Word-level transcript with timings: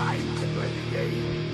Time 0.00 0.24
to 0.40 0.46
play 0.56 0.70
the 0.78 0.96
game. 0.96 1.52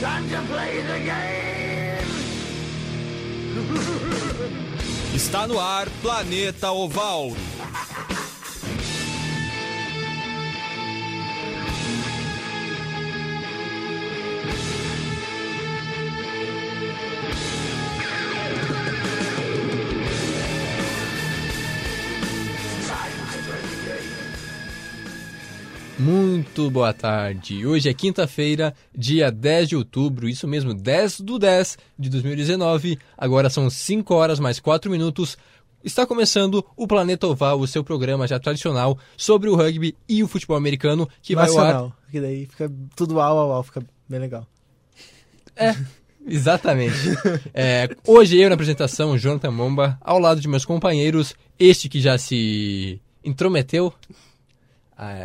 Time 0.00 0.24
to 0.30 0.40
play 0.50 0.80
the 0.80 0.98
game. 1.04 2.08
Está 5.14 5.46
no 5.46 5.60
ar 5.60 5.86
Planeta 6.00 6.70
Oval. 6.72 7.36
Muito 26.50 26.68
boa 26.68 26.92
tarde. 26.92 27.64
Hoje 27.64 27.88
é 27.88 27.94
quinta-feira, 27.94 28.74
dia 28.92 29.30
10 29.30 29.68
de 29.68 29.76
outubro, 29.76 30.28
isso 30.28 30.48
mesmo, 30.48 30.74
10 30.74 31.20
do 31.20 31.38
10 31.38 31.78
de 31.96 32.10
2019. 32.10 32.98
Agora 33.16 33.48
são 33.48 33.70
5 33.70 34.12
horas 34.12 34.40
mais 34.40 34.58
4 34.58 34.90
minutos. 34.90 35.38
Está 35.84 36.04
começando 36.04 36.66
o 36.76 36.88
Planeta 36.88 37.28
Oval, 37.28 37.60
o 37.60 37.68
seu 37.68 37.84
programa 37.84 38.26
já 38.26 38.40
tradicional 38.40 38.98
sobre 39.16 39.48
o 39.48 39.54
rugby 39.54 39.96
e 40.08 40.24
o 40.24 40.28
futebol 40.28 40.56
americano, 40.56 41.08
que 41.22 41.36
vai 41.36 41.48
ao 41.48 41.56
ar 41.56 41.64
Nacional, 41.66 41.96
que 42.10 42.20
daí 42.20 42.46
fica 42.46 42.70
tudo 42.96 43.20
au, 43.20 43.38
au, 43.38 43.52
au, 43.52 43.62
fica 43.62 43.80
bem 44.08 44.18
legal. 44.18 44.44
É, 45.54 45.76
exatamente. 46.26 46.96
É, 47.54 47.88
hoje 48.04 48.36
eu 48.36 48.48
na 48.48 48.56
apresentação, 48.56 49.16
Jonathan 49.16 49.52
Momba, 49.52 49.96
ao 50.00 50.18
lado 50.18 50.40
de 50.40 50.48
meus 50.48 50.64
companheiros, 50.64 51.32
este 51.56 51.88
que 51.88 52.00
já 52.00 52.18
se 52.18 53.00
intrometeu 53.24 53.94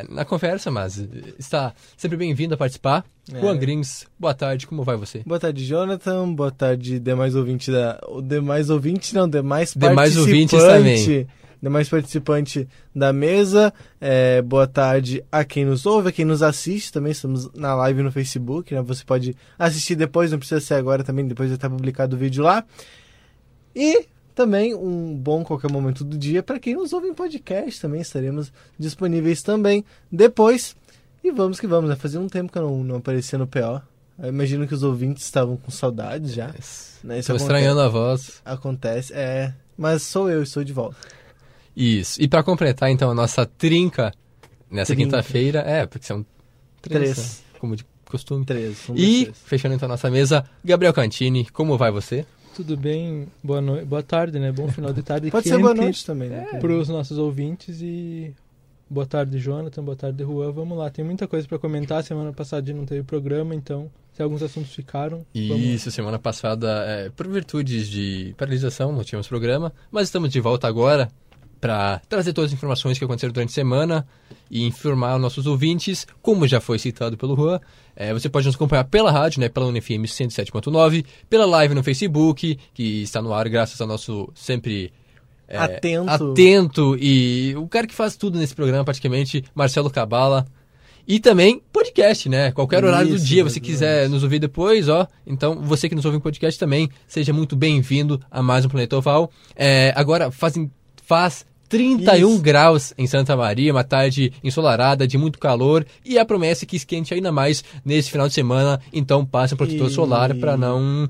na 0.10 0.24
conversa, 0.24 0.72
mas 0.72 0.98
está 1.38 1.74
sempre 1.98 2.18
bem-vindo 2.18 2.54
a 2.54 2.58
participar. 2.58 3.04
É. 3.34 3.40
Juan 3.40 3.58
Grins, 3.58 4.06
boa 4.18 4.34
tarde, 4.34 4.68
como 4.68 4.84
vai 4.84 4.96
você? 4.96 5.22
Boa 5.26 5.40
tarde, 5.40 5.66
Jonathan. 5.66 6.34
Boa 6.34 6.52
tarde, 6.52 7.00
demais 7.00 7.36
ouvinte 7.36 7.72
da. 7.72 8.00
O 8.08 8.22
demais 8.22 8.70
ouvinte, 8.70 9.14
não, 9.14 9.28
demais 9.28 9.74
Demais 9.74 10.14
participante. 10.16 10.56
ouvintes 10.56 10.64
também. 10.64 11.28
Demais 11.62 11.90
participante 11.90 12.68
da 12.96 13.12
mesa. 13.12 13.74
É, 14.00 14.42
boa 14.42 14.68
tarde 14.68 15.24
a 15.32 15.44
quem 15.44 15.66
nos 15.66 15.86
ouve, 15.86 16.10
a 16.10 16.12
quem 16.12 16.24
nos 16.24 16.44
assiste 16.44 16.92
também. 16.94 17.12
Estamos 17.12 17.52
na 17.54 17.74
live 17.76 18.04
no 18.04 18.12
Facebook, 18.12 18.74
né? 18.74 18.82
Você 18.84 19.04
pode 19.04 19.36
assistir 19.58 19.96
depois, 19.96 20.32
não 20.32 20.38
precisa 20.38 20.62
ser 20.62 20.76
agora 20.76 21.04
também, 21.04 21.28
depois 21.28 21.50
já 21.50 21.56
estar 21.56 21.70
publicado 21.70 22.16
o 22.16 22.20
vídeo 22.20 22.44
lá. 22.44 22.64
E 23.76 24.06
também 24.36 24.76
um 24.76 25.16
bom 25.16 25.44
qualquer 25.44 25.72
momento 25.72 26.04
do 26.04 26.18
dia 26.18 26.44
para 26.44 26.60
quem 26.60 26.76
nos 26.76 26.94
ouve 26.94 27.08
em 27.08 27.14
podcast 27.14 27.82
também. 27.82 28.02
Estaremos 28.02 28.52
disponíveis 28.78 29.42
também 29.42 29.84
depois. 30.12 30.76
E 31.24 31.32
vamos 31.32 31.60
que 31.60 31.66
vamos, 31.66 31.90
né? 31.90 31.96
Fazia 31.96 32.20
um 32.20 32.28
tempo 32.28 32.52
que 32.52 32.58
eu 32.58 32.64
não, 32.64 32.84
não 32.84 32.96
aparecia 32.98 33.40
no 33.40 33.48
PO. 33.48 33.82
Eu 34.20 34.30
imagino 34.30 34.68
que 34.68 34.74
os 34.74 34.84
ouvintes 34.84 35.24
estavam 35.24 35.58
com 35.58 35.72
saudades 35.72 36.34
já. 36.34 36.54
Né? 37.04 37.20
Estou 37.20 37.36
estranhando 37.36 37.82
a 37.82 37.88
voz. 37.88 38.42
Acontece, 38.46 39.14
é. 39.14 39.54
Mas 39.78 40.04
sou 40.04 40.30
eu, 40.30 40.44
estou 40.44 40.64
de 40.64 40.72
volta. 40.72 40.96
Isso. 41.76 42.22
E 42.22 42.28
para 42.28 42.44
completar 42.44 42.90
então 42.90 43.10
a 43.10 43.14
nossa 43.14 43.46
trinca 43.46 44.14
nessa 44.70 44.96
quinta-feira, 44.96 45.60
é, 45.60 45.86
porque 45.86 46.06
são 46.06 46.26
três, 46.82 47.14
Três. 47.14 47.18
né? 47.18 47.60
como 47.60 47.76
de 47.76 47.86
costume. 48.06 48.46
Três. 48.46 48.88
um 48.90 48.96
E, 48.96 49.32
fechando 49.34 49.76
então 49.76 49.88
a 49.88 49.90
nossa 49.90 50.10
mesa, 50.10 50.46
Gabriel 50.64 50.94
Cantini, 50.94 51.46
como 51.50 51.78
vai 51.78 51.92
você? 51.92 52.26
Tudo 52.56 52.78
bem? 52.78 53.28
Boa 53.44 53.60
noite, 53.60 53.86
boa 53.86 54.02
tarde, 54.02 54.40
né? 54.40 54.50
Bom 54.50 54.70
final 54.70 54.94
de 54.94 55.04
tarde. 55.04 55.30
Pode 55.30 55.50
ser 55.50 55.60
boa 55.60 55.74
noite 55.74 56.06
também, 56.06 56.30
né? 56.30 56.46
Para 56.60 56.72
os 56.72 56.88
nossos 56.88 57.18
ouvintes 57.18 57.82
e 57.82 58.34
boa 58.90 59.06
tarde, 59.06 59.38
Jonathan. 59.40 59.84
Boa 59.84 59.98
tarde, 59.98 60.24
Juan. 60.24 60.54
Vamos 60.54 60.78
lá, 60.78 60.90
tem 60.90 61.04
muita 61.04 61.28
coisa 61.28 61.46
para 61.46 61.60
comentar. 61.60 62.02
Semana 62.02 62.32
passada 62.32 62.72
não 62.72 62.86
teve 62.86 63.04
programa, 63.04 63.54
então 63.54 63.92
se 64.14 64.24
alguns 64.24 64.42
assuntos 64.42 64.74
ficaram, 64.74 65.26
vamos 65.36 65.66
Isso, 65.66 65.92
semana 65.92 66.18
passada, 66.18 66.86
é, 66.88 67.10
por 67.10 67.28
virtudes 67.28 67.90
de 67.90 68.34
paralisação, 68.38 68.94
não 68.94 69.04
tínhamos 69.04 69.28
programa, 69.28 69.74
mas 69.92 70.08
estamos 70.08 70.30
de 70.30 70.40
volta 70.40 70.66
agora 70.70 71.10
para 71.66 72.00
trazer 72.08 72.32
todas 72.32 72.52
as 72.52 72.54
informações 72.54 73.00
que 73.00 73.04
aconteceram 73.04 73.34
durante 73.34 73.50
a 73.50 73.54
semana 73.54 74.08
e 74.52 74.64
informar 74.68 75.14
aos 75.14 75.22
nossos 75.22 75.48
ouvintes, 75.48 76.06
como 76.22 76.48
já 76.48 76.62
foi 76.62 76.78
citado 76.78 77.18
pelo 77.18 77.36
Juan. 77.36 77.60
é, 77.96 78.14
você 78.14 78.30
pode 78.30 78.46
nos 78.46 78.56
acompanhar 78.56 78.84
pela 78.84 79.12
rádio, 79.12 79.40
né, 79.40 79.50
pela 79.50 79.66
UniFM 79.66 80.04
107.9, 80.06 81.04
pela 81.28 81.44
live 81.48 81.74
no 81.74 81.84
Facebook, 81.84 82.60
que 82.72 83.02
está 83.02 83.20
no 83.20 83.34
ar 83.34 83.50
graças 83.50 83.82
ao 83.82 83.88
nosso 83.88 84.30
sempre 84.36 84.94
é, 85.48 85.58
Atento. 85.58 86.10
atento 86.12 86.98
e 87.00 87.56
o 87.58 87.68
cara 87.68 87.88
que 87.88 87.96
faz 87.96 88.16
tudo 88.16 88.38
nesse 88.38 88.54
programa 88.54 88.86
praticamente, 88.86 89.44
Marcelo 89.56 89.90
Cabala. 89.90 90.46
E 91.08 91.20
também 91.20 91.62
podcast, 91.74 92.30
né? 92.30 92.52
Qualquer 92.52 92.84
horário 92.84 93.10
do 93.10 93.20
dia, 93.20 93.44
você 93.44 93.60
quiser 93.60 94.08
nos 94.10 94.24
ouvir 94.24 94.40
depois, 94.40 94.88
ó. 94.88 95.08
Então, 95.26 95.62
você 95.62 95.88
que 95.88 95.94
nos 95.94 96.06
ouve 96.06 96.18
em 96.18 96.22
podcast 96.22 96.60
também, 96.60 96.90
seja 97.08 97.32
muito 97.32 97.56
bem-vindo 97.56 98.20
a 98.30 98.42
mais 98.42 98.66
um 98.66 98.70
Planeta 98.70 98.98
Oval. 98.98 99.32
É, 99.56 99.94
agora, 99.96 100.32
fazem, 100.32 100.72
faz 101.04 101.46
31 101.70 102.34
Isso. 102.34 102.42
graus 102.42 102.94
em 102.98 103.08
Santa 103.08 103.36
Maria, 103.36 103.72
uma 103.72 103.84
tarde 103.84 104.32
ensolarada, 104.44 105.08
de 105.08 105.18
muito 105.18 105.40
calor, 105.40 105.86
e 106.06 106.18
a 106.18 106.26
promessa 106.26 106.64
é 106.64 106.68
que 106.68 106.76
esquente 106.76 107.14
ainda 107.14 107.32
mais 107.32 107.64
nesse 107.84 108.12
final 108.12 108.28
de 108.28 108.34
semana. 108.34 108.80
Então, 108.94 109.26
passe 109.26 109.54
um 109.54 109.58
protetor 109.58 109.90
E- 109.90 109.94
solar 109.94 110.34
para 110.36 110.56
não 110.56 111.10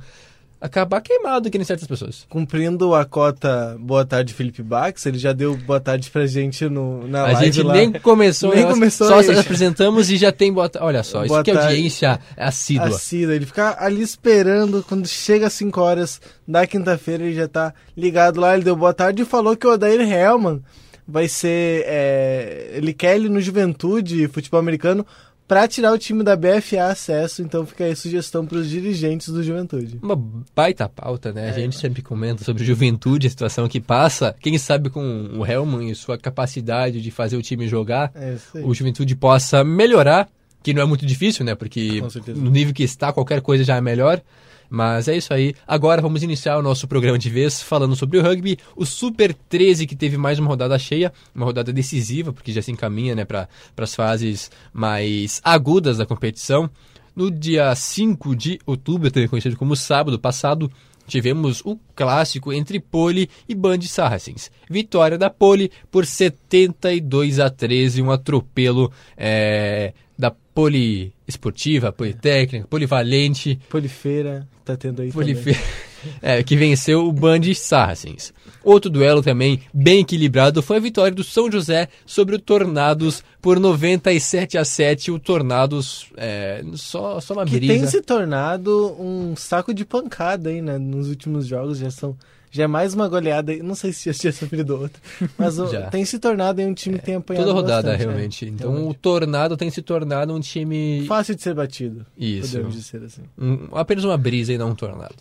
acabar 0.60 1.02
queimado 1.02 1.50
que 1.52 1.58
nem 1.58 1.66
certas 1.66 1.88
pessoas. 1.88 2.26
Cumprindo 2.30 2.96
a 2.96 3.06
cota 3.06 3.76
Boa 3.80 4.06
Tarde 4.06 4.34
Felipe 4.34 4.64
Bax, 4.64 5.06
ele 5.06 5.18
já 5.18 5.32
deu 5.34 5.56
boa 5.56 5.80
tarde 5.80 6.10
pra 6.10 6.26
gente 6.26 6.68
no, 6.70 7.08
na 7.08 7.22
A 7.22 7.32
live 7.34 7.46
gente 7.52 7.62
lá. 7.64 7.74
nem 7.74 7.92
começou, 7.94 8.50
Nem 8.50 8.60
negócio, 8.60 8.80
começou 8.80 9.08
só 9.08 9.22
se 9.22 9.32
apresentamos 9.32 10.10
e 10.10 10.18
já 10.18 10.32
tem 10.32 10.52
boa 10.52 10.68
ta- 10.70 10.84
Olha 10.84 11.04
só, 11.04 11.20
isso 11.24 11.28
Boa 11.30 11.44
que 11.44 11.52
é 11.52 11.54
tarde. 11.54 11.70
audiência 11.70 12.20
assídua. 12.38 12.88
Assida, 12.88 13.36
ele 13.36 13.46
fica 13.46 13.76
ali 13.80 14.02
esperando, 14.02 14.84
quando 14.88 15.08
chega 15.08 15.48
às 15.48 15.54
5 15.54 15.80
horas 15.82 16.20
da 16.48 16.66
quinta-feira, 16.66 17.24
ele 17.24 17.36
já 17.36 17.48
tá 17.48 17.74
ligado 17.96 18.40
lá, 18.40 18.54
ele 18.56 18.64
deu 18.64 18.76
boa 18.76 18.94
tarde 18.94 19.22
e 19.22 19.26
falou 19.26 19.56
que 19.56 19.68
o 19.68 19.72
Odair 19.74 20.00
Hellman 20.02 20.62
vai 21.08 21.28
ser. 21.28 21.84
é, 21.88 22.72
ele 22.74 22.92
quer 22.94 23.16
ele 23.16 23.30
no 23.30 23.40
Juventude, 23.40 24.28
futebol 24.30 24.60
americano, 24.60 25.06
pra 25.48 25.68
tirar 25.68 25.94
o 25.94 25.98
time 25.98 26.24
da 26.24 26.36
BFA 26.36 26.86
acesso, 26.90 27.42
então 27.42 27.66
fica 27.66 27.84
aí 27.86 27.96
sugestão 27.96 28.46
pros 28.46 28.70
dirigentes 28.70 29.30
do 29.30 29.44
Juventude. 29.44 30.00
Uma 30.02 30.16
baita 30.56 30.90
pauta, 30.90 31.32
né? 31.32 31.50
A 31.50 31.54
gente 31.54 31.78
sempre 31.78 32.02
comenta 32.02 32.44
sobre 32.44 32.64
juventude, 32.64 33.28
a 33.28 33.30
situação 33.30 33.68
que 33.68 33.80
passa. 33.80 34.36
Quem 34.40 34.58
sabe 34.58 34.90
com 34.90 35.30
o 35.38 35.46
Helman 35.46 35.90
e 35.90 35.96
sua 35.96 36.18
capacidade 36.18 37.02
de 37.02 37.12
fazer 37.12 37.38
o 37.38 37.42
time 37.42 37.68
jogar, 37.68 38.12
É 38.16 38.36
o 38.64 38.74
Juventude 38.74 39.16
possa 39.16 39.64
melhorar, 39.64 40.28
que 40.64 40.74
não 40.74 40.82
é 40.82 40.86
muito 40.86 41.06
difícil, 41.06 41.46
né? 41.46 41.54
Porque 41.54 42.02
Com 42.02 42.10
certeza. 42.10 42.42
no 42.42 42.50
nível 42.50 42.74
que 42.74 42.84
está, 42.84 43.14
qualquer 43.14 43.42
coisa 43.42 43.64
já 43.64 43.76
é 43.76 43.82
melhor. 43.82 44.22
Mas 44.70 45.08
é 45.08 45.16
isso 45.16 45.34
aí. 45.34 45.54
Agora 45.68 46.02
vamos 46.02 46.24
iniciar 46.24 46.58
o 46.58 46.62
nosso 46.62 46.88
programa 46.88 47.18
de 47.18 47.30
vez 47.30 47.62
falando 47.62 47.96
sobre 47.96 48.18
o 48.18 48.22
rugby. 48.22 48.58
O 48.76 48.86
Super 48.86 49.34
13 49.34 49.86
que 49.88 49.96
teve 49.96 50.18
mais 50.18 50.40
uma 50.40 50.48
rodada 50.48 50.78
cheia, 50.78 51.12
uma 51.34 51.46
rodada 51.46 51.72
decisiva, 51.72 52.34
porque 52.34 52.52
já 52.52 52.62
se 52.62 52.72
encaminha 52.72 53.16
né, 53.16 53.26
para 53.26 53.48
as 53.78 53.96
fases 53.96 54.52
mais 54.74 55.42
agudas 55.44 55.98
da 55.98 56.06
competição. 56.06 56.70
No 57.16 57.32
dia 57.32 57.74
5 57.74 58.36
de 58.36 58.60
outubro, 58.66 59.10
também 59.10 59.30
conhecido 59.30 59.56
como 59.56 59.76
sábado 59.76 60.20
passado, 60.20 60.70
tivemos 61.08 61.62
o 61.64 61.80
clássico 61.96 62.52
entre 62.52 62.80
Poli 62.80 63.30
e 63.48 63.56
Band 63.56 63.82
Saracens. 63.84 64.52
Vitória 64.70 65.18
da 65.18 65.30
Poli 65.30 65.72
por 65.90 66.06
72 66.06 67.40
a 67.40 67.50
13, 67.50 68.02
um 68.02 68.12
atropelo 68.12 68.92
é, 69.16 69.94
da 70.18 70.36
Poli 70.56 71.14
Esportiva, 71.28 71.92
Politécnica, 71.92 72.66
Polivalente, 72.68 73.60
Polifeira, 73.70 74.48
tá 74.64 74.78
tendo 74.78 75.02
aí 75.02 75.12
Polife... 75.12 75.54
também. 75.54 75.68
é, 76.22 76.42
que 76.42 76.56
venceu 76.56 77.06
o 77.06 77.12
Band 77.12 77.42
Saracens. 77.54 78.34
Outro 78.64 78.90
duelo 78.90 79.22
também 79.22 79.60
bem 79.74 80.00
equilibrado 80.00 80.62
foi 80.62 80.78
a 80.78 80.80
vitória 80.80 81.14
do 81.14 81.26
São 81.26 81.52
José 81.52 81.90
sobre 82.06 82.36
o 82.36 82.40
Tornados 82.40 83.22
por 83.42 83.60
97 83.60 84.58
a 84.58 84.64
7. 84.64 85.12
O 85.12 85.20
Tornados 85.20 86.08
é, 86.16 86.64
só, 86.74 87.20
só 87.20 87.34
uma 87.34 87.46
Que 87.46 87.58
brisa. 87.58 87.74
tem 87.74 87.86
se 87.86 88.02
tornado 88.02 88.96
um 89.00 89.36
saco 89.36 89.74
de 89.74 89.84
pancada 89.84 90.50
aí, 90.50 90.62
né? 90.62 90.78
Nos 90.78 91.10
últimos 91.10 91.46
jogos 91.46 91.80
já 91.80 91.92
são. 91.92 92.18
Já 92.56 92.64
é 92.64 92.68
mais 92.68 92.94
uma 92.94 93.08
goleada. 93.08 93.56
Não 93.58 93.76
sei 93.76 93.92
se 93.92 94.06
já 94.12 94.14
tinha 94.18 94.32
sofrido 94.34 94.78
outra. 94.80 95.02
Mas 95.38 95.60
o- 95.60 95.68
tem 95.92 96.06
se 96.06 96.18
tornado 96.20 96.62
um 96.62 96.74
time 96.74 96.98
que 97.00 97.06
tem 97.06 97.16
apanhado 97.16 97.44
Toda 97.46 97.54
rodada, 97.54 97.90
bastante, 97.92 98.08
realmente. 98.08 98.46
né? 98.46 98.52
Então 98.56 98.72
Realmente. 98.72 98.92
o 98.92 98.94
Tornado 99.00 99.58
tem 99.58 99.70
se 99.70 99.82
tornado 99.82 100.34
um 100.34 100.40
time. 100.40 101.06
Fácil 101.08 101.36
de 101.36 101.42
ser 101.42 101.54
batido. 101.54 102.06
Isso. 102.18 102.52
Podemos 102.54 102.76
dizer 102.76 103.04
assim. 103.04 103.22
Um- 103.38 103.68
apenas 103.74 104.04
uma 104.06 104.18
brisa 104.18 104.54
e 104.54 104.58
não 104.58 104.70
um 104.70 104.76
tornado. 104.76 105.16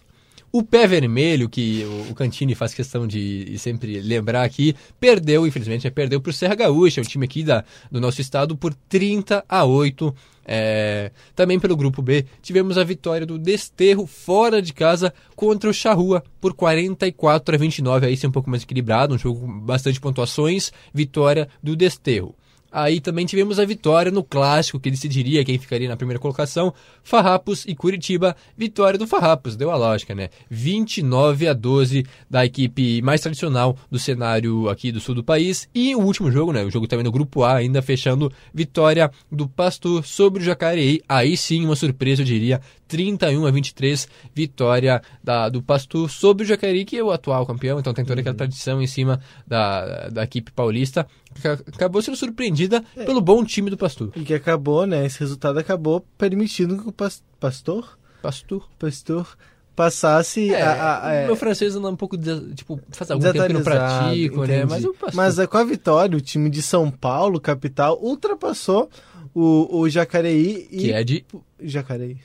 O 0.52 0.62
pé 0.62 0.86
vermelho, 0.86 1.48
que 1.48 1.82
o, 1.84 2.12
o 2.12 2.14
Cantini 2.14 2.54
faz 2.54 2.72
questão 2.72 3.08
de 3.08 3.58
sempre 3.58 4.00
lembrar 4.00 4.44
aqui, 4.44 4.76
perdeu, 5.00 5.44
infelizmente, 5.48 5.84
né, 5.84 5.90
perdeu 5.90 6.20
para 6.20 6.30
o 6.30 6.32
Serra 6.32 6.54
Gaúcha, 6.54 7.00
o 7.00 7.04
time 7.04 7.24
aqui 7.24 7.42
da, 7.42 7.64
do 7.90 8.00
nosso 8.00 8.20
estado, 8.20 8.56
por 8.56 8.72
30 8.88 9.44
a 9.48 9.64
8. 9.64 10.14
É, 10.44 11.10
também 11.34 11.58
pelo 11.58 11.76
grupo 11.76 12.02
B, 12.02 12.26
tivemos 12.42 12.76
a 12.76 12.84
vitória 12.84 13.26
do 13.26 13.38
Desterro 13.38 14.06
fora 14.06 14.60
de 14.60 14.72
casa 14.72 15.12
contra 15.34 15.70
o 15.70 15.74
Charrua 15.74 16.22
por 16.40 16.54
44 16.54 17.54
a 17.54 17.58
29. 17.58 18.06
Aí 18.06 18.16
sim 18.16 18.26
um 18.26 18.32
pouco 18.32 18.50
mais 18.50 18.62
equilibrado, 18.62 19.14
um 19.14 19.18
jogo 19.18 19.40
com 19.40 19.60
bastante 19.60 20.00
pontuações. 20.00 20.72
Vitória 20.92 21.48
do 21.62 21.74
Desterro. 21.74 22.34
Aí 22.74 23.00
também 23.00 23.24
tivemos 23.24 23.60
a 23.60 23.64
vitória 23.64 24.10
no 24.10 24.24
clássico, 24.24 24.80
que 24.80 24.90
decidiria 24.90 25.44
quem 25.44 25.56
ficaria 25.60 25.88
na 25.88 25.96
primeira 25.96 26.18
colocação, 26.18 26.74
Farrapos 27.04 27.64
e 27.68 27.74
Curitiba. 27.76 28.34
Vitória 28.58 28.98
do 28.98 29.06
Farrapos, 29.06 29.54
deu 29.54 29.70
a 29.70 29.76
lógica, 29.76 30.12
né? 30.12 30.28
29 30.50 31.46
a 31.46 31.52
12 31.52 32.04
da 32.28 32.44
equipe 32.44 33.00
mais 33.00 33.20
tradicional 33.20 33.76
do 33.88 33.96
cenário 33.96 34.68
aqui 34.68 34.90
do 34.90 34.98
sul 34.98 35.14
do 35.14 35.22
país. 35.22 35.68
E 35.72 35.94
o 35.94 36.00
último 36.00 36.32
jogo, 36.32 36.52
né? 36.52 36.64
O 36.64 36.70
jogo 36.70 36.88
também 36.88 37.04
no 37.04 37.12
grupo 37.12 37.44
A, 37.44 37.58
ainda 37.58 37.80
fechando, 37.80 38.32
vitória 38.52 39.08
do 39.30 39.48
Pastor 39.48 40.04
sobre 40.04 40.42
o 40.42 40.44
Jacareí. 40.44 41.00
Aí 41.08 41.36
sim, 41.36 41.64
uma 41.64 41.76
surpresa, 41.76 42.22
eu 42.22 42.26
diria, 42.26 42.60
31 42.88 43.46
a 43.46 43.50
23, 43.50 44.08
vitória 44.34 45.02
da, 45.22 45.48
do 45.48 45.62
Pastor 45.62 46.10
sobre 46.10 46.44
o 46.44 46.46
Jacareí, 46.46 46.84
que 46.84 46.96
é 46.96 47.02
o 47.02 47.10
atual 47.10 47.46
campeão, 47.46 47.78
então 47.78 47.94
tem 47.94 48.04
toda 48.04 48.20
aquela 48.20 48.36
tradição 48.36 48.82
em 48.82 48.86
cima 48.86 49.20
da, 49.46 50.08
da 50.08 50.24
equipe 50.24 50.52
paulista. 50.52 51.06
Que 51.40 51.48
Acabou 51.48 52.00
sendo 52.02 52.16
surpreendida 52.16 52.82
pelo 52.94 53.20
bom 53.20 53.44
time 53.44 53.70
do 53.70 53.76
Pastor. 53.76 54.10
E 54.16 54.22
que 54.22 54.34
acabou, 54.34 54.86
né? 54.86 55.04
Esse 55.06 55.20
resultado 55.20 55.58
acabou 55.58 56.00
permitindo 56.16 56.80
que 56.82 56.88
o 56.88 56.92
pas- 56.92 57.22
pastor, 57.40 57.98
Pastor. 58.22 58.68
pastor 58.78 59.36
passasse 59.76 60.54
É, 60.54 60.62
a, 60.62 60.72
a- 60.72 61.08
a- 61.08 61.12
é, 61.12 61.26
meu 61.26 61.36
francês 61.36 61.74
anda 61.74 61.88
um 61.90 61.96
pouco, 61.96 62.16
de, 62.16 62.54
tipo, 62.54 62.80
faz 62.90 63.10
algum 63.10 63.24
tempo 63.32 63.46
que 63.46 63.52
não 63.52 63.62
pratico, 63.62 64.44
né? 64.46 64.64
Mas. 64.64 64.84
Mas 65.14 65.38
é, 65.38 65.46
com 65.46 65.58
a 65.58 65.64
vitória, 65.64 66.16
o 66.16 66.20
time 66.20 66.48
de 66.48 66.62
São 66.62 66.90
Paulo, 66.90 67.40
capital, 67.40 67.98
ultrapassou 68.00 68.88
o, 69.34 69.78
o 69.80 69.88
Jacareí 69.88 70.68
e. 70.70 70.78
que 70.78 70.92
é 70.92 71.02
de... 71.02 71.24
Jacareí. 71.60 72.18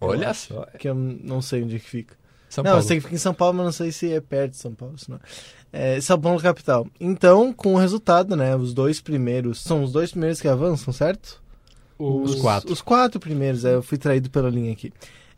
Olha 0.00 0.34
só. 0.34 0.66
Que 0.78 0.88
eu 0.88 0.94
não 0.94 1.40
sei 1.40 1.62
onde 1.62 1.76
é 1.76 1.78
que 1.78 1.88
fica. 1.88 2.14
São 2.48 2.62
não, 2.62 2.70
Paulo. 2.72 2.82
eu 2.84 2.86
sei 2.88 2.96
que 2.98 3.02
fica 3.04 3.14
em 3.14 3.18
São 3.18 3.34
Paulo, 3.34 3.54
mas 3.56 3.64
não 3.66 3.72
sei 3.72 3.92
se 3.92 4.12
é 4.12 4.20
perto 4.20 4.52
de 4.52 4.56
São 4.58 4.74
Paulo. 4.74 4.98
se 4.98 5.10
não 5.10 5.18
é. 5.76 5.96
É, 5.96 6.00
São 6.00 6.20
Paulo 6.20 6.40
capital. 6.40 6.86
Então, 7.00 7.52
com 7.52 7.74
o 7.74 7.78
resultado, 7.78 8.34
né? 8.36 8.56
Os 8.56 8.72
dois 8.72 9.00
primeiros. 9.00 9.62
São 9.62 9.82
os 9.82 9.92
dois 9.92 10.10
primeiros 10.10 10.40
que 10.40 10.48
avançam, 10.48 10.92
certo? 10.92 11.40
Os 11.98 12.34
quatro. 12.34 12.72
Os 12.72 12.82
quatro 12.82 13.18
primeiros, 13.18 13.64
é, 13.64 13.74
eu 13.74 13.82
fui 13.82 13.96
traído 13.96 14.28
pela 14.28 14.50
linha 14.50 14.72
aqui. 14.72 14.92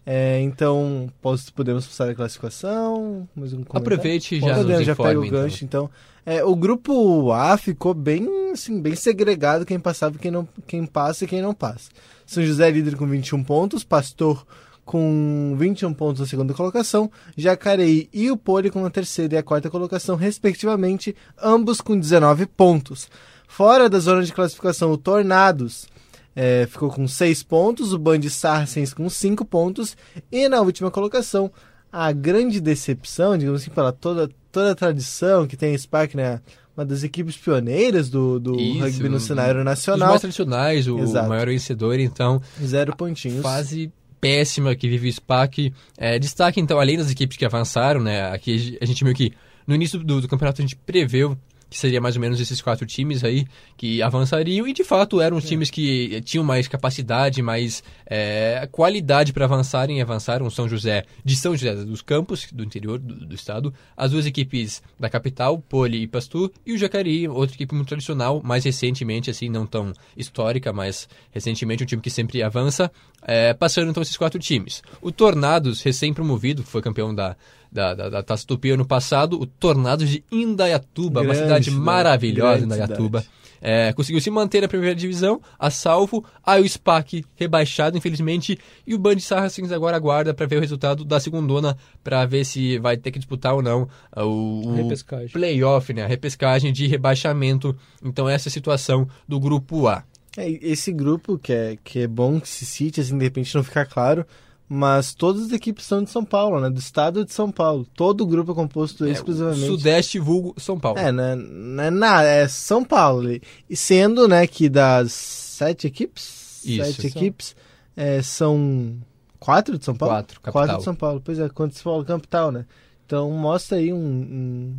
É, 0.04 0.40
então, 0.40 1.12
posso, 1.20 1.52
podemos 1.52 1.86
passar 1.86 2.08
a 2.08 2.14
classificação? 2.14 3.28
Mais 3.36 3.52
um 3.52 3.62
comentário? 3.62 3.78
Aproveite 3.78 4.40
já 4.40 4.62
nos 4.62 4.84
já 4.84 4.96
pega 4.96 5.20
o 5.20 5.24
então. 5.24 5.42
gancho, 5.42 5.64
então. 5.64 5.90
É, 6.24 6.42
o 6.42 6.56
grupo 6.56 7.30
A 7.30 7.56
ficou 7.56 7.92
bem, 7.92 8.26
assim, 8.52 8.80
bem 8.80 8.94
segregado 8.94 9.66
quem 9.66 9.78
passava 9.78 10.16
e 10.16 10.18
quem, 10.18 10.30
não, 10.30 10.48
quem 10.66 10.86
passa 10.86 11.24
e 11.24 11.28
quem 11.28 11.42
não 11.42 11.54
passa. 11.54 11.90
São 12.26 12.42
José 12.42 12.68
é 12.68 12.70
líder 12.70 12.96
com 12.96 13.06
21 13.06 13.44
pontos, 13.44 13.84
Pastor 13.84 14.46
com 14.88 15.54
21 15.58 15.92
pontos 15.92 16.20
na 16.20 16.26
segunda 16.26 16.54
colocação, 16.54 17.10
Jacareí 17.36 18.08
e 18.10 18.30
o 18.30 18.38
Poli 18.38 18.70
com 18.70 18.82
a 18.86 18.90
terceira 18.90 19.34
e 19.34 19.38
a 19.38 19.42
quarta 19.42 19.68
colocação, 19.68 20.16
respectivamente, 20.16 21.14
ambos 21.40 21.82
com 21.82 21.98
19 21.98 22.46
pontos. 22.46 23.06
Fora 23.46 23.86
da 23.90 23.98
zona 23.98 24.22
de 24.22 24.32
classificação, 24.32 24.90
o 24.90 24.96
Tornados 24.96 25.86
é, 26.34 26.66
ficou 26.70 26.88
com 26.88 27.06
6 27.06 27.42
pontos, 27.42 27.92
o 27.92 27.98
Band 27.98 28.22
Saracens 28.30 28.94
com 28.94 29.10
5 29.10 29.44
pontos, 29.44 29.94
e 30.32 30.48
na 30.48 30.62
última 30.62 30.90
colocação, 30.90 31.52
a 31.92 32.10
grande 32.10 32.58
decepção, 32.58 33.36
digamos 33.36 33.60
assim, 33.60 33.70
pela 33.70 33.92
toda, 33.92 34.30
toda 34.50 34.70
a 34.70 34.74
tradição 34.74 35.46
que 35.46 35.56
tem 35.56 35.74
a 35.74 35.78
Spark, 35.78 36.14
né? 36.14 36.40
Uma 36.74 36.86
das 36.86 37.02
equipes 37.02 37.36
pioneiras 37.36 38.08
do, 38.08 38.38
do 38.38 38.54
Isso, 38.54 38.78
rugby 38.78 39.08
no 39.08 39.20
cenário 39.20 39.58
Os 39.58 39.64
nacional. 39.64 40.08
mais 40.10 40.20
tradicionais, 40.20 40.86
o 40.86 40.98
Exato. 41.00 41.28
maior 41.28 41.46
vencedor, 41.46 41.98
então, 41.98 42.40
Zero 42.64 42.96
pontinhos. 42.96 43.42
fase 43.42 43.92
péssima 44.20 44.74
que 44.74 44.88
vive 44.88 45.08
o 45.08 45.12
SPAC. 45.12 45.72
É, 45.96 46.18
destaque, 46.18 46.60
então, 46.60 46.78
além 46.78 46.96
das 46.96 47.10
equipes 47.10 47.36
que 47.36 47.44
avançaram, 47.44 48.00
né? 48.00 48.30
Aqui 48.30 48.78
a 48.80 48.84
gente 48.84 49.04
meio 49.04 49.16
que, 49.16 49.32
no 49.66 49.74
início 49.74 49.98
do, 49.98 50.20
do 50.20 50.28
campeonato, 50.28 50.60
a 50.60 50.64
gente 50.64 50.76
preveu 50.76 51.36
que 51.68 51.78
seria 51.78 52.00
mais 52.00 52.16
ou 52.16 52.20
menos 52.20 52.40
esses 52.40 52.60
quatro 52.62 52.86
times 52.86 53.24
aí 53.24 53.46
que 53.76 54.02
avançariam. 54.02 54.66
E 54.66 54.72
de 54.72 54.84
fato 54.84 55.20
eram 55.20 55.36
os 55.36 55.44
times 55.44 55.70
que 55.70 56.20
tinham 56.22 56.44
mais 56.44 56.68
capacidade, 56.68 57.42
mais 57.42 57.82
é, 58.06 58.68
qualidade 58.70 59.32
para 59.32 59.44
avançarem 59.44 59.98
e 59.98 60.00
avançaram. 60.00 60.48
São 60.50 60.68
José 60.68 61.04
de 61.24 61.36
São 61.36 61.54
José 61.54 61.74
dos 61.74 62.02
Campos, 62.02 62.48
do 62.52 62.64
interior 62.64 62.98
do, 62.98 63.26
do 63.26 63.34
estado, 63.34 63.72
as 63.96 64.10
duas 64.10 64.26
equipes 64.26 64.82
da 64.98 65.08
capital, 65.08 65.58
Poli 65.58 66.02
e 66.02 66.06
Pastu, 66.06 66.50
e 66.64 66.72
o 66.72 66.78
Jacareí, 66.78 67.28
outra 67.28 67.54
equipe 67.54 67.74
muito 67.74 67.88
tradicional, 67.88 68.40
mais 68.42 68.64
recentemente, 68.64 69.30
assim, 69.30 69.48
não 69.48 69.66
tão 69.66 69.92
histórica, 70.16 70.72
mas 70.72 71.08
recentemente 71.30 71.82
um 71.82 71.86
time 71.86 72.02
que 72.02 72.10
sempre 72.10 72.42
avança, 72.42 72.90
é, 73.22 73.52
passando 73.52 73.90
então 73.90 74.02
esses 74.02 74.16
quatro 74.16 74.38
times. 74.38 74.82
O 75.00 75.10
Tornados, 75.10 75.82
recém-promovido, 75.82 76.62
foi 76.62 76.80
campeão 76.82 77.14
da, 77.14 77.36
da, 77.70 77.94
da, 77.94 78.08
da 78.08 78.22
Taça 78.22 78.46
Tupi 78.46 78.70
ano 78.70 78.86
passado, 78.86 79.40
o 79.40 79.46
Tornados 79.46 80.08
de 80.08 80.24
Indaiatuba, 80.30 81.20
uma 81.20 81.26
Grande 81.26 81.42
cidade 81.42 81.64
cidade, 81.66 81.84
maravilhosa, 81.84 82.64
Indaiatuba. 82.64 83.20
cidade. 83.20 83.38
É, 83.60 83.92
conseguiu 83.92 84.20
se 84.20 84.30
manter 84.30 84.60
na 84.60 84.68
primeira 84.68 84.94
divisão, 84.94 85.40
a 85.58 85.70
salvo, 85.70 86.24
aí 86.44 86.62
o 86.62 86.68
SPAC 86.68 87.24
rebaixado, 87.34 87.98
infelizmente, 87.98 88.58
e 88.86 88.94
o 88.94 88.98
Band 88.98 89.18
Saracens 89.18 89.72
agora 89.72 89.96
aguarda 89.96 90.32
para 90.32 90.46
ver 90.46 90.56
o 90.56 90.60
resultado 90.60 91.04
da 91.04 91.18
segundona, 91.18 91.76
para 92.04 92.24
ver 92.24 92.44
se 92.44 92.78
vai 92.78 92.96
ter 92.96 93.10
que 93.10 93.18
disputar 93.18 93.54
ou 93.54 93.62
não 93.62 93.88
uh, 94.16 94.22
o, 94.22 94.80
o 94.80 95.30
playoff, 95.32 95.92
né, 95.92 96.04
a 96.04 96.06
repescagem 96.06 96.72
de 96.72 96.86
rebaixamento. 96.86 97.76
Então 98.02 98.28
essa 98.28 98.48
é 98.48 98.50
a 98.50 98.52
situação 98.52 99.08
do 99.26 99.40
grupo 99.40 99.88
A. 99.88 100.04
É, 100.36 100.48
esse 100.48 100.92
grupo, 100.92 101.36
que 101.36 101.52
é, 101.52 101.76
que 101.82 102.00
é 102.00 102.06
bom 102.06 102.40
que 102.40 102.48
se 102.48 102.64
cite, 102.64 103.00
assim, 103.00 103.18
de 103.18 103.24
repente 103.24 103.52
não 103.56 103.64
ficar 103.64 103.86
claro, 103.86 104.24
mas 104.68 105.14
todas 105.14 105.46
as 105.46 105.52
equipes 105.52 105.86
são 105.86 106.02
de 106.02 106.10
São 106.10 106.24
Paulo, 106.24 106.60
né? 106.60 106.68
Do 106.68 106.78
estado 106.78 107.24
de 107.24 107.32
São 107.32 107.50
Paulo. 107.50 107.86
Todo 107.96 108.20
o 108.22 108.26
grupo 108.26 108.52
é 108.52 108.54
composto 108.54 109.04
É, 109.06 109.10
exclusivamente. 109.10 109.64
Sudeste 109.66 110.18
vulgo 110.18 110.54
São 110.58 110.78
Paulo. 110.78 110.98
É, 110.98 111.10
né? 111.10 111.34
Não 111.34 111.82
é 111.84 111.90
nada, 111.90 112.28
é 112.28 112.46
São 112.48 112.84
Paulo. 112.84 113.30
E 113.68 113.76
sendo, 113.76 114.28
né, 114.28 114.46
que 114.46 114.68
das 114.68 115.12
sete 115.12 115.86
equipes, 115.86 116.60
Isso. 116.64 116.84
sete 116.84 117.00
São- 117.10 117.10
equipes, 117.20 117.56
é, 117.96 118.22
são 118.22 118.96
quatro 119.40 119.78
de 119.78 119.84
São 119.84 119.94
Paulo? 119.96 120.14
Quatro, 120.14 120.40
capital. 120.40 120.52
Quatro 120.62 120.78
de 120.78 120.84
São 120.84 120.94
Paulo. 120.94 121.22
Pois 121.24 121.38
é, 121.38 121.48
quando 121.48 121.72
você 121.72 121.82
fala 121.82 122.04
capital, 122.04 122.52
né? 122.52 122.66
Então 123.06 123.30
mostra 123.30 123.78
aí 123.78 123.90
um, 123.90 123.96
um, 123.96 124.76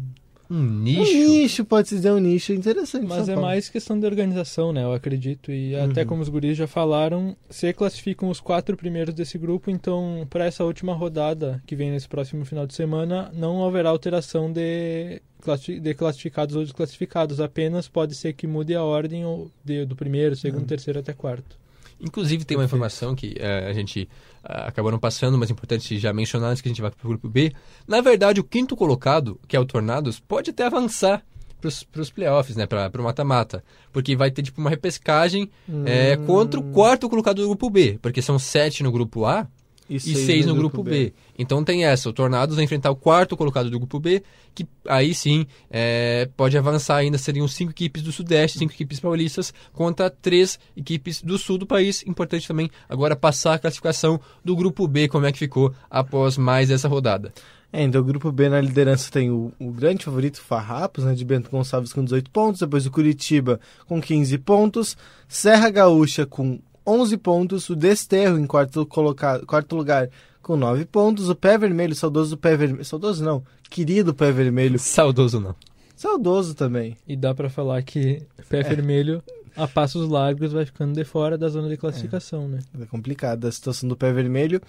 Um 0.49 0.55
um 0.57 0.79
nicho. 0.81 1.01
nicho, 1.31 1.65
pode-se 1.65 1.95
dizer 1.95 2.11
um 2.11 2.17
nicho 2.17 2.51
interessante. 2.53 3.05
Mas 3.05 3.29
é 3.29 3.35
mais 3.35 3.69
questão 3.69 3.99
de 3.99 4.05
organização, 4.07 4.73
né? 4.73 4.83
Eu 4.83 4.93
acredito. 4.93 5.51
E 5.51 5.75
até 5.75 6.01
Uhum. 6.01 6.07
como 6.07 6.21
os 6.23 6.29
guris 6.29 6.57
já 6.57 6.65
falaram, 6.65 7.35
se 7.49 7.71
classificam 7.73 8.29
os 8.29 8.39
quatro 8.39 8.75
primeiros 8.75 9.13
desse 9.13 9.37
grupo, 9.37 9.69
então 9.69 10.25
para 10.29 10.45
essa 10.45 10.63
última 10.63 10.93
rodada 10.93 11.61
que 11.67 11.75
vem 11.75 11.91
nesse 11.91 12.07
próximo 12.07 12.43
final 12.45 12.65
de 12.65 12.73
semana, 12.73 13.31
não 13.33 13.63
haverá 13.63 13.89
alteração 13.89 14.51
de, 14.51 15.21
classi- 15.41 15.79
de 15.79 15.93
classificados 15.93 16.55
ou 16.55 16.63
desclassificados. 16.63 17.39
Apenas 17.39 17.87
pode 17.87 18.15
ser 18.15 18.33
que 18.33 18.47
mude 18.47 18.73
a 18.73 18.83
ordem 18.83 19.25
ou 19.25 19.51
de- 19.63 19.85
do 19.85 19.95
primeiro, 19.95 20.35
segundo, 20.35 20.61
Uhum. 20.61 20.67
terceiro 20.67 20.99
até 20.99 21.13
quarto. 21.13 21.57
Inclusive 21.99 22.45
tem 22.45 22.57
uma 22.57 22.63
informação 22.65 23.15
que 23.15 23.35
eh, 23.37 23.67
a 23.69 23.73
gente 23.73 24.07
ah, 24.43 24.67
acabou 24.67 24.91
não 24.91 24.99
passando, 24.99 25.37
mas 25.37 25.49
é 25.49 25.53
importante 25.53 25.97
já 25.99 26.13
mencionar 26.13 26.51
antes 26.51 26.61
que 26.61 26.67
a 26.67 26.71
gente 26.71 26.81
vá 26.81 26.89
para 26.89 27.05
o 27.05 27.09
grupo 27.09 27.27
B. 27.29 27.53
Na 27.87 28.01
verdade, 28.01 28.39
o 28.39 28.43
quinto 28.43 28.75
colocado, 28.75 29.39
que 29.47 29.55
é 29.55 29.59
o 29.59 29.65
Tornados, 29.65 30.19
pode 30.19 30.49
até 30.51 30.65
avançar 30.65 31.23
para 31.59 32.01
os 32.01 32.09
playoffs, 32.09 32.55
né, 32.55 32.65
para 32.65 32.89
o 33.01 33.03
mata-mata, 33.03 33.61
porque 33.91 34.15
vai 34.15 34.31
ter 34.31 34.41
tipo 34.43 34.61
uma 34.61 34.69
repescagem 34.69 35.49
Hum. 35.67 35.83
contra 36.25 36.57
o 36.57 36.63
quarto 36.71 37.09
colocado 37.09 37.41
do 37.41 37.47
grupo 37.49 37.69
B, 37.69 37.99
porque 38.01 38.21
são 38.21 38.39
sete 38.39 38.81
no 38.81 38.93
grupo 38.93 39.25
A 39.25 39.45
e 39.89 39.99
seis 39.99 40.45
no 40.45 40.55
grupo 40.55 40.83
B. 40.83 41.13
Então 41.37 41.63
tem 41.63 41.85
essa, 41.85 42.09
o 42.09 42.13
Tornados 42.13 42.55
vai 42.55 42.65
enfrentar 42.65 42.91
o 42.91 42.95
quarto 42.95 43.35
colocado 43.35 43.69
do 43.69 43.79
grupo 43.79 43.99
B, 43.99 44.21
que 44.53 44.67
aí 44.87 45.13
sim 45.13 45.45
é, 45.69 46.29
pode 46.37 46.57
avançar 46.57 46.97
ainda, 46.97 47.17
seriam 47.17 47.47
cinco 47.47 47.71
equipes 47.71 48.03
do 48.03 48.11
Sudeste, 48.11 48.59
cinco 48.59 48.73
equipes 48.73 48.99
paulistas, 48.99 49.53
contra 49.73 50.09
três 50.09 50.59
equipes 50.77 51.21
do 51.21 51.37
Sul 51.37 51.57
do 51.57 51.65
país. 51.65 52.03
Importante 52.05 52.47
também 52.47 52.69
agora 52.87 53.15
passar 53.15 53.55
a 53.55 53.59
classificação 53.59 54.19
do 54.43 54.55
grupo 54.55 54.87
B, 54.87 55.07
como 55.07 55.25
é 55.25 55.31
que 55.31 55.39
ficou 55.39 55.73
após 55.89 56.37
mais 56.37 56.69
essa 56.69 56.87
rodada. 56.87 57.33
É, 57.71 57.83
então 57.83 58.01
o 58.01 58.03
grupo 58.03 58.31
B 58.31 58.49
na 58.49 58.59
liderança 58.59 59.11
tem 59.11 59.29
o, 59.29 59.51
o 59.59 59.71
grande 59.71 60.03
favorito 60.03 60.41
Farrapos, 60.41 61.03
né, 61.03 61.13
de 61.13 61.23
Bento 61.23 61.51
Gonçalves 61.51 61.93
com 61.93 62.03
18 62.03 62.31
pontos, 62.31 62.61
depois 62.61 62.85
o 62.85 62.91
Curitiba 62.91 63.59
com 63.85 64.01
15 64.01 64.37
pontos, 64.39 64.97
Serra 65.27 65.69
Gaúcha 65.69 66.25
com 66.25 66.59
11 66.89 67.17
pontos, 67.17 67.69
o 67.69 67.75
Desterro 67.75 68.37
em 68.39 68.45
quarto, 68.45 68.85
colocado, 68.85 69.45
quarto 69.45 69.75
lugar 69.75 70.09
com 70.41 70.55
9 70.55 70.85
pontos, 70.85 71.29
o 71.29 71.35
Pé 71.35 71.57
Vermelho, 71.57 71.95
saudoso 71.95 72.35
Pé 72.37 72.57
Vermelho, 72.57 72.85
saudoso 72.85 73.23
não, 73.23 73.43
querido 73.69 74.13
Pé 74.13 74.31
Vermelho, 74.31 74.79
Saudoso 74.79 75.39
não. 75.39 75.55
saudoso 75.95 76.55
também. 76.55 76.97
E 77.07 77.15
dá 77.15 77.33
para 77.35 77.49
falar 77.49 77.81
que 77.83 78.21
pé 78.47 78.63
vermelho, 78.63 79.21
a 79.55 79.67
passos 79.67 80.09
largos, 80.09 80.51
vai 80.51 80.65
ficando 80.65 80.93
de 80.93 81.03
fora 81.03 81.37
da 81.37 81.49
zona 81.49 81.69
de 81.69 81.77
classificação, 81.77 82.47
né? 82.47 82.59
É 82.79 82.85
complicada 82.85 83.47
a 83.47 83.51
situação 83.51 83.87
do 83.87 83.95
Pé 83.95 84.11
Vermelho. 84.11 84.61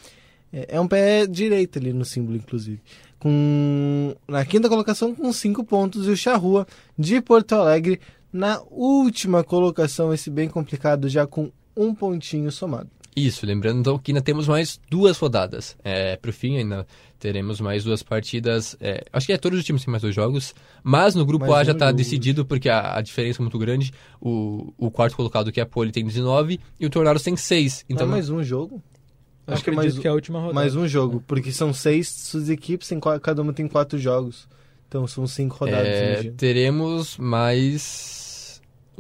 É, 0.53 0.77
é 0.77 0.81
um 0.81 0.89
pé 0.89 1.27
direito 1.27 1.79
ali 1.79 1.93
no 1.93 2.05
símbolo, 2.05 2.37
inclusive. 2.37 2.81
Com 3.19 4.15
na 4.27 4.45
quinta 4.45 4.69
colocação 4.69 5.15
com 5.15 5.33
5 5.33 5.65
pontos 5.65 6.07
e 6.07 6.11
o 6.11 6.17
Charrua 6.17 6.67
de 6.99 7.21
Porto 7.21 7.55
Alegre 7.55 8.01
na 8.33 8.61
última 8.71 9.43
colocação, 9.43 10.13
esse 10.13 10.31
bem 10.31 10.49
complicado, 10.49 11.09
já 11.09 11.27
com 11.27 11.51
um 11.77 11.95
pontinho 11.95 12.51
somado. 12.51 12.91
Isso, 13.15 13.45
lembrando 13.45 13.81
então 13.81 13.99
que 13.99 14.13
ainda 14.13 14.23
temos 14.23 14.47
mais 14.47 14.81
duas 14.89 15.19
rodadas. 15.19 15.77
É, 15.83 16.17
pro 16.17 16.33
fim, 16.33 16.59
ainda 16.59 16.87
Teremos 17.21 17.61
mais 17.61 17.85
duas 17.85 18.03
partidas. 18.03 18.75
é, 18.81 19.05
acho 19.13 19.27
que 19.27 19.33
é 19.35 19.37
todos 19.37 19.59
os 19.59 19.65
times 19.65 19.85
têm 19.85 19.93
mais 19.93 20.03
dois 20.03 20.15
jogos. 20.15 20.55
Mas 20.83 21.15
no 21.15 21.27
grupo 21.27 21.47
Mais 21.47 21.61
A 21.61 21.65
já 21.65 21.73
está 21.73 21.93
decidido, 21.93 22.47
porque 22.47 22.71
a, 22.71 22.97
a 22.97 23.03
diferença 23.03 23.43
é 23.43 23.43
muito 23.43 23.59
grande. 23.59 23.93
O, 24.19 24.73
o 24.79 24.91
quarto 24.91 25.15
colocado, 25.15 25.53
que 25.53 25.61
é 25.61 25.63
a 25.63 25.67
Poli, 25.67 25.93
tem 25.93 26.03
19 26.03 26.59
e 26.81 26.87
o 26.87 26.89
Tornados 26.89 27.23
tem 27.23 27.37
6. 27.37 27.85
Então 27.85 27.95
Então, 27.95 28.09
mais 28.09 28.31
um 28.31 28.43
jogo? 28.43 28.83
Acho 29.47 29.63
que 29.63 29.69
é 29.69 29.73
mais, 29.75 29.99
que 29.99 30.07
é 30.07 30.11
a 30.11 30.15
última 30.15 30.39
rodada. 30.39 30.55
mais 30.55 30.75
um 30.75 30.89
jogo, 30.89 31.23
porque 31.27 31.53
são 31.53 31.75
seis 31.75 32.09
suas 32.09 32.49
equipes, 32.49 32.89
tem, 32.89 32.99
cada 33.21 33.43
uma 33.43 33.53
tem 33.53 33.69
quatro 33.69 33.99
jogos. 33.99 34.49
Então 34.89 35.07
são 35.07 35.27
cinco 35.27 35.57
rodadas, 35.57 35.87
é, 35.87 36.33
teremos 36.37 37.19
mais. 37.19 38.30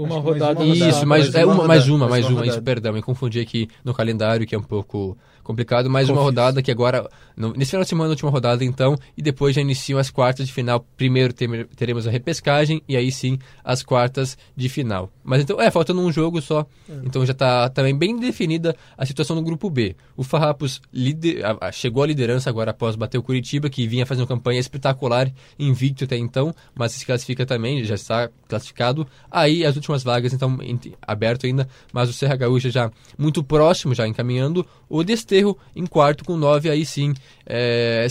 Uma 0.02 0.19
rodada 0.19 0.61
uma 0.61 0.73
rodada. 0.73 0.88
Isso, 0.88 1.07
mais, 1.07 1.25
mais 1.25 1.35
é 1.35 1.45
uma 1.45 1.54
uma, 1.54 1.66
mais 1.66 1.88
uma, 1.88 2.09
mais 2.09 2.11
mais 2.11 2.26
uma 2.26 2.40
uma, 2.40 2.47
isso, 2.47 2.62
perdão, 2.62 2.92
me 2.92 3.02
confundi 3.02 3.40
aqui 3.40 3.69
no 3.85 3.92
calendário, 3.92 4.47
que 4.47 4.54
é 4.54 4.59
um 4.59 4.62
pouco 4.62 5.16
complicado. 5.50 5.90
Mais 5.90 6.09
uma 6.09 6.21
rodada 6.23 6.62
que 6.62 6.71
agora, 6.71 7.09
no- 7.37 7.52
nesse 7.52 7.71
final 7.73 7.83
de 7.83 7.88
semana, 7.88 8.09
a 8.09 8.11
última 8.11 8.30
rodada 8.30 8.64
então, 8.64 8.97
e 9.16 9.23
depois 9.23 9.54
já 9.54 9.61
iniciam 9.61 9.99
as 9.99 10.11
quartas 10.11 10.47
de 10.47 10.52
final. 10.52 10.85
Primeiro 10.97 11.33
tem- 11.33 11.64
teremos 11.76 12.07
a 12.07 12.11
repescagem 12.11 12.83
e 12.88 12.97
aí 12.97 13.11
sim 13.12 13.38
as 13.64 13.83
quartas 13.83 14.37
de 14.57 14.69
final. 14.69 15.11
Mas 15.25 15.42
então, 15.42 15.61
é, 15.61 15.71
faltando 15.71 16.00
um 16.00 16.12
jogo 16.12 16.40
só. 16.40 16.66
Então 17.04 17.25
já 17.26 17.33
está 17.33 17.69
também 17.69 17.97
bem 17.97 18.19
definida 18.19 18.75
a 18.97 19.04
situação 19.07 19.37
no 19.37 19.42
grupo 19.42 19.69
B. 19.71 19.95
O 20.16 20.23
Farrapos 20.23 20.80
lider- 20.92 21.42
chegou 21.73 22.02
à 22.02 22.07
liderança 22.07 22.49
agora 22.50 22.71
após 22.71 22.97
bater 22.97 23.19
o 23.19 23.23
Curitiba, 23.23 23.69
que 23.71 23.87
vinha 23.87 24.04
fazendo 24.07 24.23
uma 24.23 24.28
campanha 24.28 24.61
espetacular, 24.61 25.30
invicto 25.59 26.04
até 26.04 26.16
então, 26.16 26.54
mas 26.75 26.92
se 26.92 27.07
classifica 27.07 27.45
também, 27.47 27.85
já 27.85 27.95
está 27.95 28.28
classificado. 28.49 29.07
Aí 29.30 29.64
as 29.64 29.76
últimas 29.76 30.02
vagas, 30.02 30.33
então, 30.33 30.59
ent- 30.62 30.92
aberto 31.02 31.47
ainda, 31.47 31.69
mas 31.92 32.09
o 32.09 32.12
Serra 32.12 32.37
Gaúcha 32.37 32.71
já 32.71 32.90
muito 33.19 33.42
próximo, 33.42 33.95
já 33.95 34.07
encaminhando. 34.07 34.66
O 34.88 35.02
Desterro 35.41 35.59
em 35.75 35.87
quarto 35.87 36.25
com 36.25 36.37
nove, 36.37 36.71
aí 36.71 36.85
sim. 36.85 37.15
é, 37.47 38.07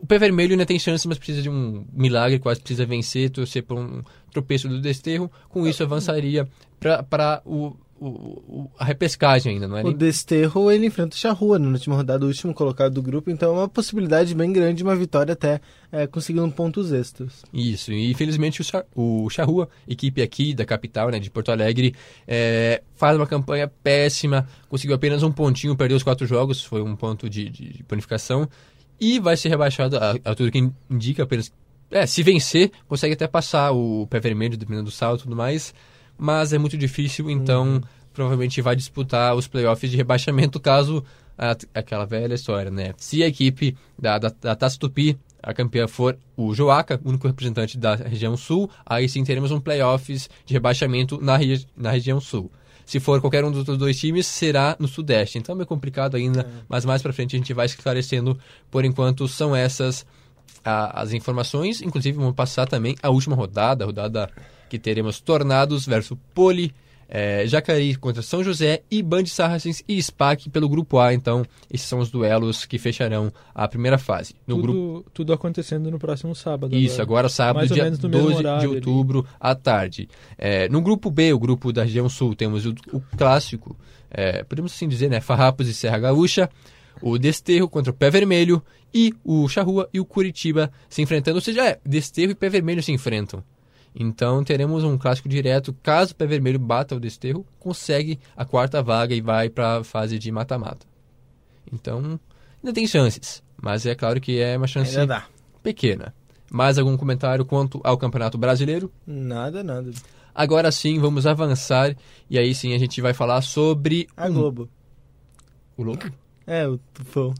o 0.00 0.06
pé 0.06 0.18
vermelho 0.18 0.52
ainda 0.52 0.66
tem 0.66 0.78
chance, 0.78 1.06
mas 1.06 1.18
precisa 1.18 1.42
de 1.42 1.48
um 1.48 1.84
milagre, 1.92 2.38
quase 2.38 2.60
precisa 2.60 2.84
vencer, 2.84 3.30
torcer 3.30 3.62
por 3.62 3.78
um 3.78 4.02
tropeço 4.32 4.68
do 4.68 4.80
Desterro. 4.80 5.30
Com 5.48 5.66
isso 5.66 5.82
avançaria 5.82 6.48
para 6.80 7.40
o, 7.44 7.74
o- 8.08 8.70
a 8.78 8.84
repescagem 8.84 9.54
ainda, 9.54 9.66
não 9.68 9.76
é? 9.76 9.82
O 9.82 9.88
nem- 9.88 9.96
Desterro, 9.96 10.70
ele 10.70 10.86
enfrenta 10.86 11.14
o 11.16 11.18
Charrua 11.18 11.58
na 11.58 11.68
última 11.68 11.96
rodada, 11.96 12.24
o 12.24 12.28
último 12.28 12.52
colocado 12.54 12.92
do 12.94 13.02
grupo, 13.02 13.30
então 13.30 13.54
é 13.54 13.58
uma 13.60 13.68
possibilidade 13.68 14.34
bem 14.34 14.52
grande 14.52 14.78
de 14.78 14.82
uma 14.82 14.94
vitória 14.96 15.32
até 15.32 15.60
é, 15.92 16.06
conseguindo 16.06 16.50
pontos 16.50 16.92
extras. 16.92 17.44
Isso, 17.52 17.92
e 17.92 18.10
infelizmente 18.10 18.60
o, 18.60 18.64
Char- 18.64 18.84
o 18.94 19.28
Charrua, 19.30 19.68
equipe 19.86 20.20
aqui 20.22 20.52
da 20.54 20.64
capital, 20.64 21.10
né, 21.10 21.18
de 21.18 21.30
Porto 21.30 21.50
Alegre, 21.50 21.94
é, 22.26 22.82
faz 22.94 23.16
uma 23.16 23.26
campanha 23.26 23.68
péssima, 23.82 24.46
conseguiu 24.68 24.96
apenas 24.96 25.22
um 25.22 25.30
pontinho, 25.32 25.76
perdeu 25.76 25.96
os 25.96 26.02
quatro 26.02 26.26
jogos, 26.26 26.64
foi 26.64 26.82
um 26.82 26.96
ponto 26.96 27.28
de, 27.30 27.48
de, 27.48 27.72
de 27.74 27.82
bonificação, 27.88 28.48
e 29.00 29.18
vai 29.18 29.36
ser 29.36 29.48
rebaixado, 29.48 29.96
a, 29.96 30.12
a 30.24 30.34
tudo 30.34 30.50
que 30.50 30.70
indica 30.90 31.22
apenas... 31.22 31.52
É, 31.90 32.06
se 32.06 32.22
vencer, 32.24 32.72
consegue 32.88 33.14
até 33.14 33.28
passar 33.28 33.70
o 33.70 34.06
pé 34.08 34.18
vermelho, 34.18 34.56
dependendo 34.56 34.86
do 34.86 34.90
salto 34.90 35.20
e 35.20 35.22
tudo 35.24 35.36
mais, 35.36 35.72
mas 36.18 36.52
é 36.52 36.58
muito 36.58 36.76
difícil, 36.76 37.30
então 37.30 37.80
provavelmente 38.12 38.60
vai 38.62 38.76
disputar 38.76 39.34
os 39.34 39.46
playoffs 39.48 39.90
de 39.90 39.96
rebaixamento 39.96 40.60
caso 40.60 41.04
a- 41.36 41.56
aquela 41.74 42.04
velha 42.04 42.34
história, 42.34 42.70
né? 42.70 42.92
Se 42.96 43.22
a 43.22 43.26
equipe 43.26 43.76
da, 43.98 44.18
da, 44.18 44.32
da 44.40 44.54
Taça 44.54 44.78
Tupi, 44.78 45.18
a 45.42 45.52
campeã 45.52 45.86
for 45.88 46.16
o 46.36 46.54
Joaca, 46.54 47.00
único 47.04 47.26
representante 47.26 47.76
da 47.76 47.96
região 47.96 48.36
sul, 48.36 48.70
aí 48.86 49.08
sim 49.08 49.22
teremos 49.24 49.50
um 49.50 49.60
playoffs 49.60 50.30
de 50.46 50.54
rebaixamento 50.54 51.20
na, 51.20 51.36
regi- 51.36 51.66
na 51.76 51.90
região 51.90 52.20
sul. 52.20 52.50
Se 52.86 53.00
for 53.00 53.20
qualquer 53.20 53.44
um 53.44 53.50
dos 53.50 53.58
outros 53.60 53.78
dois 53.78 53.98
times, 53.98 54.26
será 54.26 54.76
no 54.78 54.86
Sudeste. 54.86 55.38
Então 55.38 55.54
é 55.54 55.56
meio 55.56 55.66
complicado 55.66 56.16
ainda, 56.16 56.46
mas 56.68 56.84
mais 56.84 57.02
pra 57.02 57.12
frente 57.14 57.34
a 57.34 57.38
gente 57.38 57.52
vai 57.52 57.66
esclarecendo. 57.66 58.38
Por 58.70 58.84
enquanto, 58.84 59.26
são 59.26 59.56
essas 59.56 60.06
a- 60.64 61.00
as 61.02 61.12
informações. 61.12 61.80
Inclusive, 61.82 62.16
vamos 62.16 62.34
passar 62.34 62.66
também 62.66 62.94
a 63.02 63.08
última 63.10 63.34
rodada, 63.34 63.84
a 63.84 63.86
rodada 63.86 64.30
que 64.74 64.78
teremos 64.80 65.20
Tornados 65.20 65.86
versus 65.86 66.18
Poli, 66.34 66.74
é, 67.08 67.46
Jacareí 67.46 67.94
contra 67.94 68.22
São 68.22 68.42
José 68.42 68.82
e 68.90 69.04
Band 69.04 69.22
e 69.86 70.02
SPAC 70.02 70.50
pelo 70.50 70.68
Grupo 70.68 70.98
A. 70.98 71.14
Então, 71.14 71.44
esses 71.72 71.86
são 71.86 72.00
os 72.00 72.10
duelos 72.10 72.66
que 72.66 72.76
fecharão 72.76 73.32
a 73.54 73.68
primeira 73.68 73.98
fase. 73.98 74.34
No 74.44 74.56
tudo, 74.56 74.62
grupo 74.62 75.10
tudo 75.14 75.32
acontecendo 75.32 75.92
no 75.92 75.98
próximo 76.00 76.34
sábado. 76.34 76.74
isso, 76.74 77.00
agora 77.00 77.28
sábado, 77.28 77.58
Mais 77.58 77.70
ou 77.70 77.74
dia 77.76 77.84
menos 77.84 78.00
no 78.00 78.08
mesmo 78.08 78.24
12 78.24 78.34
de 78.40 78.46
horário 78.46 78.68
ali. 78.70 78.76
outubro, 78.78 79.24
à 79.38 79.54
tarde. 79.54 80.08
É, 80.36 80.68
no 80.68 80.80
grupo 80.80 81.08
B, 81.08 81.32
o 81.32 81.38
grupo 81.38 81.72
da 81.72 81.84
região 81.84 82.08
sul, 82.08 82.34
temos 82.34 82.66
o, 82.66 82.74
o 82.92 83.00
clássico, 83.16 83.76
é, 84.10 84.42
podemos 84.42 84.72
assim 84.72 84.88
dizer, 84.88 85.08
né? 85.08 85.20
Farrapos 85.20 85.68
e 85.68 85.74
Serra 85.74 86.00
Gaúcha, 86.00 86.50
o 87.00 87.16
Desterro 87.16 87.68
contra 87.68 87.92
o 87.92 87.94
Pé 87.94 88.10
Vermelho 88.10 88.60
e 88.92 89.14
o 89.22 89.48
Charrua 89.48 89.88
e 89.94 90.00
o 90.00 90.04
Curitiba 90.04 90.72
se 90.88 91.00
enfrentando. 91.00 91.36
Ou 91.36 91.40
seja, 91.40 91.64
é, 91.64 91.78
Desterro 91.86 92.32
e 92.32 92.34
Pé 92.34 92.48
Vermelho 92.48 92.82
se 92.82 92.90
enfrentam. 92.90 93.40
Então 93.94 94.42
teremos 94.42 94.82
um 94.82 94.98
clássico 94.98 95.28
direto. 95.28 95.72
Caso 95.82 96.12
o 96.12 96.14
Pé 96.16 96.26
Vermelho 96.26 96.58
bata 96.58 96.96
o 96.96 97.00
Desterro, 97.00 97.46
consegue 97.60 98.18
a 98.36 98.44
quarta 98.44 98.82
vaga 98.82 99.14
e 99.14 99.20
vai 99.20 99.48
para 99.48 99.78
a 99.78 99.84
fase 99.84 100.18
de 100.18 100.32
mata-mata. 100.32 100.84
Então, 101.72 102.18
ainda 102.62 102.72
tem 102.74 102.86
chances. 102.86 103.42
Mas 103.62 103.86
é 103.86 103.94
claro 103.94 104.20
que 104.20 104.40
é 104.40 104.56
uma 104.56 104.66
chance 104.66 104.96
pequena. 105.62 106.14
Mais 106.50 106.76
algum 106.78 106.96
comentário 106.96 107.44
quanto 107.44 107.80
ao 107.84 107.96
Campeonato 107.96 108.36
Brasileiro? 108.36 108.92
Nada, 109.06 109.62
nada. 109.62 109.90
Agora 110.34 110.70
sim, 110.72 110.98
vamos 110.98 111.26
avançar 111.26 111.96
e 112.28 112.36
aí 112.38 112.54
sim 112.54 112.74
a 112.74 112.78
gente 112.78 113.00
vai 113.00 113.14
falar 113.14 113.40
sobre 113.42 114.08
A 114.16 114.28
o- 114.28 114.32
Globo. 114.32 114.68
o 115.76 115.82
Lobo. 115.84 116.04
É, 116.46 116.66
o 116.68 116.76
Tufão. 116.92 117.32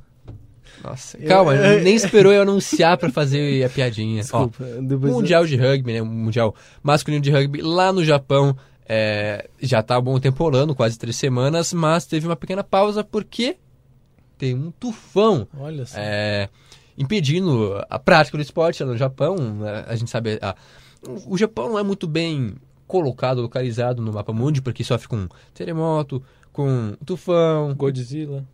Nossa, 0.83 1.17
Eu- 1.19 1.29
calma, 1.29 1.55
eu- 1.55 1.81
nem 1.85 1.95
esperou 1.95 2.33
eu 2.33 2.43
anunciar 2.43 2.97
pra 2.99 3.11
fazer 3.11 3.65
a 3.65 3.69
piadinha. 3.69 4.21
Ó, 4.33 4.47
Desculpa. 4.47 4.65
eu- 4.65 4.99
mundial 5.13 5.47
de 5.47 5.57
rugby, 5.57 5.93
né? 5.95 6.03
o 6.03 6.07
Mundial 6.07 6.55
masculino 6.83 7.23
de 7.23 7.31
rugby 7.31 7.61
lá 7.63 7.93
no 7.93 8.05
Japão. 8.05 8.57
é, 8.87 9.49
já 9.61 9.83
tá 9.83 9.97
há 9.97 10.01
bom 10.01 10.19
tempo 10.21 10.43
rolando, 10.45 10.75
quase 10.75 10.99
três 10.99 11.17
semanas, 11.17 11.73
mas 11.73 12.05
teve 12.05 12.27
uma 12.27 12.37
pequena 12.37 12.63
pausa 12.63 13.03
porque 13.03 13.57
tem 14.37 14.55
um 14.55 14.71
tufão 14.73 15.49
Olha 15.59 15.87
só. 15.87 15.97
é, 15.99 16.51
impedindo 16.99 17.83
a 17.89 17.99
prática 17.99 18.37
do 18.37 18.43
esporte 18.43 18.83
lá 18.83 18.91
no 18.91 18.97
Japão. 18.97 19.37
né? 19.37 19.85
A 19.89 19.97
gente 19.97 20.11
sabe, 20.11 20.39
a- 20.43 20.55
o 21.27 21.37
Japão 21.39 21.69
não 21.71 21.79
é 21.79 21.83
muito 21.83 22.07
bem 22.07 22.55
colocado, 22.87 23.41
localizado 23.41 24.03
no 24.03 24.13
mapa 24.13 24.33
mundi, 24.35 24.61
porque 24.61 24.85
sofre 24.85 25.09
com 25.09 25.29
terremoto, 25.55 26.23
com 26.53 26.95
tufão, 27.07 27.75
Godzilla. 27.75 28.45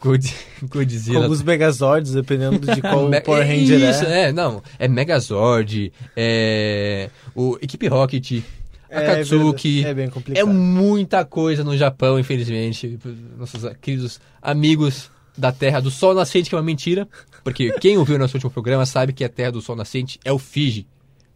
God- 0.00 0.24
Godzilla. 0.70 1.22
alguns 1.22 1.42
Megazords, 1.42 2.12
dependendo 2.12 2.58
de 2.74 2.80
qual 2.80 3.06
Me- 3.10 3.20
Power 3.20 3.46
Ranger 3.46 3.90
Isso, 3.90 4.04
é. 4.04 4.28
é, 4.28 4.32
não. 4.32 4.62
É 4.78 4.86
Megazord, 4.88 5.92
é. 6.16 7.10
O 7.34 7.56
Equipe 7.60 7.86
Rocket, 7.88 8.42
É 8.88 8.98
Akatsuki. 8.98 9.82
verdade, 9.82 9.86
É 9.90 9.94
bem 9.94 10.04
É 10.06 10.10
complicado. 10.10 10.46
muita 10.48 11.24
coisa 11.24 11.62
no 11.64 11.76
Japão, 11.76 12.18
infelizmente. 12.18 12.98
Nossos 13.36 13.62
queridos 13.80 14.20
amigos 14.40 15.10
da 15.36 15.52
Terra 15.52 15.80
do 15.80 15.90
Sol 15.90 16.14
Nascente, 16.14 16.48
que 16.48 16.54
é 16.54 16.58
uma 16.58 16.64
mentira. 16.64 17.06
Porque 17.44 17.70
quem 17.80 17.96
ouviu 17.98 18.18
nosso 18.18 18.36
último 18.36 18.50
programa 18.50 18.84
sabe 18.84 19.12
que 19.12 19.24
a 19.24 19.28
Terra 19.28 19.52
do 19.52 19.60
Sol 19.62 19.76
Nascente 19.76 20.18
é 20.24 20.32
o 20.32 20.38
Fiji. 20.38 20.86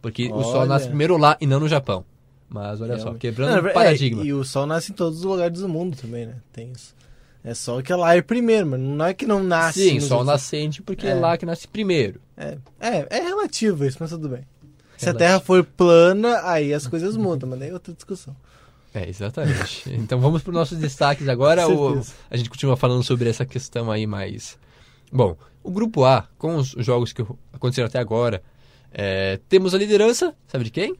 Porque 0.01 0.27
o 0.31 0.43
Sol 0.43 0.57
Olha. 0.61 0.65
nasce 0.69 0.87
primeiro 0.87 1.17
lá 1.17 1.37
e 1.39 1.47
não 1.47 1.59
no 1.59 1.67
Japão. 1.67 2.03
Mas 2.49 2.81
olha 2.81 2.95
só, 2.97 3.03
Realmente. 3.05 3.21
quebrando 3.21 3.55
Não, 3.55 3.63
o 3.63 3.67
é, 3.67 3.73
paradigma. 3.73 4.23
E 4.23 4.31
o 4.33 4.43
Sol 4.43 4.65
nasce 4.67 4.91
em 4.91 4.95
todos 4.95 5.19
os 5.19 5.25
lugares 5.25 5.59
do 5.59 5.67
mundo 5.69 5.97
também, 5.97 6.25
né? 6.27 6.35
Tem 6.51 6.71
isso. 6.71 6.93
É 7.43 7.53
só 7.53 7.81
que 7.81 7.93
lá 7.93 8.15
é 8.15 8.21
primeiro, 8.21 8.67
mas 8.67 8.79
não 8.79 9.05
é 9.05 9.13
que 9.13 9.25
não 9.25 9.43
nasce. 9.43 9.89
Sim, 9.89 9.99
Sol 9.99 10.19
outros- 10.19 10.33
nascente, 10.33 10.81
porque 10.81 11.05
é. 11.05 11.09
É. 11.11 11.15
lá 11.15 11.37
que 11.37 11.45
nasce 11.45 11.67
primeiro. 11.67 12.21
É, 12.37 12.57
é, 12.79 13.07
é 13.09 13.21
relativo 13.21 13.85
isso, 13.85 13.97
mas 13.99 14.09
tudo 14.11 14.29
bem. 14.29 14.41
Se 14.97 15.05
a 15.05 15.11
Relativo. 15.11 15.17
Terra 15.17 15.39
for 15.41 15.63
plana, 15.63 16.41
aí 16.43 16.73
as 16.73 16.87
coisas 16.87 17.17
mudam, 17.17 17.49
mas 17.49 17.59
daí 17.59 17.69
é 17.69 17.73
outra 17.73 17.93
discussão. 17.93 18.33
É, 18.93 19.09
exatamente. 19.09 19.83
então 19.91 20.19
vamos 20.19 20.41
para 20.41 20.51
os 20.51 20.55
nossos 20.55 20.77
destaques 20.77 21.27
agora. 21.27 21.65
Certeza. 21.65 22.13
a 22.29 22.37
gente 22.37 22.49
continua 22.49 22.77
falando 22.77 23.03
sobre 23.03 23.29
essa 23.29 23.45
questão 23.45 23.91
aí 23.91 24.07
mais. 24.07 24.57
Bom, 25.11 25.35
o 25.61 25.71
grupo 25.71 26.05
A, 26.05 26.27
com 26.37 26.55
os 26.55 26.69
jogos 26.77 27.11
que 27.11 27.23
aconteceram 27.51 27.87
até 27.87 27.99
agora, 27.99 28.41
é, 28.91 29.39
temos 29.49 29.73
a 29.73 29.77
liderança, 29.77 30.33
sabe 30.47 30.63
de 30.65 30.71
quem? 30.71 30.95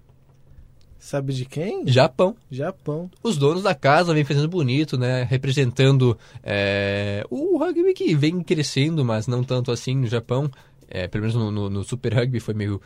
Sabe 1.03 1.33
de 1.33 1.43
quem? 1.43 1.85
Japão. 1.85 2.33
Japão. 2.49 3.11
Os 3.21 3.35
donos 3.37 3.61
da 3.63 3.75
casa 3.75 4.13
vêm 4.13 4.23
fazendo 4.23 4.47
bonito, 4.47 4.97
né? 4.97 5.23
Representando 5.29 6.17
é, 6.41 7.25
o 7.29 7.57
rugby 7.57 7.93
que 7.93 8.15
vem 8.15 8.41
crescendo, 8.41 9.03
mas 9.03 9.27
não 9.27 9.43
tanto 9.43 9.69
assim 9.69 9.95
no 9.97 10.07
Japão. 10.07 10.49
É, 10.89 11.05
pelo 11.09 11.23
menos 11.23 11.35
no, 11.35 11.51
no- 11.51 11.69
no 11.69 11.83
Super 11.83 12.13
Rugby 12.13 12.39
foi 12.39 12.53
meio. 12.53 12.81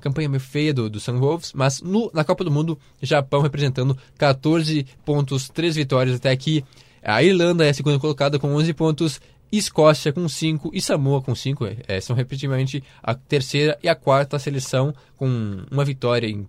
Campanha 0.00 0.28
meio 0.28 0.40
feia 0.40 0.72
do, 0.72 0.88
do 0.88 1.00
Sun 1.00 1.18
Wolves, 1.18 1.52
mas 1.54 1.82
no- 1.82 2.08
na 2.14 2.22
Copa 2.22 2.44
do 2.44 2.52
Mundo, 2.52 2.78
Japão 3.02 3.40
representando 3.42 3.98
14 4.16 4.86
pontos, 5.04 5.48
3 5.48 5.74
vitórias 5.74 6.14
até 6.16 6.30
aqui. 6.30 6.64
A 7.02 7.20
Irlanda 7.20 7.66
é 7.66 7.70
a 7.70 7.74
segunda 7.74 7.98
colocada 7.98 8.38
com 8.38 8.54
11 8.54 8.72
pontos, 8.74 9.20
Escócia 9.50 10.12
com 10.12 10.28
5 10.28 10.70
e 10.72 10.80
Samoa 10.80 11.20
com 11.20 11.34
5. 11.34 11.66
É, 11.88 12.00
são 12.00 12.14
respectivamente 12.14 12.82
a 13.02 13.12
terceira 13.14 13.76
e 13.82 13.88
a 13.88 13.94
quarta 13.96 14.38
seleção 14.38 14.94
com 15.16 15.64
uma 15.70 15.84
vitória 15.84 16.26
em 16.28 16.46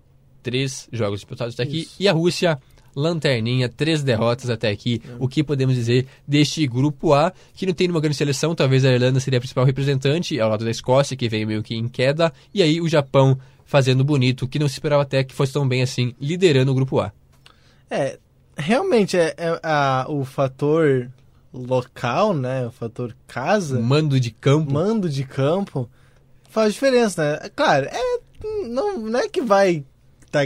três 0.47 0.87
jogos 0.93 1.19
disputados 1.19 1.53
até 1.55 1.63
aqui. 1.63 1.79
Isso. 1.81 1.95
E 1.99 2.07
a 2.07 2.13
Rússia 2.13 2.57
lanterninha, 2.95 3.67
três 3.69 4.01
derrotas 4.01 4.49
até 4.49 4.69
aqui. 4.69 5.01
O 5.19 5.27
que 5.27 5.43
podemos 5.43 5.75
dizer 5.75 6.07
deste 6.27 6.65
grupo 6.65 7.13
A, 7.13 7.33
que 7.53 7.65
não 7.65 7.73
tem 7.73 7.89
uma 7.91 7.99
grande 7.99 8.15
seleção, 8.15 8.55
talvez 8.55 8.85
a 8.85 8.91
Irlanda 8.91 9.19
seria 9.19 9.37
a 9.37 9.41
principal 9.41 9.65
representante, 9.65 10.39
ao 10.39 10.49
lado 10.49 10.63
da 10.63 10.71
Escócia, 10.71 11.17
que 11.17 11.27
vem 11.29 11.45
meio 11.45 11.61
que 11.61 11.75
em 11.75 11.87
queda, 11.89 12.31
e 12.53 12.63
aí 12.63 12.79
o 12.81 12.87
Japão 12.87 13.37
fazendo 13.65 14.03
bonito, 14.03 14.47
que 14.47 14.57
não 14.57 14.67
se 14.69 14.75
esperava 14.75 15.03
até 15.03 15.23
que 15.23 15.35
fosse 15.35 15.51
tão 15.53 15.67
bem 15.67 15.81
assim, 15.81 16.15
liderando 16.19 16.71
o 16.71 16.75
grupo 16.75 16.99
A. 17.01 17.11
É, 17.89 18.17
realmente 18.57 19.17
é, 19.17 19.35
é 19.37 19.59
a- 19.61 20.05
o 20.07 20.23
fator 20.23 21.11
local, 21.53 22.33
né? 22.33 22.65
O 22.65 22.71
fator 22.71 23.15
casa, 23.27 23.79
Mando 23.79 24.19
de 24.19 24.31
campo. 24.31 24.71
mando 24.73 25.09
de 25.09 25.23
campo, 25.23 25.89
faz 26.49 26.73
diferença, 26.73 27.21
né? 27.21 27.39
É 27.43 27.49
Claro, 27.49 27.85
é, 27.91 28.19
não, 28.67 28.97
não 28.97 29.19
é 29.19 29.27
que 29.29 29.41
vai 29.41 29.83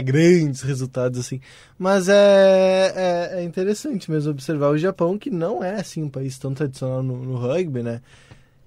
grandes 0.00 0.62
resultados 0.62 1.18
assim, 1.18 1.40
mas 1.78 2.08
é, 2.08 2.92
é, 3.34 3.40
é 3.40 3.44
interessante 3.44 4.10
mesmo 4.10 4.30
observar 4.30 4.70
o 4.70 4.78
Japão, 4.78 5.18
que 5.18 5.30
não 5.30 5.62
é 5.62 5.80
assim 5.80 6.02
um 6.02 6.08
país 6.08 6.38
tão 6.38 6.54
tradicional 6.54 7.02
no, 7.02 7.16
no 7.16 7.36
rugby, 7.36 7.82
né? 7.82 8.00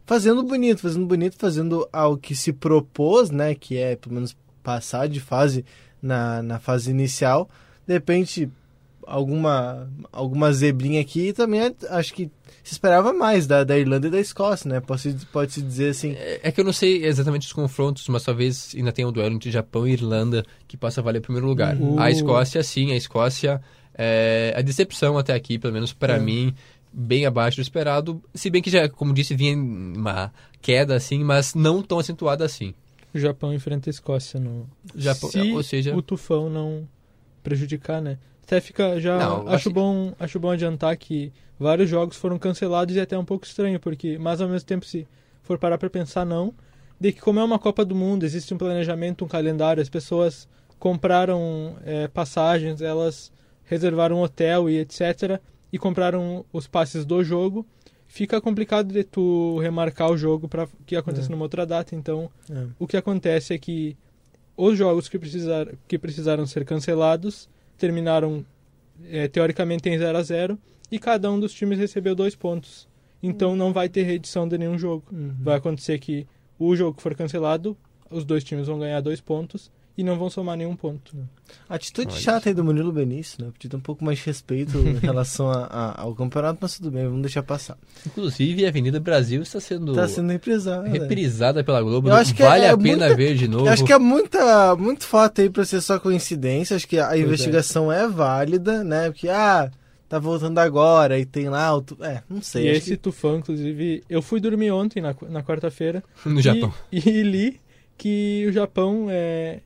Fazendo 0.05 0.44
bonito, 0.44 0.82
fazendo 0.82 1.05
bonito, 1.05 1.36
fazendo 1.38 1.88
ao 1.91 2.15
que 2.15 2.36
se 2.36 2.53
propôs, 2.53 3.32
né? 3.32 3.55
Que 3.55 3.77
é 3.77 3.96
pelo 3.96 4.15
menos 4.15 4.38
passar 4.62 5.08
de 5.08 5.20
fase 5.20 5.65
na, 6.01 6.44
na 6.44 6.60
fase 6.60 6.91
inicial. 6.91 7.50
De 7.88 7.94
repente, 7.94 8.50
alguma, 9.05 9.89
alguma 10.12 10.51
zebrinha 10.53 11.01
aqui 11.01 11.29
e 11.29 11.34
também 11.34 11.74
acho 11.89 12.13
que 12.13 12.29
se 12.67 12.74
esperava 12.74 13.13
mais 13.13 13.45
da, 13.48 13.63
da 13.63 13.77
Irlanda 13.77 14.07
e 14.07 14.10
da 14.12 14.19
Escócia, 14.19 14.67
né? 14.69 14.79
Pode-se 14.79 15.13
pode 15.27 15.62
dizer 15.62 15.89
assim. 15.91 16.12
É 16.13 16.39
é 16.43 16.51
que 16.51 16.60
eu 16.60 16.65
não 16.65 16.74
sei 16.74 17.05
exatamente 17.05 17.45
os 17.48 17.53
confrontos, 17.53 18.07
mas 18.10 18.24
talvez 18.24 18.74
ainda 18.75 18.91
tenha 18.91 19.07
um 19.07 19.12
duelo 19.12 19.36
entre 19.36 19.51
Japão 19.51 19.88
e 19.88 19.91
Irlanda 19.93 20.43
que 20.67 20.75
possa 20.75 21.01
valer 21.01 21.19
o 21.19 21.22
primeiro 21.22 21.48
lugar. 21.48 21.75
Uhum. 21.77 22.00
A 22.00 22.10
Escócia, 22.12 22.62
sim, 22.63 22.91
a 22.91 22.95
Escócia 22.95 23.62
é 23.93 24.53
a 24.57 24.62
decepção 24.62 25.17
até 25.17 25.34
aqui, 25.34 25.57
pelo 25.60 25.74
menos 25.74 25.93
para 25.93 26.15
É. 26.15 26.19
mim, 26.19 26.53
bem 26.91 27.25
abaixo 27.25 27.57
do 27.57 27.62
esperado. 27.62 28.22
Se 28.34 28.50
bem 28.50 28.62
que 28.62 28.69
já, 28.69 28.89
como 28.89 29.13
disse, 29.13 29.36
vinha 29.36 29.55
uma 29.55 30.34
queda 30.62 30.95
assim, 30.95 31.24
mas 31.24 31.53
não 31.53 31.81
tão 31.84 32.00
acentuada 32.00 32.43
assim. 32.43 32.74
O 33.13 33.19
Japão 33.19 33.53
enfrenta 33.53 33.89
a 33.89 33.91
Escócia 33.91 34.39
no. 34.39 34.67
Japão, 34.95 35.29
Se 35.29 35.39
ou 35.51 35.63
seja, 35.63 35.95
o 35.95 36.01
tufão 36.01 36.50
não 36.50 36.88
prejudicar, 37.43 38.01
né? 38.01 38.17
Até 38.45 38.61
fica 38.61 38.99
já. 38.99 39.17
Não, 39.17 39.47
acho 39.47 39.69
assim- 39.69 39.73
bom, 39.73 40.13
acho 40.19 40.39
bom 40.39 40.51
adiantar 40.51 40.95
que 40.97 41.33
vários 41.59 41.89
jogos 41.89 42.15
foram 42.15 42.37
cancelados 42.37 42.95
e 42.95 42.99
é 42.99 43.01
até 43.01 43.17
um 43.17 43.25
pouco 43.25 43.45
estranho, 43.45 43.79
porque, 43.79 44.17
mas 44.19 44.39
ao 44.39 44.47
mesmo 44.47 44.67
tempo, 44.67 44.85
se 44.85 45.07
for 45.41 45.57
parar 45.57 45.77
pra 45.77 45.89
pensar, 45.89 46.25
não. 46.25 46.53
De 46.99 47.11
que 47.11 47.19
como 47.19 47.39
é 47.39 47.43
uma 47.43 47.57
Copa 47.59 47.83
do 47.83 47.95
Mundo, 47.95 48.23
existe 48.23 48.53
um 48.53 48.57
planejamento, 48.57 49.25
um 49.25 49.27
calendário, 49.27 49.81
as 49.81 49.89
pessoas 49.89 50.47
compraram 50.79 51.75
é, 51.83 52.07
passagens, 52.07 52.81
elas 52.81 53.31
reservaram 53.63 54.21
hotel 54.21 54.69
e 54.69 54.77
etc. 54.77 55.39
e 55.73 55.79
compraram 55.79 56.45
os 56.53 56.67
passes 56.67 57.03
do 57.03 57.23
jogo. 57.23 57.65
Fica 58.07 58.39
complicado 58.39 58.93
de 58.93 59.03
tu 59.03 59.57
remarcar 59.59 60.11
o 60.11 60.17
jogo 60.17 60.47
para 60.47 60.67
que 60.85 60.95
aconteça 60.95 61.27
É. 61.27 61.31
numa 61.31 61.43
outra 61.43 61.65
data, 61.65 61.95
então 61.95 62.29
É. 62.49 62.65
o 62.77 62.85
que 62.85 62.95
acontece 62.95 63.53
é 63.55 63.57
que 63.57 63.97
os 64.55 64.77
jogos 64.77 65.09
que, 65.09 65.17
precisar, 65.17 65.67
que 65.87 65.97
precisaram 65.97 66.45
ser 66.45 66.63
cancelados 66.63 67.49
terminaram 67.77 68.46
é, 69.10 69.27
teoricamente 69.27 69.89
em 69.89 69.98
0 69.98 70.17
a 70.17 70.24
0 70.24 70.60
e 70.91 71.00
cada 71.00 71.32
um 71.32 71.39
dos 71.39 71.53
times 71.53 71.77
recebeu 71.77 72.15
dois 72.15 72.36
pontos. 72.36 72.88
Então 73.22 73.55
não 73.55 73.74
vai 73.74 73.89
ter 73.89 74.03
reedição 74.03 74.48
de 74.48 74.58
nenhum 74.58 74.77
jogo. 74.77 75.03
Uhum. 75.12 75.34
Vai 75.39 75.58
acontecer 75.58 76.00
que 76.00 76.27
o 76.60 76.75
jogo 76.75 76.98
que 76.98 77.03
for 77.03 77.15
cancelado, 77.15 77.75
os 78.10 78.24
dois 78.24 78.44
times 78.44 78.67
vão 78.67 78.79
ganhar 78.79 79.01
dois 79.01 79.20
pontos 79.20 79.72
e 79.97 80.03
não 80.03 80.17
vão 80.17 80.29
somar 80.29 80.57
nenhum 80.57 80.75
ponto. 80.75 81.15
Atitude 81.69 82.09
Olha 82.11 82.19
chata 82.19 82.49
aí 82.49 82.53
do 82.55 82.63
Murilo 82.63 82.91
Benício, 82.91 83.43
né? 83.45 83.51
Ter 83.57 83.73
um 83.75 83.79
pouco 83.79 84.03
mais 84.03 84.17
de 84.19 84.25
respeito 84.25 84.77
em 84.79 84.93
relação 84.97 85.49
a- 85.49 85.65
a- 85.65 86.01
ao 86.01 86.13
campeonato, 86.15 86.57
mas 86.61 86.75
tudo 86.77 86.91
bem, 86.91 87.05
vamos 87.05 87.21
deixar 87.21 87.43
passar. 87.43 87.77
inclusive 88.05 88.65
a 88.65 88.69
Avenida 88.69 88.99
Brasil 88.99 89.41
está 89.41 89.59
sendo, 89.59 89.93
Tá 89.93 90.07
sendo 90.07 90.31
reprisado. 90.31 90.87
reprisada 90.89 91.63
pela 91.63 91.81
Globo. 91.81 92.09
Eu 92.09 92.15
acho 92.15 92.33
que 92.35 92.41
vale 92.43 92.65
é 92.65 92.69
a 92.69 92.77
pena 92.77 93.05
muita- 93.07 93.15
ver 93.15 93.35
de 93.35 93.47
novo. 93.47 93.65
Eu 93.67 93.71
acho 93.71 93.85
que 93.85 93.93
é 93.93 93.97
muita, 93.99 94.75
muito 94.75 95.05
fato 95.05 95.41
aí 95.41 95.49
pra 95.49 95.63
ser 95.63 95.79
só 95.81 95.99
coincidência. 95.99 96.75
Acho 96.75 96.87
que 96.87 96.99
a 96.99 97.15
é. 97.15 97.21
investigação 97.21 97.91
é. 97.91 98.07
válida, 98.07 98.83
né? 98.83 99.09
Porque, 99.09 99.29
ah, 99.29 99.71
tá 100.09 100.19
voltando 100.19 100.59
agora 100.59 101.17
e 101.19 101.25
tem 101.25 101.47
lá. 101.49 101.73
o 101.75 101.81
tu- 101.81 101.97
É, 102.03 102.22
não 102.29 102.41
sei. 102.41 102.65
e 102.65 102.70
esse 102.70 102.98
tufão, 102.98 103.37
inclusive, 103.37 104.03
eu 104.09 104.22
fui 104.22 104.39
dormir 104.39 104.72
ontem, 104.72 105.01
na, 105.01 105.15
na 105.29 105.41
quarta-feira, 105.43 106.03
no 106.25 106.41
Japão. 106.41 106.74
E, 106.91 106.98
e 107.09 107.24
li 107.24 107.59
que 107.98 108.46
o 108.48 108.51
Japão 108.51 109.07
é, 109.09 109.59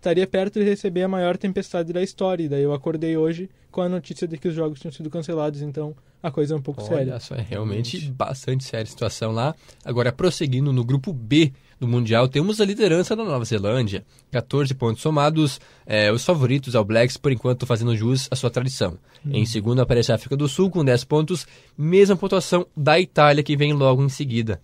estaria 0.00 0.26
perto 0.26 0.58
de 0.58 0.64
receber 0.64 1.02
a 1.02 1.08
maior 1.08 1.36
tempestade 1.36 1.92
da 1.92 2.02
história. 2.02 2.44
E 2.44 2.48
daí 2.48 2.62
eu 2.62 2.72
acordei 2.72 3.16
hoje 3.16 3.48
com 3.70 3.82
a 3.82 3.88
notícia 3.88 4.26
de 4.26 4.36
que 4.36 4.48
os 4.48 4.54
jogos 4.54 4.80
tinham 4.80 4.90
sido 4.90 5.08
cancelados, 5.08 5.62
então 5.62 5.94
a 6.22 6.30
coisa 6.30 6.54
é 6.54 6.56
um 6.56 6.62
pouco 6.62 6.82
séria. 6.82 7.12
Olha 7.12 7.20
só, 7.20 7.36
é 7.36 7.42
realmente 7.42 8.10
bastante 8.10 8.64
séria 8.64 8.82
a 8.82 8.86
situação 8.86 9.30
lá. 9.30 9.54
Agora, 9.84 10.10
prosseguindo 10.10 10.72
no 10.72 10.82
grupo 10.82 11.12
B 11.12 11.52
do 11.78 11.86
Mundial, 11.86 12.28
temos 12.28 12.60
a 12.60 12.64
liderança 12.64 13.14
da 13.14 13.24
Nova 13.24 13.44
Zelândia. 13.44 14.04
14 14.32 14.74
pontos 14.74 15.02
somados, 15.02 15.60
é, 15.86 16.10
os 16.10 16.24
favoritos 16.24 16.74
ao 16.74 16.84
Blacks, 16.84 17.16
por 17.16 17.30
enquanto, 17.30 17.64
fazendo 17.64 17.96
jus 17.96 18.26
à 18.30 18.36
sua 18.36 18.50
tradição. 18.50 18.98
Em 19.24 19.46
segundo 19.46 19.80
aparece 19.80 20.10
a 20.10 20.14
África 20.14 20.36
do 20.36 20.48
Sul 20.48 20.70
com 20.70 20.84
10 20.84 21.04
pontos, 21.04 21.46
mesma 21.76 22.16
pontuação 22.16 22.66
da 22.76 22.98
Itália, 22.98 23.42
que 23.42 23.56
vem 23.56 23.72
logo 23.72 24.02
em 24.02 24.08
seguida. 24.08 24.60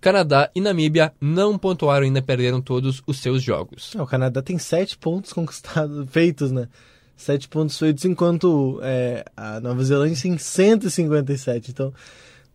Canadá 0.00 0.50
e 0.54 0.60
Namíbia 0.60 1.12
não 1.20 1.58
pontuaram 1.58 2.04
ainda, 2.04 2.22
perderam 2.22 2.60
todos 2.60 3.02
os 3.06 3.18
seus 3.20 3.42
jogos. 3.42 3.92
É, 3.94 4.00
o 4.02 4.06
Canadá 4.06 4.40
tem 4.42 4.58
sete 4.58 4.96
pontos 4.96 5.32
conquistados, 5.34 6.08
feitos, 6.10 6.50
né? 6.50 6.68
Sete 7.16 7.48
pontos 7.48 7.78
feitos, 7.78 8.04
enquanto 8.06 8.80
é, 8.82 9.24
a 9.36 9.60
Nova 9.60 9.84
Zelândia 9.84 10.16
tem 10.22 10.38
157. 10.38 11.70
Então, 11.70 11.92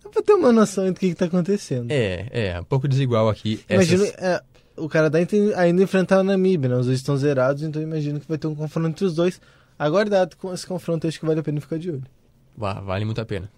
dá 0.04 0.10
pra 0.10 0.22
ter 0.24 0.34
uma 0.34 0.52
noção 0.52 0.88
do 0.88 0.94
que, 1.00 1.10
que 1.10 1.16
tá 1.16 1.26
acontecendo. 1.26 1.92
É, 1.92 2.28
é, 2.32 2.60
um 2.60 2.64
pouco 2.64 2.88
desigual 2.88 3.30
aqui. 3.30 3.64
Imagino, 3.70 4.04
Essas- 4.06 4.18
é, 4.24 4.42
o 4.76 4.90
Canadá 4.90 5.20
ainda 5.56 5.84
enfrentar 5.84 6.20
a 6.20 6.24
Namíbia, 6.24 6.70
né? 6.70 6.76
Os 6.78 6.88
dois 6.88 6.98
estão 6.98 7.16
zerados, 7.16 7.62
então 7.62 7.80
imagino 7.82 8.20
que 8.20 8.28
vai 8.28 8.38
ter 8.40 8.48
um 8.48 8.56
confronto 8.56 8.88
entre 8.90 9.06
os 9.06 9.14
dois. 9.14 9.40
Aguardado 9.78 10.36
com 10.38 10.52
esse 10.54 10.66
confronto, 10.66 11.06
acho 11.08 11.20
que 11.20 11.26
vale 11.26 11.42
a 11.42 11.44
pena 11.44 11.62
ficar 11.62 11.78
de 11.78 11.92
olho. 11.92 12.04
Va- 12.58 12.80
Vale 12.82 13.06
muito 13.06 13.22
a 13.22 13.26
pena. 13.26 13.50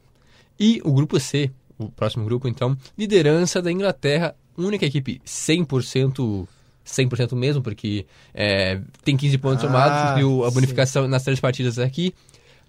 E 0.60 0.82
o 0.84 0.92
grupo 0.92 1.20
C, 1.20 1.52
o 1.78 1.90
próximo 1.90 2.26
grupo 2.26 2.48
então, 2.48 2.78
liderança 2.98 3.62
da 3.62 3.72
Inglaterra, 3.72 4.36
única 4.58 4.86
equipe 4.86 5.22
100%, 5.26 6.48
100% 6.86 7.36
mesmo, 7.36 7.62
porque 7.62 8.06
é, 8.34 8.80
tem 9.04 9.16
15 9.16 9.38
pontos 9.38 9.64
Ah, 9.64 9.68
somados, 9.68 10.02
conseguiu 10.10 10.44
a 10.44 10.48
sim. 10.50 10.54
bonificação 10.56 11.08
nas 11.08 11.24
três 11.24 11.40
partidas 11.40 11.78
aqui. 11.80 12.14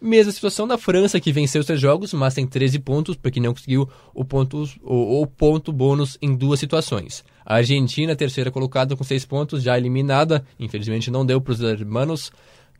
Mesma 0.01 0.31
situação 0.31 0.69
da 0.69 0.79
França, 0.79 1.19
que 1.19 1.33
venceu 1.33 1.61
os 1.61 1.67
três 1.67 1.81
jogos, 1.81 2.13
mas 2.13 2.33
tem 2.33 2.47
13 2.47 2.79
pontos, 2.79 3.17
porque 3.17 3.41
não 3.41 3.53
conseguiu 3.53 3.89
o 4.15 4.25
ponto, 4.25 4.63
o, 4.83 5.23
o 5.23 5.27
ponto 5.27 5.73
bônus 5.73 6.17
em 6.23 6.37
duas 6.37 6.61
situações. 6.61 7.25
A 7.45 7.57
Argentina, 7.57 8.15
terceira 8.15 8.49
colocada, 8.51 8.95
com 8.95 9.03
6 9.03 9.25
pontos, 9.25 9.61
já 9.63 9.77
eliminada, 9.77 10.45
infelizmente 10.59 11.11
não 11.11 11.27
deu 11.27 11.41
para 11.41 11.53
os 11.53 11.61
hermanos, 11.61 12.31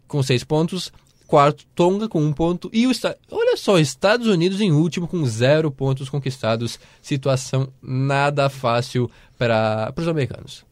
com 0.07 0.23
6 0.23 0.45
pontos. 0.45 0.93
Quarto, 1.29 1.67
Tonga 1.75 2.09
com 2.09 2.23
um 2.23 2.33
ponto. 2.33 2.71
E 2.73 2.87
o 2.87 2.91
olha 3.31 3.55
só, 3.55 3.79
Estados 3.79 4.27
Unidos 4.27 4.63
em 4.63 4.73
último 4.73 5.07
com 5.07 5.25
zero 5.27 5.71
pontos 5.71 6.09
conquistados. 6.09 6.81
Situação 7.03 7.69
nada 7.83 8.49
fácil 8.49 9.11
para 9.37 9.93
os 9.95 10.09
americanos. 10.09 10.65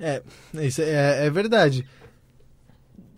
É, 0.00 0.22
isso 0.54 0.80
é, 0.80 1.26
é 1.26 1.30
verdade. 1.30 1.86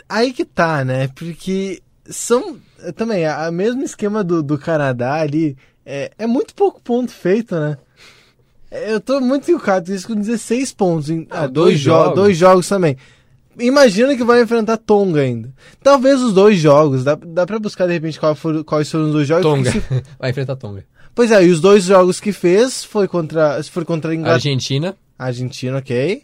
Aí 0.08 0.32
que 0.32 0.44
tá, 0.44 0.84
né? 0.84 1.06
Porque 1.14 1.80
são 2.04 2.58
também 2.96 3.24
a, 3.24 3.46
a 3.46 3.50
mesmo 3.52 3.84
esquema 3.84 4.24
do, 4.24 4.42
do 4.42 4.58
Canadá 4.58 5.14
ali. 5.14 5.56
É, 5.84 6.10
é 6.18 6.26
muito 6.26 6.52
pouco 6.52 6.80
ponto 6.82 7.12
feito, 7.12 7.54
né? 7.54 7.78
É, 8.68 8.92
Eu 8.92 9.00
tô 9.00 9.20
muito 9.20 9.46
com 9.46 9.92
isso 9.92 10.08
com 10.08 10.16
16 10.16 10.72
pontos. 10.72 11.10
Em, 11.10 11.28
Ah, 11.30 11.42
ah, 11.44 11.46
dois 11.46 11.74
dois, 11.74 11.78
jo 11.78 11.90
jogos. 11.90 12.14
dois 12.16 12.36
jogos 12.36 12.68
também. 12.68 12.96
Imagina 13.58 14.16
que 14.16 14.24
vai 14.24 14.42
enfrentar 14.42 14.76
Tonga 14.76 15.20
ainda. 15.20 15.52
Talvez 15.82 16.20
os 16.20 16.32
dois 16.32 16.58
jogos. 16.58 17.04
Dá, 17.04 17.14
dá 17.14 17.46
pra 17.46 17.58
buscar 17.58 17.86
de 17.86 17.92
repente 17.94 18.18
qual 18.20 18.34
for- 18.34 18.62
quais 18.64 18.90
foram 18.90 19.06
os 19.06 19.12
dois 19.12 19.26
jogos. 19.28 19.42
Tonga. 19.44 19.70
se- 19.72 19.82
Vai 20.18 20.30
enfrentar 20.30 20.56
Tonga. 20.56 20.84
pois 21.14 21.30
é, 21.30 21.44
e 21.44 21.50
os 21.50 21.60
dois 21.60 21.84
jogos 21.84 22.20
que 22.20 22.32
fez 22.32 22.84
foi 22.84 23.08
contra, 23.08 23.62
foi 23.64 23.84
contra 23.84 24.10
a 24.10 24.14
Inglaterra. 24.14 24.34
Argentina, 24.34 24.96
Argentina, 25.18 25.78
ok. 25.78 26.22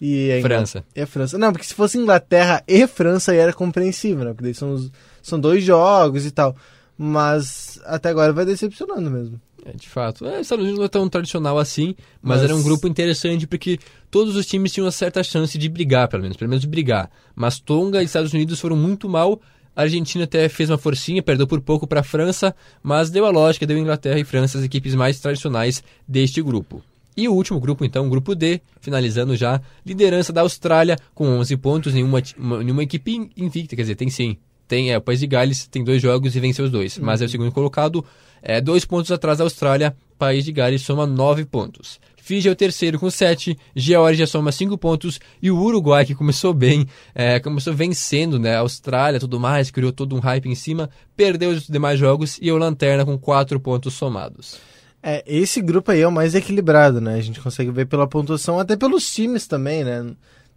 E 0.00 0.32
a 0.32 0.42
França. 0.42 0.84
e 0.96 1.00
a 1.00 1.06
França. 1.06 1.38
Não, 1.38 1.52
porque 1.52 1.64
se 1.66 1.74
fosse 1.74 1.96
Inglaterra 1.96 2.62
e 2.66 2.84
França 2.88 3.30
aí 3.30 3.38
era 3.38 3.52
compreensível, 3.52 4.24
né? 4.24 4.30
Porque 4.32 4.42
daí 4.44 4.54
são, 4.54 4.72
os- 4.72 4.90
são 5.22 5.38
dois 5.38 5.62
jogos 5.62 6.26
e 6.26 6.30
tal. 6.32 6.56
Mas 6.98 7.80
até 7.84 8.08
agora 8.08 8.32
vai 8.32 8.44
decepcionando 8.44 9.08
mesmo. 9.10 9.40
É, 9.64 9.72
de 9.72 9.88
fato. 9.88 10.26
É, 10.26 10.40
Estados 10.40 10.62
Unidos 10.62 10.78
não 10.78 10.86
é 10.86 10.88
tão 10.88 11.08
tradicional 11.08 11.58
assim, 11.58 11.94
mas, 12.20 12.40
Mas- 12.40 12.42
era 12.50 12.56
um 12.56 12.62
grupo 12.62 12.88
interessante 12.88 13.46
porque 13.46 13.78
todos 14.10 14.34
os 14.34 14.44
times 14.46 14.72
tinham 14.72 14.86
uma 14.86 14.90
certa 14.92 15.22
chance 15.22 15.56
de 15.56 15.68
brigar, 15.68 16.08
pelo 16.08 16.22
menos, 16.22 16.36
pelo 16.36 16.48
menos 16.48 16.62
de 16.62 16.68
brigar. 16.68 17.10
Mas 17.34 17.60
Tonga 17.60 18.02
e 18.02 18.04
Estados 18.04 18.32
Unidos 18.32 18.58
foram 18.60 18.76
muito 18.76 19.08
mal. 19.08 19.40
A 19.74 19.82
Argentina 19.82 20.24
até 20.24 20.48
fez 20.48 20.68
uma 20.68 20.76
forcinha, 20.76 21.22
perdeu 21.22 21.46
por 21.46 21.60
pouco 21.60 21.86
para 21.86 22.00
a 22.00 22.04
França, 22.04 22.54
mas 22.82 23.08
deu 23.08 23.24
a 23.24 23.30
lógica, 23.30 23.66
deu 23.66 23.78
Inglaterra 23.78 24.18
e 24.18 24.24
França 24.24 24.58
as 24.58 24.64
equipes 24.64 24.94
mais 24.94 25.18
tradicionais 25.20 25.82
deste 26.06 26.42
grupo. 26.42 26.82
E 27.16 27.28
o 27.28 27.32
último 27.32 27.60
grupo, 27.60 27.84
então, 27.84 28.06
o 28.06 28.10
grupo 28.10 28.34
D, 28.34 28.60
finalizando 28.80 29.36
já, 29.36 29.60
liderança 29.84 30.32
da 30.32 30.40
Austrália 30.40 30.96
com 31.14 31.26
11 31.38 31.56
pontos, 31.58 31.94
nenhuma, 31.94 32.22
nenhuma 32.38 32.82
equipe 32.82 33.30
invicta, 33.36 33.76
quer 33.76 33.82
dizer, 33.82 33.94
tem 33.94 34.10
sim 34.10 34.36
tem, 34.72 34.90
é, 34.90 34.96
o 34.96 35.02
País 35.02 35.20
de 35.20 35.26
Gales 35.26 35.66
tem 35.66 35.84
dois 35.84 36.00
jogos 36.00 36.34
e 36.34 36.40
venceu 36.40 36.64
os 36.64 36.70
dois, 36.70 36.96
mas 36.96 37.20
é 37.20 37.26
o 37.26 37.28
segundo 37.28 37.52
colocado, 37.52 38.02
é, 38.40 38.58
dois 38.58 38.86
pontos 38.86 39.12
atrás 39.12 39.36
da 39.36 39.44
Austrália, 39.44 39.94
País 40.18 40.46
de 40.46 40.50
Gales 40.52 40.80
soma 40.80 41.06
nove 41.06 41.44
pontos. 41.44 42.00
Fiji 42.16 42.48
é 42.48 42.52
o 42.52 42.56
terceiro 42.56 42.98
com 42.98 43.10
sete, 43.10 43.58
Geórgia 43.76 44.26
soma 44.26 44.50
cinco 44.50 44.78
pontos 44.78 45.20
e 45.42 45.50
o 45.50 45.58
Uruguai, 45.58 46.06
que 46.06 46.14
começou 46.14 46.54
bem, 46.54 46.86
é, 47.14 47.38
começou 47.38 47.74
vencendo 47.74 48.38
né, 48.38 48.56
a 48.56 48.60
Austrália 48.60 49.20
tudo 49.20 49.38
mais, 49.38 49.70
criou 49.70 49.92
todo 49.92 50.16
um 50.16 50.20
hype 50.20 50.48
em 50.48 50.54
cima, 50.54 50.88
perdeu 51.14 51.50
os 51.50 51.66
demais 51.66 51.98
jogos 51.98 52.38
e 52.40 52.48
é 52.48 52.52
o 52.52 52.56
Lanterna 52.56 53.04
com 53.04 53.18
quatro 53.18 53.60
pontos 53.60 53.92
somados. 53.92 54.56
É, 55.02 55.22
esse 55.26 55.60
grupo 55.60 55.90
aí 55.90 56.00
é 56.00 56.08
o 56.08 56.12
mais 56.12 56.34
equilibrado, 56.34 56.98
né? 56.98 57.16
A 57.16 57.20
gente 57.20 57.40
consegue 57.42 57.70
ver 57.70 57.84
pela 57.86 58.06
pontuação, 58.06 58.58
até 58.58 58.74
pelos 58.74 59.12
times 59.12 59.46
também, 59.46 59.84
né? 59.84 60.12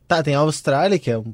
Tá, 0.07 0.23
tem 0.23 0.35
a 0.35 0.39
Austrália, 0.39 0.97
que 0.97 1.11
é, 1.11 1.17
um- 1.17 1.33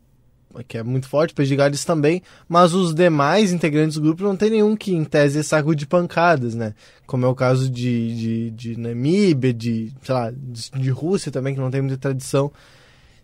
que 0.67 0.77
é 0.77 0.83
muito 0.83 1.07
forte, 1.07 1.33
País 1.33 1.47
de 1.49 1.55
Gales 1.55 1.85
também, 1.85 2.21
mas 2.47 2.73
os 2.73 2.93
demais 2.93 3.51
integrantes 3.51 3.95
do 3.97 4.01
grupo 4.03 4.23
não 4.23 4.35
tem 4.35 4.49
nenhum 4.49 4.75
que, 4.75 4.93
em 4.93 5.03
tese, 5.03 5.39
é 5.39 5.43
saco 5.43 5.75
de 5.75 5.85
pancadas, 5.85 6.55
né? 6.55 6.73
Como 7.05 7.25
é 7.25 7.29
o 7.29 7.35
caso 7.35 7.69
de, 7.69 8.15
de, 8.15 8.51
de 8.51 8.79
Namíbia, 8.79 9.53
de, 9.53 9.91
sei 10.03 10.15
lá, 10.15 10.31
de, 10.31 10.71
de 10.71 10.89
Rússia 10.89 11.31
também, 11.31 11.53
que 11.53 11.59
não 11.61 11.71
tem 11.71 11.81
muita 11.81 11.97
tradição. 11.97 12.51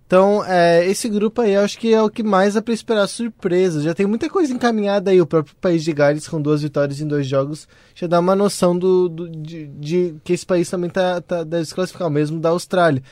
Então, 0.06 0.42
é, 0.46 0.86
esse 0.88 1.10
grupo 1.10 1.42
aí 1.42 1.52
eu 1.54 1.62
acho 1.62 1.78
que 1.78 1.94
é 1.94 2.02
o 2.02 2.10
que 2.10 2.24
mais 2.24 2.54
dá 2.54 2.62
pra 2.62 2.74
esperar 2.74 3.06
surpresas. 3.08 3.84
Já 3.84 3.94
tem 3.94 4.06
muita 4.06 4.30
coisa 4.30 4.54
encaminhada 4.54 5.12
aí. 5.12 5.20
O 5.20 5.26
próprio 5.28 5.54
país 5.60 5.84
de 5.84 5.92
Gales, 5.92 6.30
com 6.30 6.42
duas 6.42 6.62
vitórias 6.62 7.02
em 7.02 7.08
dois 7.08 7.28
jogos, 7.28 7.68
já 7.94 8.08
dá 8.08 8.18
uma 8.22 8.34
noção 8.34 8.78
do, 8.78 9.10
do- 9.10 9.30
de, 9.30 9.68
de 9.68 10.16
que 10.24 10.32
esse 10.32 10.46
país 10.46 10.70
também 10.70 10.90
tá, 10.90 11.20
tá 11.20 11.44
deve 11.44 11.66
se 11.66 11.76
classificar, 11.76 12.10
mesmo 12.10 12.40
da 12.40 12.50
Austrália. 12.50 13.04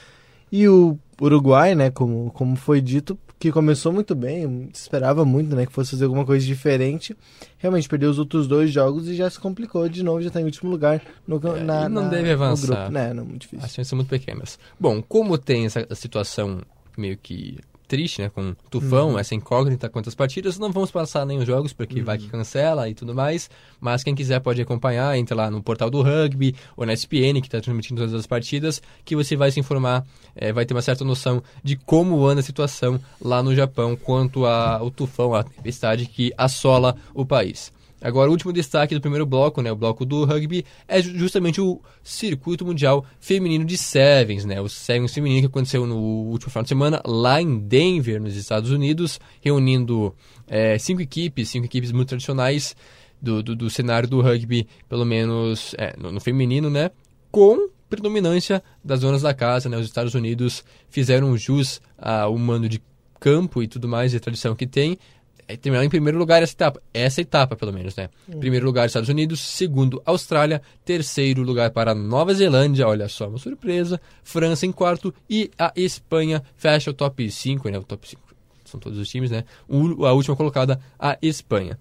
E 0.49 0.69
o 0.69 0.97
Uruguai, 1.21 1.75
né, 1.75 1.89
como, 1.91 2.31
como 2.31 2.55
foi 2.55 2.79
dito, 2.79 3.17
que 3.45 3.51
começou 3.51 3.93
muito 3.93 4.15
bem, 4.15 4.69
esperava 4.73 5.23
muito, 5.23 5.55
né, 5.55 5.65
que 5.65 5.71
fosse 5.71 5.91
fazer 5.91 6.05
alguma 6.05 6.25
coisa 6.25 6.45
diferente. 6.45 7.15
Realmente 7.59 7.87
perdeu 7.87 8.09
os 8.09 8.17
outros 8.19 8.47
dois 8.47 8.71
jogos 8.71 9.07
e 9.07 9.15
já 9.15 9.29
se 9.29 9.39
complicou 9.39 9.87
de 9.87 10.01
novo, 10.03 10.21
já 10.21 10.29
tá 10.31 10.41
em 10.41 10.45
último 10.45 10.69
lugar 10.71 11.01
no, 11.27 11.37
É, 11.55 11.59
na, 11.61 11.87
não 11.87 12.03
na- 12.03 12.09
deve 12.09 12.31
avançar. 12.31 12.65
grupo. 12.75 12.91
Né, 12.91 13.13
não, 13.13 13.23
muito 13.25 13.41
difícil. 13.41 13.65
As 13.65 13.71
chances 13.73 13.87
são 13.89 13.97
muito 13.97 14.09
pequenas. 14.09 14.57
Bom, 14.79 15.01
como 15.01 15.37
tem 15.37 15.65
essa 15.65 15.85
situação 15.93 16.61
meio 16.97 17.17
que 17.17 17.59
triste, 17.87 18.21
né, 18.21 18.29
com 18.29 18.55
tufão, 18.69 19.11
Uhum. 19.11 19.19
essa 19.19 19.35
incógnita 19.35 19.89
quantas 19.89 20.15
partidas, 20.15 20.57
não 20.59 20.71
vamos 20.71 20.91
passar 20.91 21.25
nem 21.25 21.37
os 21.39 21.45
jogos, 21.45 21.73
porque 21.73 22.01
vai 22.01 22.17
Uhum. 22.17 22.23
que 22.23 22.29
cancela 22.29 22.89
e 22.89 22.93
tudo 22.93 23.13
mais, 23.15 23.49
mas 23.79 24.03
quem 24.03 24.13
quiser 24.15 24.39
pode 24.39 24.61
acompanhar, 24.61 25.17
entra 25.17 25.35
lá 25.35 25.49
no 25.51 25.61
portal 25.61 25.89
do 25.89 26.01
rugby 26.01 26.55
ou 26.75 26.85
na 26.85 26.93
SPN, 26.93 27.39
que 27.41 27.47
está 27.47 27.61
transmitindo 27.61 28.01
todas 28.01 28.13
as 28.13 28.25
partidas, 28.27 28.81
que 29.03 29.15
você 29.15 29.35
vai 29.35 29.51
se 29.51 29.59
informar, 29.59 30.05
eh, 30.35 30.51
vai 30.51 30.65
ter 30.65 30.73
uma 30.73 30.81
certa 30.81 31.03
noção 31.05 31.41
de 31.63 31.75
como 31.75 32.25
anda 32.25 32.41
a 32.41 32.43
situação 32.43 32.99
lá 33.21 33.41
no 33.43 33.55
Japão 33.55 33.95
quanto 33.95 34.45
ao 34.45 34.89
tufão, 34.91 35.33
a 35.35 35.43
tempestade 35.43 36.05
que 36.05 36.33
assola 36.37 36.95
o 37.13 37.25
país. 37.25 37.71
Agora, 38.07 38.29
o 38.29 38.31
último 38.31 38.53
destaque 38.53 38.93
do 38.93 39.01
primeiro 39.01 39.25
bloco, 39.25 39.61
né, 39.61 39.71
o 39.71 39.75
bloco 39.75 40.05
do 40.05 40.25
rugby, 40.25 40.63
é 40.87 41.01
ju- 41.01 41.17
justamente 41.17 41.59
o 41.59 41.81
circuito 42.03 42.63
mundial 42.63 43.03
feminino 43.19 43.65
de 43.65 43.77
Sevens, 43.77 44.45
né, 44.45 44.61
o 44.61 44.69
Sevens 44.69 45.13
feminino 45.13 45.41
que 45.41 45.47
aconteceu 45.47 45.87
no 45.87 45.97
último 45.97 46.51
final 46.51 46.63
de 46.63 46.69
semana 46.69 47.01
lá 47.03 47.41
em 47.41 47.57
Denver, 47.57 48.21
nos 48.21 48.35
Estados 48.35 48.69
Unidos, 48.69 49.19
reunindo 49.41 50.13
eh, 50.47 50.77
cinco 50.77 51.01
equipes, 51.01 51.49
cinco 51.49 51.65
equipes 51.65 51.91
muito 51.91 52.09
tradicionais 52.09 52.75
do, 53.19 53.41
do, 53.41 53.55
do 53.55 53.69
cenário 53.69 54.07
do 54.07 54.21
rugby, 54.21 54.67
pelo 54.87 55.03
menos 55.05 55.73
eh, 55.77 55.95
no, 55.97 56.11
no 56.11 56.19
feminino, 56.19 56.69
né, 56.69 56.91
com 57.31 57.69
predominância 57.89 58.61
das 58.83 58.99
zonas 58.99 59.23
da 59.23 59.33
casa, 59.33 59.67
né, 59.67 59.77
os 59.77 59.85
Estados 59.85 60.13
Unidos 60.13 60.63
fizeram 60.89 61.35
jus 61.35 61.81
ao 61.97 62.37
mando 62.37 62.69
de 62.69 62.79
campo 63.19 63.63
e 63.63 63.67
tudo 63.67 63.87
mais, 63.87 64.13
e 64.13 64.17
a 64.17 64.19
tradição 64.19 64.55
que 64.55 64.67
tem, 64.67 64.99
é 65.14 65.14
terminar 65.55 65.85
em 65.85 65.89
primeiro 65.89 66.17
lugar 66.17 66.41
essa 66.41 66.53
etapa. 66.53 66.81
Essa 66.93 67.21
etapa, 67.21 67.55
pelo 67.55 67.71
menos, 67.71 67.95
né? 67.95 68.09
Primeiro 68.39 68.65
lugar, 68.65 68.85
Estados 68.87 69.09
Unidos. 69.09 69.39
Segundo, 69.39 70.01
Austrália. 70.05 70.61
Terceiro 70.83 71.43
lugar 71.43 71.69
para 71.71 71.93
Nova 71.93 72.33
Zelândia. 72.33 72.87
Olha 72.87 73.07
só, 73.07 73.27
uma 73.29 73.37
surpresa. 73.37 74.01
França 74.23 74.65
em 74.65 74.71
quarto. 74.71 75.13
E 75.29 75.51
a 75.57 75.71
Espanha 75.75 76.41
fecha 76.55 76.89
o 76.89 76.93
top 76.93 77.29
5, 77.29 77.69
né? 77.69 77.77
O 77.77 77.83
top 77.83 78.07
5 78.09 78.21
são 78.65 78.79
todos 78.79 78.97
os 78.97 79.07
times, 79.07 79.29
né? 79.29 79.43
O- 79.67 80.05
a 80.05 80.13
última 80.13 80.35
colocada, 80.35 80.79
a 80.97 81.17
Espanha. 81.21 81.77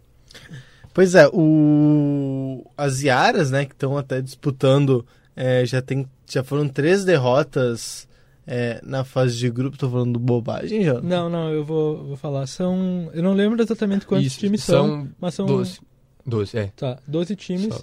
Pois 0.92 1.14
é, 1.14 1.26
o... 1.32 2.64
as 2.76 3.02
Iaras, 3.02 3.50
né, 3.50 3.64
que 3.64 3.72
estão 3.72 3.96
até 3.98 4.20
disputando, 4.20 5.04
é, 5.34 5.64
já, 5.66 5.82
tem, 5.82 6.08
já 6.30 6.44
foram 6.44 6.68
três 6.68 7.04
derrotas 7.04 8.06
é, 8.46 8.80
na 8.82 9.04
fase 9.04 9.36
de 9.36 9.50
grupo. 9.50 9.76
Tô 9.78 9.88
falando 9.90 10.18
bobagem, 10.18 10.84
já? 10.84 11.00
Não, 11.00 11.28
não, 11.30 11.50
eu 11.50 11.64
vou, 11.64 12.04
vou 12.04 12.16
falar. 12.16 12.46
São. 12.46 13.10
Eu 13.12 13.22
não 13.22 13.32
lembro 13.34 13.62
exatamente 13.62 14.06
quantos 14.06 14.26
Isso, 14.26 14.38
times 14.40 14.62
são, 14.62 14.86
são 14.86 15.08
mas 15.20 15.34
são. 15.34 15.46
12. 15.46 15.80
12, 16.26 16.56
é. 16.58 16.72
Tá, 16.76 16.98
12 17.06 17.36
times. 17.36 17.74
Só. 17.74 17.82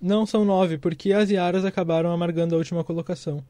Não, 0.00 0.26
são 0.26 0.44
nove, 0.44 0.76
porque 0.76 1.12
as 1.12 1.30
Iaras 1.30 1.64
acabaram 1.64 2.10
amargando 2.12 2.54
a 2.54 2.58
última 2.58 2.84
colocação. 2.84 3.42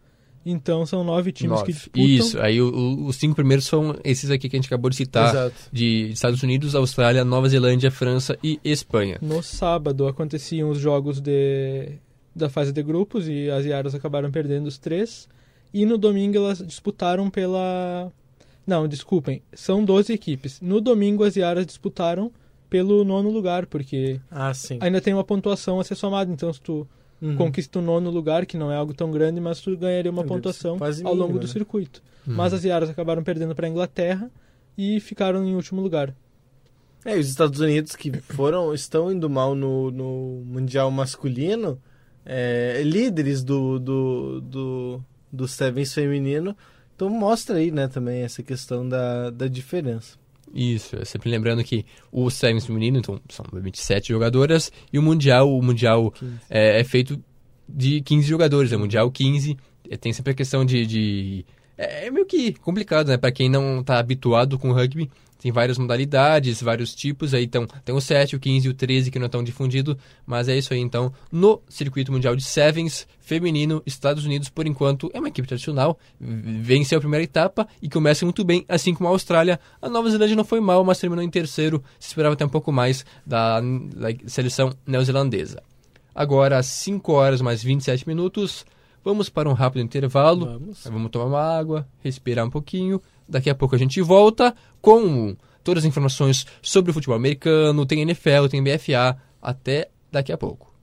Então 0.47 0.85
são 0.85 1.03
nove 1.03 1.33
times 1.33 1.53
Nove. 1.59 1.65
que 1.65 1.73
disputam. 1.73 2.05
Isso, 2.05 2.39
aí 2.39 2.61
o- 2.61 2.69
o- 2.71 3.07
os 3.07 3.17
cinco 3.17 3.35
primeiros 3.35 3.65
são 3.65 3.97
esses 4.05 4.31
aqui 4.31 4.47
que 4.49 4.55
a 4.55 4.59
gente 4.59 4.67
acabou 4.67 4.91
de 4.91 4.95
citar. 4.97 5.31
Exato. 5.31 5.55
De 5.73 6.11
Estados 6.11 6.43
Unidos, 6.43 6.75
Austrália, 6.75 7.25
Nova 7.25 7.49
Zelândia, 7.49 7.91
França 7.91 8.39
e 8.45 8.61
Espanha. 8.63 9.17
No 9.23 9.43
sábado 9.43 10.07
aconteciam 10.07 10.69
os 10.69 10.79
jogos 10.79 11.19
de, 11.19 11.93
da 12.37 12.51
fase 12.51 12.73
de 12.73 12.83
grupos 12.83 13.27
e 13.27 13.49
as 13.51 13.65
Iaras 13.65 13.95
acabaram 13.95 14.31
perdendo 14.31 14.67
os 14.67 14.77
três. 14.79 15.27
E 15.75 15.85
no 15.85 15.99
domingo 15.99 16.37
elas 16.37 16.59
disputaram 16.65 17.29
pela. 17.29 18.11
Não, 18.67 18.87
desculpem, 18.89 19.43
são 19.53 19.85
12 19.85 20.13
equipes. 20.13 20.61
No 20.61 20.81
domingo 20.81 21.25
as 21.25 21.37
Iaras 21.37 21.67
disputaram 21.67 22.31
pelo 22.71 23.05
nono 23.05 23.29
lugar, 23.29 23.67
porque 23.67 24.21
Ah, 24.31 24.55
sim. 24.55 24.79
ainda 24.81 25.01
tem 25.01 25.13
uma 25.13 25.25
pontuação 25.25 25.81
a 25.81 25.85
ser 25.85 25.97
somada. 25.97 26.33
Então, 26.33 26.53
se 26.53 26.61
tu 26.61 26.87
Uhum. 27.23 27.37
conquista 27.37 27.79
o 27.79 27.83
nono 27.83 28.11
lugar, 28.11 28.45
que 28.45 28.57
não 28.57 28.71
é 28.71 28.77
algo 28.77 28.93
tão 28.93 29.11
grande, 29.11 29.41
mas 29.41 29.61
tu 29.61 29.75
ganharia 29.77 30.11
uma 30.11 30.23
Deve 30.23 30.35
pontuação 30.35 30.77
quase 30.79 31.03
ao 31.05 31.13
longo 31.13 31.29
mínima, 31.29 31.41
do 31.41 31.47
né? 31.47 31.53
circuito. 31.53 32.03
Uhum. 32.27 32.35
Mas 32.35 32.53
as 32.53 32.65
Iaras 32.65 32.91
acabaram 32.91 33.23
perdendo 33.23 33.55
para 33.55 33.67
a 33.67 33.71
Inglaterra 33.71 34.31
e 34.77 35.01
ficaram 35.01 35.45
em 35.45 35.55
último 35.55 35.81
lugar. 35.81 36.15
É, 37.05 37.17
e 37.17 37.21
os 37.21 37.29
Estados 37.29 37.61
Unidos 37.61 37.95
que 37.97 38.11
foram, 38.21 38.75
estão 38.75 39.11
indo 39.13 39.29
mal 39.31 39.55
no, 39.55 39.91
no 39.91 40.43
Mundial 40.45 40.91
masculino, 40.91 41.79
é, 42.27 42.83
líderes 42.85 43.43
do, 43.45 43.79
do, 43.79 44.41
do, 44.41 45.05
do 45.35 45.47
Sevens 45.49 45.93
feminino, 45.93 46.57
então 46.95 47.11
mostra 47.11 47.57
aí, 47.57 47.71
né, 47.71 47.89
também 47.89 48.23
essa 48.23 48.43
questão 48.43 48.89
da, 48.89 49.31
da 49.31 49.49
diferença. 49.49 50.17
Isso, 50.55 50.95
é 50.97 51.05
sempre 51.05 51.29
lembrando 51.31 51.65
que 51.65 51.85
o 52.13 52.31
Sevens 52.31 52.65
feminino, 52.67 52.99
então, 52.99 53.21
são 53.29 53.45
27 53.53 54.09
jogadoras, 54.09 54.71
e 54.93 54.99
o 54.99 55.03
Mundial, 55.03 55.51
o 55.53 55.61
Mundial 55.63 56.11
15. 56.13 56.33
é, 56.49 56.81
é 56.81 56.85
feito 56.85 57.21
de 57.69 58.01
15 58.03 58.27
jogadores, 58.29 58.73
é 58.73 58.77
Mundial 58.77 59.11
15, 59.11 59.57
é, 59.91 59.97
tem 59.97 60.13
sempre 60.13 60.33
a 60.33 60.35
questão 60.35 60.65
de... 60.65 60.87
de- 60.87 61.47
é, 61.77 62.07
é 62.07 62.11
meio 62.11 62.25
que 62.27 62.53
complicado, 62.55 63.09
né, 63.09 63.17
para 63.17 63.33
quem 63.33 63.49
não 63.51 63.83
tá 63.83 63.99
habituado 63.99 64.57
com 64.59 64.71
rugby, 64.73 65.11
tem 65.45 65.53
várias 65.53 65.77
modalidades, 65.77 66.63
vários 66.63 66.95
tipos, 66.95 67.35
aí 67.35 67.45
então, 67.45 67.67
tem 67.85 67.95
o 67.95 68.01
7, 68.01 68.35
o 68.35 68.41
15 68.41 68.67
e 68.67 68.71
o 68.71 68.73
13 68.73 69.11
que 69.11 69.19
não 69.19 69.27
estão 69.27 69.45
difundido, 69.45 69.95
mas 70.25 70.49
é 70.49 70.57
isso 70.57 70.73
aí 70.73 70.81
então, 70.81 71.13
no 71.31 71.61
circuito 71.69 72.11
mundial 72.11 72.35
de 72.35 72.43
Sevens, 72.43 73.07
feminino, 73.21 73.83
Estados 73.85 74.25
Unidos, 74.25 74.49
por 74.49 74.67
enquanto, 74.67 75.11
é 75.13 75.19
uma 75.19 75.29
equipe 75.29 75.47
tradicional, 75.47 75.99
venceu 76.19 76.97
a 76.97 77.01
primeira 77.01 77.23
etapa 77.23 77.69
e 77.83 77.91
começa 77.91 78.25
muito 78.25 78.43
bem, 78.43 78.65
assim 78.67 78.95
como 78.95 79.07
a 79.07 79.13
Austrália. 79.13 79.61
A 79.83 79.91
Nova 79.91 80.09
Zelândia 80.09 80.35
não 80.35 80.45
foi 80.45 80.61
mal, 80.61 80.83
mas 80.83 80.99
terminou 80.99 81.23
em 81.23 81.29
terceiro, 81.29 81.85
se 82.01 82.09
esperava 82.09 82.33
até 82.33 82.47
um 82.47 82.49
pouco 82.49 82.73
mais 82.73 83.05
da, 83.27 83.61
da 83.61 84.09
seleção 84.27 84.73
neozelandesa. 84.87 85.63
Agora, 86.15 86.57
às 86.57 86.65
5 86.69 87.13
horas 87.13 87.43
mais 87.43 87.63
27 87.63 88.09
minutos, 88.09 88.65
vamos 89.05 89.29
para 89.29 89.51
um 89.51 89.53
rápido 89.53 89.83
intervalo. 89.83 90.47
Vamos. 90.47 90.85
Vamos 90.85 91.11
tomar 91.11 91.27
uma 91.27 91.43
água, 91.43 91.87
respirar 92.03 92.47
um 92.47 92.51
pouquinho. 92.51 92.99
Daqui 93.29 93.49
a 93.49 93.55
pouco 93.55 93.75
a 93.75 93.79
gente 93.79 94.01
volta 94.03 94.55
com 94.81 95.37
todas 95.63 95.85
as 95.85 95.89
informações 95.89 96.47
sobre 96.61 96.91
o 96.91 96.95
futebol 96.95 97.17
americano. 97.17 97.87
Tem 97.87 98.01
NFL, 98.01 98.47
tem 98.51 98.63
BFA. 98.63 99.17
Até 99.41 99.89
daqui 100.11 100.33
a 100.33 100.39
pouco. 100.39 100.74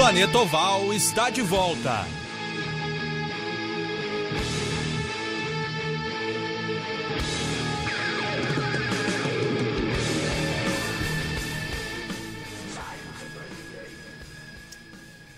Planeta 0.00 0.38
Oval 0.38 0.94
está 0.94 1.28
de 1.28 1.42
volta. 1.42 2.06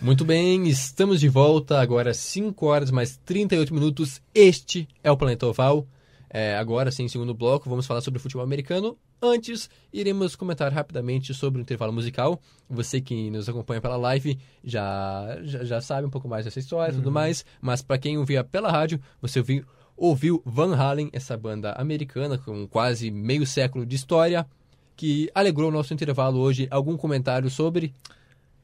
Muito 0.01 0.25
bem, 0.25 0.69
estamos 0.69 1.19
de 1.19 1.29
volta, 1.29 1.81
agora 1.81 2.15
5 2.15 2.65
horas 2.65 2.93
mais 2.93 3.17
38 3.25 3.75
minutos. 3.75 4.23
Este 4.33 4.87
é 5.03 5.11
o 5.11 5.17
Planeta 5.17 5.49
Oval. 5.49 5.89
É, 6.35 6.57
agora 6.57 6.91
sim, 6.91 7.07
segundo 7.09 7.35
bloco, 7.35 7.69
vamos 7.69 7.87
falar 7.87 8.01
sobre 8.01 8.19
futebol 8.19 8.43
americano. 8.43 8.97
Antes, 9.21 9.69
iremos 9.93 10.35
comentar 10.35 10.73
rapidamente 10.73 11.35
sobre 11.35 11.61
o 11.61 11.63
intervalo 11.63 11.93
musical. 11.93 12.41
Você 12.71 13.03
que 13.03 13.31
nos 13.31 13.51
acompanha 13.51 13.83
pela 13.83 13.97
live 13.99 14.39
já, 14.65 15.39
já, 15.43 15.63
já 15.63 15.81
sabe 15.83 16.07
um 16.07 16.11
pouco 16.11 16.27
mais 16.27 16.47
dessa 16.47 16.59
história 16.59 16.91
e 16.91 16.97
tudo 16.97 17.13
mais. 17.13 17.45
Mas 17.61 17.83
para 17.83 17.99
quem 17.99 18.17
ouvia 18.17 18.43
pela 18.43 18.73
rádio, 18.73 18.99
você 19.21 19.41
ouviu, 19.41 19.67
ouviu 19.95 20.43
Van 20.47 20.75
Halen, 20.75 21.11
essa 21.13 21.37
banda 21.37 21.73
americana 21.73 22.39
com 22.39 22.67
quase 22.67 23.11
meio 23.11 23.47
século 23.47 23.85
de 23.85 23.95
história, 23.95 24.47
que 24.97 25.31
alegrou 25.35 25.69
o 25.69 25.73
nosso 25.73 25.93
intervalo 25.93 26.39
hoje. 26.39 26.67
Algum 26.71 26.97
comentário 26.97 27.51
sobre? 27.51 27.95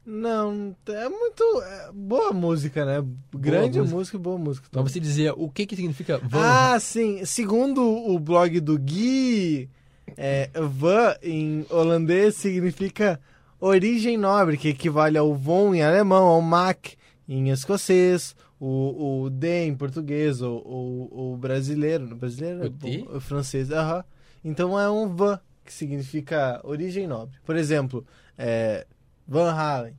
Não, 0.09 0.75
é 0.87 1.07
muito. 1.07 1.43
é 1.61 1.91
boa 1.93 2.33
música, 2.33 2.83
né? 2.83 3.05
Grande 3.31 3.77
música. 3.77 3.95
música 3.95 4.17
e 4.17 4.19
boa 4.19 4.37
música. 4.39 4.67
Mas 4.73 4.91
você 4.91 4.99
dizia 4.99 5.35
o 5.35 5.47
que, 5.51 5.67
que 5.67 5.75
significa 5.75 6.17
Van 6.17 6.41
Ah, 6.41 6.79
sim. 6.79 7.23
Segundo 7.25 7.83
o 7.83 8.17
blog 8.17 8.59
do 8.59 8.79
Gui, 8.79 9.69
é, 10.17 10.49
van 10.55 11.15
em 11.21 11.63
holandês 11.69 12.33
significa 12.35 13.19
origem 13.59 14.17
nobre, 14.17 14.57
que 14.57 14.69
equivale 14.69 15.15
ao 15.15 15.35
von 15.35 15.75
em 15.75 15.83
alemão, 15.83 16.25
ao 16.25 16.41
mac 16.41 16.87
em 17.27 17.49
escocês, 17.49 18.35
o, 18.59 19.25
o 19.25 19.29
de 19.29 19.67
em 19.67 19.75
português, 19.75 20.41
o, 20.41 20.55
o, 20.65 21.33
o 21.33 21.37
brasileiro. 21.37 22.07
no 22.07 22.15
Brasileiro? 22.15 22.65
O 22.65 22.69
de? 22.69 23.03
bom, 23.05 23.15
o 23.15 23.21
francês, 23.21 23.71
aham. 23.71 24.03
Então 24.43 24.79
é 24.79 24.89
um 24.89 25.07
van, 25.07 25.39
que 25.63 25.71
significa 25.71 26.59
origem 26.63 27.05
nobre. 27.05 27.35
Por 27.45 27.55
exemplo, 27.55 28.03
é, 28.35 28.87
Van 29.29 29.51
Halen, 29.51 29.93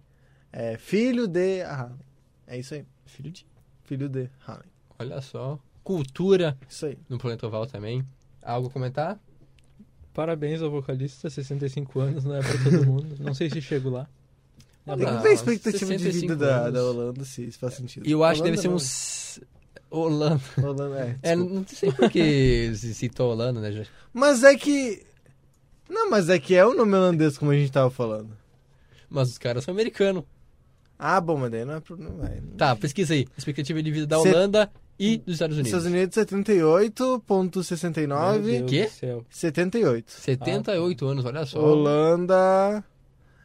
é, 0.53 0.77
filho 0.77 1.27
de 1.29 1.63
Halen. 1.63 1.97
É 2.47 2.59
isso 2.59 2.75
aí, 2.75 2.85
Filho 3.07 3.31
de. 3.31 3.47
filho 3.85 4.09
de 4.09 4.29
Halen. 4.47 4.69
Olha 4.99 5.21
só. 5.21 5.59
Cultura 5.85 6.59
Isso 6.69 6.87
aí. 6.87 6.99
no 7.09 7.17
Planeta 7.19 7.47
Oval 7.47 7.67
também. 7.67 8.05
Algo 8.43 8.69
a 8.69 8.71
comentar? 8.71 9.19
Parabéns 10.13 10.61
ao 10.61 10.71
vocalista, 10.71 11.31
65 11.31 12.01
anos, 12.01 12.25
não 12.25 12.35
é 12.37 12.41
pra 12.43 12.53
todo 12.65 12.85
mundo. 12.87 13.17
Não 13.21 13.33
sei 13.33 13.49
se 13.49 13.63
chego 13.63 13.89
lá. 13.91 14.09
Ah, 14.87 14.97
Tem 14.97 15.07
que 15.07 15.13
não, 15.13 15.23
ver 15.23 15.29
a 15.29 15.33
expectativa 15.33 15.93
de 15.97 15.99
65 16.03 16.21
vida 16.21 16.37
da, 16.37 16.71
da 16.71 16.85
Holanda, 16.85 17.25
se 17.25 17.45
isso 17.47 17.59
faz 17.59 17.75
sentido. 17.75 18.07
E 18.07 18.11
eu 18.11 18.25
acho 18.25 18.43
que 18.43 18.51
deve 18.51 18.61
ser 18.61 18.69
uns. 18.69 19.41
Holanda. 19.91 20.41
não. 20.59 20.69
Holanda, 20.71 21.19
é, 21.23 21.33
É, 21.33 21.37
não 21.37 21.65
sei 21.67 21.93
por 21.93 22.11
que 22.11 22.73
se 22.75 22.93
citou 22.95 23.31
Holanda, 23.33 23.61
né? 23.61 23.73
já- 23.73 23.85
Mas 24.13 24.43
é 24.45 24.57
que... 24.57 25.03
Não, 25.89 26.11
mas 26.11 26.29
é 26.29 26.39
que 26.39 26.55
é 26.55 26.65
o 26.65 26.75
nome 26.75 26.95
holandês, 26.95 27.37
como 27.39 27.51
a 27.51 27.55
gente 27.57 27.73
tava 27.73 27.91
falando. 27.91 28.37
Mas 29.11 29.29
os 29.29 29.39
caras 29.39 29.65
são 29.65 29.75
americanos. 29.75 30.25
Ah, 30.99 31.21
bom, 31.21 31.37
mas 31.37 31.51
daí 31.51 31.65
não 31.65 31.75
é 31.75 31.81
problema. 31.81 32.15
Vai. 32.17 32.41
Tá, 32.57 32.77
pesquisa 32.77 33.15
aí. 33.15 33.27
Expectativa 33.37 33.83
de 33.83 33.91
vida 33.91 34.07
da 34.07 34.19
Holanda 34.19 34.71
e 34.99 35.17
dos 35.17 35.35
Estados 35.35 35.57
Unidos. 35.57 35.73
Estados 35.73 35.87
Unidos, 35.87 36.17
Meu 36.17 37.19
78,69. 37.21 38.43
Deus 38.43 38.71
Quê? 38.71 38.85
do 38.85 38.91
céu. 38.91 39.27
78. 39.31 40.11
78 40.11 41.07
anos, 41.07 41.25
olha 41.25 41.47
só. 41.47 41.59
Holanda... 41.59 42.85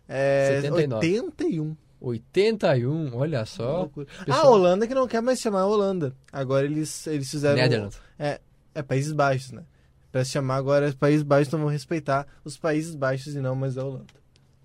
É, 0.08 0.60
79. 0.62 1.08
81. 1.08 1.78
81, 2.00 3.16
olha 3.16 3.46
só. 3.46 3.90
Ah, 4.28 4.42
a 4.42 4.50
Holanda 4.50 4.86
que 4.86 4.94
não 4.94 5.08
quer 5.08 5.22
mais 5.22 5.40
chamar 5.40 5.66
Holanda. 5.66 6.14
Agora 6.32 6.66
eles, 6.66 7.08
eles 7.08 7.32
fizeram... 7.32 7.56
Netherlands. 7.56 8.00
É, 8.20 8.40
é 8.76 8.84
Países 8.84 9.14
Baixos, 9.14 9.52
né? 9.52 9.64
Pra 10.12 10.24
se 10.24 10.32
chamar 10.32 10.58
agora 10.58 10.94
Países 10.94 11.24
Baixos, 11.24 11.48
então 11.48 11.60
vão 11.60 11.70
respeitar 11.70 12.28
os 12.44 12.58
Países 12.58 12.96
Baixos 12.96 13.34
e 13.36 13.40
não 13.40 13.56
mais 13.56 13.78
a 13.78 13.84
Holanda. 13.84 14.14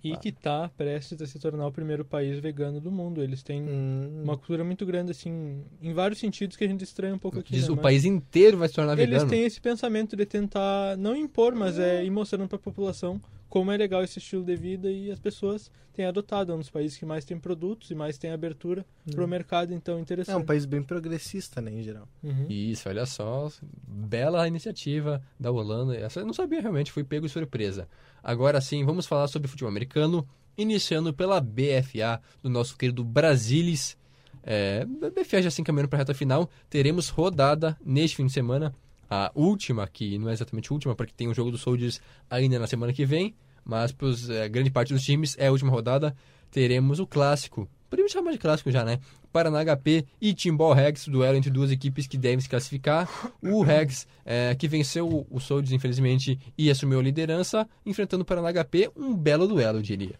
E 0.02 0.12
Ah. 0.12 0.16
que 0.16 0.32
tá 0.32 0.70
prestes 0.76 1.20
a 1.20 1.26
se 1.26 1.38
tornar 1.38 1.66
o 1.66 1.72
primeiro 1.72 2.04
país 2.04 2.38
vegano 2.40 2.80
do 2.80 2.90
mundo. 2.90 3.22
Eles 3.22 3.42
têm 3.42 3.62
Hum, 3.62 4.22
uma 4.24 4.36
cultura 4.36 4.64
muito 4.64 4.86
grande, 4.86 5.10
assim, 5.10 5.62
em 5.82 5.92
vários 5.92 6.18
sentidos 6.18 6.56
que 6.56 6.64
a 6.64 6.68
gente 6.68 6.82
estranha 6.84 7.14
um 7.14 7.18
pouco 7.18 7.38
aqui. 7.38 7.52
Diz 7.52 7.64
né? 7.68 7.72
o 7.72 7.76
Mas 7.76 7.82
país 7.82 8.04
inteiro 8.04 8.56
vai 8.56 8.68
se 8.68 8.74
tornar 8.74 8.92
Eles 8.98 9.10
vegano. 9.10 9.30
têm 9.30 9.44
esse 9.44 9.60
pensamento 9.60 10.16
de 10.16 10.24
tentar 10.24 10.96
não 10.96 11.14
impor, 11.14 11.54
mas 11.54 11.78
é 11.78 12.02
ir 12.04 12.10
mostrando 12.10 12.48
pra 12.48 12.58
população 12.58 13.20
como 13.50 13.72
é 13.72 13.76
legal 13.76 14.02
esse 14.02 14.20
estilo 14.20 14.44
de 14.44 14.54
vida 14.54 14.90
e 14.90 15.10
as 15.10 15.18
pessoas 15.18 15.70
têm 15.92 16.06
adotado. 16.06 16.52
É 16.52 16.54
um 16.54 16.58
dos 16.58 16.70
países 16.70 16.96
que 16.96 17.04
mais 17.04 17.24
tem 17.24 17.36
produtos 17.36 17.90
e 17.90 17.94
mais 17.96 18.16
tem 18.16 18.30
abertura 18.30 18.86
pro 19.10 19.26
mercado, 19.26 19.74
então 19.74 19.98
é 19.98 20.00
interessante. 20.00 20.36
um 20.36 20.44
país 20.46 20.64
bem 20.64 20.82
progressista, 20.82 21.60
né, 21.60 21.72
em 21.72 21.82
geral. 21.82 22.08
Uhum. 22.22 22.46
Isso, 22.48 22.88
olha 22.88 23.04
só. 23.04 23.50
Bela 23.86 24.46
iniciativa 24.46 25.20
da 25.38 25.50
Holanda. 25.50 25.96
Essa 25.96 26.20
eu 26.20 26.26
não 26.26 26.32
sabia 26.32 26.60
realmente, 26.60 26.92
fui 26.92 27.02
pego 27.02 27.26
de 27.26 27.32
surpresa. 27.32 27.88
Agora 28.22 28.60
sim, 28.60 28.84
vamos 28.84 29.04
falar 29.04 29.26
sobre 29.26 29.48
futebol 29.48 29.68
americano, 29.68 30.26
iniciando 30.56 31.12
pela 31.12 31.40
BFA, 31.40 32.22
do 32.40 32.48
nosso 32.48 32.76
querido 32.76 33.02
Brasilis. 33.02 33.98
É, 34.44 34.86
a 35.02 35.10
BFA 35.10 35.42
já 35.42 35.50
se 35.50 35.60
encaminhando 35.60 35.88
para 35.88 35.98
a 35.98 36.02
reta 36.02 36.14
final. 36.14 36.48
Teremos 36.68 37.08
rodada 37.08 37.76
neste 37.84 38.16
fim 38.16 38.26
de 38.26 38.32
semana. 38.32 38.72
A 39.10 39.32
última, 39.34 39.86
que 39.88 40.16
não 40.18 40.28
é 40.28 40.32
exatamente 40.32 40.70
a 40.70 40.74
última, 40.74 40.94
porque 40.94 41.12
tem 41.16 41.26
o 41.28 41.34
jogo 41.34 41.50
dos 41.50 41.60
Soldiers 41.62 42.00
ainda 42.30 42.58
na 42.60 42.66
semana 42.68 42.92
que 42.92 43.04
vem. 43.04 43.34
Mas 43.64 43.92
para 43.92 44.08
grande 44.48 44.70
parte 44.70 44.92
dos 44.94 45.02
times 45.02 45.36
é 45.38 45.48
a 45.48 45.52
última 45.52 45.70
rodada. 45.70 46.14
Teremos 46.50 46.98
o 47.00 47.06
clássico. 47.06 47.68
Podemos 47.88 48.12
chamar 48.12 48.30
de 48.32 48.38
clássico 48.38 48.70
já, 48.70 48.84
né? 48.84 49.00
Paraná 49.32 49.60
HP 49.64 50.04
e 50.20 50.32
Timbal 50.32 50.72
Rex, 50.72 51.06
duelo 51.08 51.36
entre 51.36 51.50
duas 51.50 51.70
equipes 51.70 52.06
que 52.06 52.16
devem 52.16 52.40
se 52.40 52.48
classificar. 52.48 53.08
O 53.42 53.62
Rex, 53.62 54.06
é, 54.24 54.54
que 54.54 54.66
venceu 54.68 55.26
o- 55.28 55.40
Soldiers, 55.40 55.72
infelizmente, 55.72 56.38
e 56.56 56.70
assumiu 56.70 56.98
a 57.00 57.02
liderança, 57.02 57.68
enfrentando 57.84 58.22
o 58.22 58.24
Paraná 58.24 58.48
HP. 58.52 58.90
Um 58.96 59.14
belo 59.16 59.46
duelo, 59.46 59.78
eu 59.78 59.82
diria. 59.82 60.14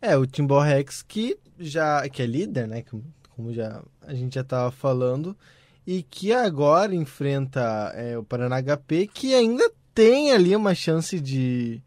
É, 0.00 0.16
o 0.16 0.26
Timbal 0.26 0.60
Rex 0.60 1.02
que 1.02 1.38
já 1.58 2.06
que 2.08 2.20
é 2.22 2.26
líder, 2.26 2.66
né, 2.68 2.82
como, 2.82 3.52
já 3.54 3.82
a 4.02 4.12
gente 4.14 4.34
já 4.34 4.44
tava 4.44 4.70
falando, 4.70 5.36
e 5.86 6.02
que 6.02 6.32
agora 6.32 6.94
enfrenta 6.94 7.92
é, 7.94 8.16
o 8.16 8.24
Paraná 8.24 8.60
HP, 8.62 9.08
que 9.12 9.34
ainda 9.34 9.70
tem 9.94 10.32
ali 10.32 10.56
uma 10.56 10.74
chance 10.74 11.20
de, 11.20 11.82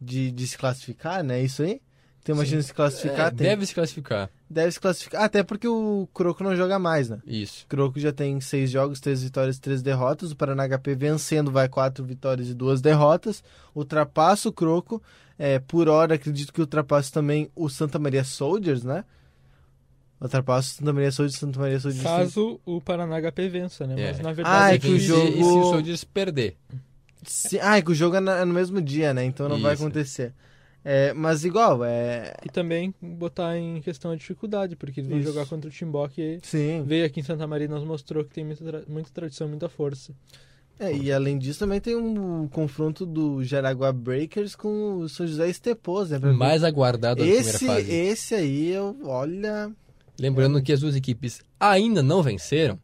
de, 0.00 0.30
de 0.30 0.46
se 0.46 0.56
classificar, 0.56 1.24
né? 1.24 1.42
Isso 1.42 1.62
aí? 1.62 1.80
Tem 2.22 2.34
uma 2.34 2.44
Sim. 2.44 2.50
chance 2.50 2.62
de 2.62 2.68
se 2.68 2.74
classificar? 2.74 3.28
É, 3.28 3.30
deve 3.30 3.64
se 3.64 3.74
classificar. 3.74 4.30
Deve 4.50 4.72
se 4.72 4.78
classificar. 4.78 5.22
Até 5.22 5.42
porque 5.42 5.66
o 5.66 6.06
Croco 6.12 6.44
não 6.44 6.54
joga 6.54 6.78
mais, 6.78 7.08
né? 7.08 7.20
Isso. 7.26 7.64
O 7.64 7.68
Croco 7.68 7.98
já 7.98 8.12
tem 8.12 8.38
seis 8.40 8.70
jogos, 8.70 9.00
três 9.00 9.22
vitórias 9.22 9.56
e 9.56 9.60
três 9.60 9.80
derrotas. 9.80 10.30
O 10.30 10.36
Paraná 10.36 10.68
HP 10.68 10.94
vencendo 10.94 11.50
vai 11.50 11.70
quatro 11.70 12.04
vitórias 12.04 12.50
e 12.50 12.54
duas 12.54 12.82
derrotas. 12.82 13.42
Ultrapassa 13.74 14.48
o 14.48 14.52
Croco. 14.52 15.02
É, 15.38 15.58
por 15.58 15.88
hora, 15.88 16.16
acredito 16.16 16.52
que 16.52 16.60
ultrapassa 16.60 17.10
também 17.12 17.50
o 17.56 17.68
Santa 17.68 17.98
Maria 17.98 18.24
Soldiers, 18.24 18.84
né? 18.84 19.04
Ultrapassa 20.20 20.72
o 20.72 20.74
Santa 20.78 20.92
Maria 20.92 21.12
Soldiers 21.12 21.38
Santa 21.38 21.60
Maria 21.60 21.78
Soldiers. 21.80 22.02
Caso 22.04 22.60
o 22.66 22.80
Paraná 22.80 23.16
HP 23.20 23.48
vença, 23.48 23.86
né? 23.86 23.94
Mas 23.96 24.18
É. 24.18 24.22
na 24.22 24.30
Ah, 24.30 24.32
verdade 24.32 24.74
é 24.74 24.78
que 24.78 24.88
o 24.88 24.98
se- 24.98 25.06
jogo- 25.06 25.28
E 25.28 25.32
se 25.36 25.42
o 25.42 25.62
Soldiers 25.64 26.04
perder? 26.04 26.56
Sim, 27.24 27.58
ah, 27.62 27.78
é 27.78 27.82
que 27.82 27.90
o 27.90 27.94
jogo 27.94 28.16
é, 28.16 28.20
na- 28.20 28.38
é 28.38 28.44
no 28.44 28.54
mesmo 28.54 28.80
dia, 28.80 29.12
né? 29.14 29.24
Então 29.24 29.48
não 29.48 29.60
vai 29.60 29.74
Isso. 29.74 29.82
acontecer. 29.82 30.32
É, 30.84 31.12
mas 31.12 31.44
igual, 31.44 31.84
é. 31.84 32.32
E 32.44 32.48
também 32.48 32.94
botar 33.02 33.58
em 33.58 33.80
questão 33.80 34.10
a 34.12 34.16
dificuldade, 34.16 34.74
porque 34.76 35.00
eles 35.00 35.10
vão 35.10 35.18
Isso. 35.20 35.28
jogar 35.28 35.44
contra 35.46 35.68
o 35.68 35.72
Timbó 35.72 36.06
que 36.08 36.38
Sim. 36.42 36.82
veio 36.86 37.04
aqui 37.04 37.20
em 37.20 37.22
Santa 37.24 37.46
Maria 37.46 37.66
e 37.66 37.68
nos 37.68 37.84
mostrou 37.84 38.24
que 38.24 38.32
tem 38.32 38.44
muita, 38.44 38.64
tra- 38.64 38.82
muita 38.88 39.10
tradição, 39.12 39.48
muita 39.48 39.68
força. 39.68 40.12
É, 40.80 40.92
e 40.96 41.12
além 41.12 41.36
disso, 41.36 41.58
também 41.58 41.80
tem 41.80 41.96
um 41.96 42.46
confronto 42.48 43.04
do 43.04 43.42
Jaraguá 43.44 43.92
Breakers 43.92 44.54
com 44.54 44.98
o 44.98 45.08
São 45.08 45.26
José 45.26 45.48
Estepos, 45.50 46.10
né? 46.10 46.18
Mais 46.20 46.62
aguardado 46.62 47.16
da 47.16 47.24
primeira 47.24 47.40
Esse, 47.50 47.66
fase. 47.66 47.90
esse 47.92 48.34
aí, 48.36 48.68
eu, 48.70 48.96
olha. 49.02 49.70
Lembrando 50.18 50.60
que 50.62 50.72
as 50.72 50.80
duas 50.80 50.96
equipes 50.96 51.40
ainda 51.60 52.02
não 52.02 52.22
venceram. 52.22 52.78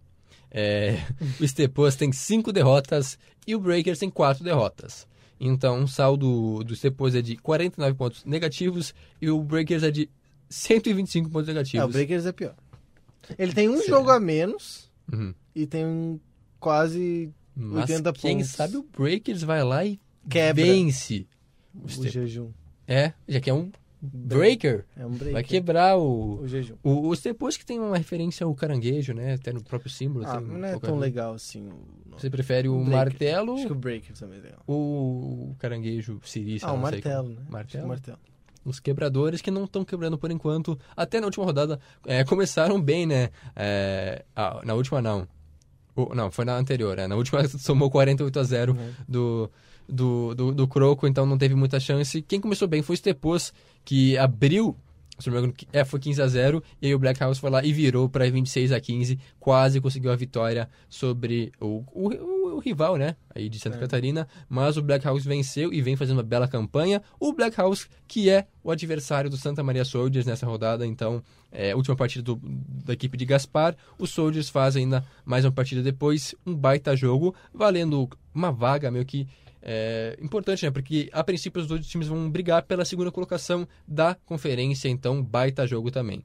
É, 0.51 0.99
o 1.41 1.47
Stepos 1.49 1.97
tem 1.97 2.13
cinco 2.13 2.53
derrotas 2.53 3.19
e 3.47 3.55
o 3.57 3.61
Breakers 3.61 3.99
tem 3.99 4.09
quatro 4.11 4.45
derrotas. 4.45 5.07
Então, 5.41 5.83
o 5.83 5.89
saldo 5.89 6.63
do 6.65 6.77
Stepos 6.77 7.15
é 7.15 7.21
de 7.21 7.37
49 7.37 7.95
pontos 7.97 8.25
negativos 8.25 8.95
e 9.21 9.29
o 9.29 9.43
Breakers 9.43 9.83
é 9.83 9.91
de 9.91 10.09
125 10.49 11.29
pontos 11.29 11.49
É, 11.49 11.53
negativos. 11.53 11.85
o 11.87 11.89
Breakers 11.89 12.25
é 12.27 12.33
pior. 12.33 12.55
Ele 13.39 13.53
tem 13.53 13.69
um 13.69 13.83
jogo 13.85 14.11
a 14.11 14.21
menos 14.21 14.89
Uhum. 15.13 15.35
e 15.55 15.67
tem 15.67 16.21
quase 16.61 17.31
Mas 17.55 17.91
80 17.91 18.13
quem 18.13 18.37
pontos. 18.39 18.53
sabe 18.53 18.77
o 18.77 18.83
Breakers 18.97 19.43
vai 19.43 19.63
lá 19.65 19.85
e 19.85 19.99
Quebra. 20.31 20.65
vence. 20.65 21.27
O 21.75 21.87
o 21.87 22.09
jejum. 22.09 22.51
É, 22.87 23.13
já 23.29 23.41
que 23.41 23.51
é 23.51 23.55
um 23.55 23.71
Breaker, 24.13 24.85
É 24.97 25.07
um 25.07 25.11
break. 25.11 25.33
vai 25.33 25.43
quebrar 25.43 25.97
o... 25.97 26.41
o 26.43 26.49
jejum. 26.49 26.75
O, 26.83 27.09
o 27.09 27.17
Stepos 27.17 27.57
que 27.57 27.65
tem 27.65 27.79
uma 27.81 27.97
referência 27.97 28.45
ao 28.45 28.55
caranguejo, 28.55 29.15
né? 29.15 29.35
Até 29.35 29.53
no 29.53 29.63
próprio 29.63 29.91
símbolo. 29.91 30.27
Ah, 30.27 30.41
não 30.41 30.65
é 30.67 30.79
tão 30.79 30.99
legal 30.99 31.35
assim. 31.35 31.67
o. 31.69 32.13
Você 32.19 32.29
prefere 32.31 32.69
o 32.69 32.75
Breaker. 32.77 32.93
martelo 32.97 33.55
Acho 33.55 33.67
que 33.67 33.73
o 33.73 33.77
Breakers 33.77 34.19
também 34.21 34.39
é 34.39 34.43
legal. 34.43 34.63
o 34.69 35.57
caranguejo 35.59 36.21
siri? 36.25 36.59
sei 36.61 36.69
Ah, 36.69 36.73
o 36.73 36.75
sei 36.75 36.83
martelo, 36.83 37.29
né? 37.31 37.43
Martelo? 37.49 37.89
martelo. 37.89 38.19
os 38.65 38.79
quebradores 38.81 39.41
que 39.43 39.51
não 39.51 39.65
estão 39.65 39.85
quebrando 39.85 40.17
por 40.19 40.31
enquanto. 40.31 40.79
Até 40.97 41.21
na 41.21 41.27
última 41.27 41.45
rodada 41.45 41.81
é, 42.07 42.25
começaram 42.25 42.81
bem, 42.81 43.07
né? 43.07 43.31
É, 43.57 44.25
ah, 44.35 44.61
na 44.65 44.75
última 44.75 45.01
não. 45.03 45.27
Não, 46.15 46.31
foi 46.31 46.45
na 46.45 46.57
anterior. 46.57 46.99
É, 46.99 47.07
na 47.07 47.15
última 47.15 47.47
somou 47.59 47.91
48 47.91 48.39
a 48.39 48.43
0 48.43 48.77
do, 49.09 49.51
do, 49.89 50.35
do, 50.35 50.53
do 50.53 50.69
Croco, 50.69 51.07
então 51.07 51.27
não 51.27 51.39
teve 51.39 51.55
muita 51.55 51.79
chance. 51.81 52.23
Quem 52.23 52.41
começou 52.41 52.67
bem 52.69 52.83
foi 52.83 52.95
o 52.95 52.97
Stepos, 52.97 53.53
que 53.85 54.17
abriu. 54.19 54.77
Se 55.17 55.29
não 55.31 55.35
me 55.35 55.39
engano, 55.47 55.55
é, 55.73 55.85
foi 55.85 56.01
15 56.01 56.21
a 56.23 56.27
0 56.27 56.61
e 56.83 56.89
aí 56.89 56.95
o 56.95 56.99
Black 56.99 57.21
House 57.21 57.39
foi 57.39 57.49
lá 57.49 57.65
e 57.65 57.73
virou 57.73 58.09
para 58.09 58.29
26 58.29 58.73
a 58.73 58.81
15, 58.81 59.17
quase 59.39 59.81
conseguiu 59.81 60.11
a 60.11 60.17
vitória 60.17 60.69
sobre 60.89 61.53
o, 61.61 61.85
o, 61.93 62.09
o- 62.57 62.59
rival, 62.59 62.97
né? 62.97 63.15
Aí 63.33 63.49
de 63.49 63.61
Santa 63.61 63.77
Catarina, 63.79 64.27
mas 64.49 64.77
o 64.77 64.83
Black 64.83 65.05
House 65.05 65.25
venceu 65.25 65.73
e 65.73 65.81
vem 65.81 65.95
fazendo 65.95 66.17
uma 66.17 66.23
bela 66.25 66.49
campanha. 66.49 67.01
O 67.21 67.33
Black 67.33 67.57
House, 67.57 67.89
que 68.09 68.29
é 68.29 68.47
o 68.65 68.73
adversário 68.73 69.31
do 69.31 69.37
Santa 69.37 69.63
Maria 69.63 69.85
Soldiers 69.85 70.27
nessa 70.27 70.47
rodada, 70.47 70.85
então, 70.85 71.23
é, 71.53 71.77
última 71.77 71.95
partida 71.95 72.25
do- 72.25 72.41
da 72.85 72.93
equipe 72.95 73.17
de 73.17 73.25
Gaspar. 73.25 73.77
Os 73.97 74.11
Soldiers 74.11 74.49
fazem 74.49 74.83
ainda 74.83 75.05
mais 75.25 75.45
uma 75.45 75.53
partida 75.53 75.81
depois, 75.81 76.35
um 76.45 76.57
baita 76.57 76.97
jogo, 76.97 77.33
valendo 77.53 78.09
uma 78.35 78.51
vaga 78.51 78.91
meio 78.91 79.05
que 79.05 79.29
é, 79.67 80.17
importante, 80.21 80.63
né? 80.67 80.71
Porque 80.71 81.09
a 81.11 81.25
princípio 81.25 81.63
os 81.63 81.67
dois 81.67 81.87
times 81.87 82.07
vão 82.07 82.31
brigar 82.31 82.63
pela 82.65 82.85
segunda 82.85 83.11
colocação 83.11 83.67
da 83.89 84.15
conferência, 84.27 84.89
então 84.89 85.23
baita 85.23 85.67
jogo 85.67 85.91
também. 85.91 86.23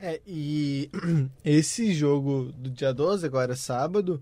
É, 0.00 0.20
e 0.26 0.90
esse 1.44 1.94
jogo 1.94 2.52
do 2.58 2.68
dia 2.68 2.92
12, 2.92 3.24
agora 3.24 3.54
sábado, 3.54 4.20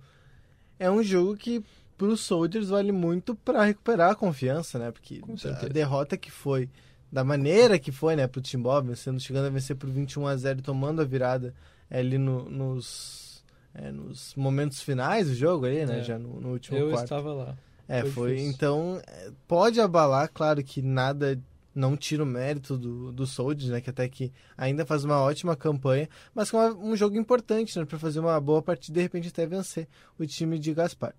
é 0.78 0.90
um 0.90 1.02
jogo 1.02 1.36
que 1.38 1.64
pro 1.96 2.14
Soldiers 2.18 2.68
vale 2.68 2.92
muito 2.92 3.34
pra 3.34 3.64
recuperar 3.64 4.10
a 4.10 4.14
confiança, 4.14 4.78
né? 4.78 4.90
Porque 4.90 5.22
a 5.44 5.68
derrota 5.68 6.18
que 6.18 6.30
foi, 6.30 6.68
da 7.10 7.24
maneira 7.24 7.78
que 7.78 7.90
foi, 7.90 8.14
né, 8.14 8.26
pro 8.26 8.42
Timbó, 8.42 8.78
vencendo, 8.82 9.18
chegando 9.18 9.46
a 9.46 9.50
vencer 9.50 9.74
por 9.74 9.88
21 9.88 10.26
a 10.26 10.36
0 10.36 10.58
e 10.58 10.62
tomando 10.62 11.00
a 11.00 11.04
virada 11.04 11.54
ali 11.90 12.18
no- 12.18 12.48
nos, 12.50 13.42
é, 13.74 13.90
nos 13.90 14.34
momentos 14.34 14.82
finais 14.82 15.28
do 15.28 15.34
jogo 15.34 15.64
ali, 15.64 15.84
né? 15.86 16.00
É. 16.00 16.02
Já 16.04 16.18
no, 16.18 16.40
no 16.40 16.52
último 16.52 16.76
Eu 16.76 16.90
quarto. 16.90 17.04
estava 17.04 17.32
lá. 17.32 17.56
É, 17.92 18.02
Foi 18.02 18.10
foi. 18.10 18.40
Então, 18.42 19.00
é, 19.06 19.30
pode 19.48 19.80
abalar, 19.80 20.30
claro 20.32 20.62
que 20.62 20.80
nada 20.80 21.36
não 21.74 21.96
tira 21.96 22.22
o 22.22 22.26
mérito 22.26 22.76
do, 22.78 23.10
do 23.12 23.26
Soldiers, 23.26 23.70
né? 23.70 23.80
Que 23.80 23.90
até 23.90 24.08
que 24.08 24.32
ainda 24.56 24.84
faz 24.86 25.04
uma 25.04 25.20
ótima 25.20 25.56
campanha, 25.56 26.08
mas 26.34 26.50
que 26.50 26.56
é 26.56 26.58
uma- 26.60 26.74
um 26.92 26.94
jogo 26.96 27.16
importante, 27.16 27.76
né? 27.78 27.84
Pra 27.84 27.98
fazer 27.98 28.20
uma 28.20 28.40
boa 28.40 28.62
partida 28.62 28.98
e 28.98 29.00
de 29.00 29.02
repente 29.02 29.28
até 29.28 29.44
vencer 29.46 29.88
o 30.18 30.24
time 30.26 30.58
de 30.58 30.72
Gaspar. 30.74 31.14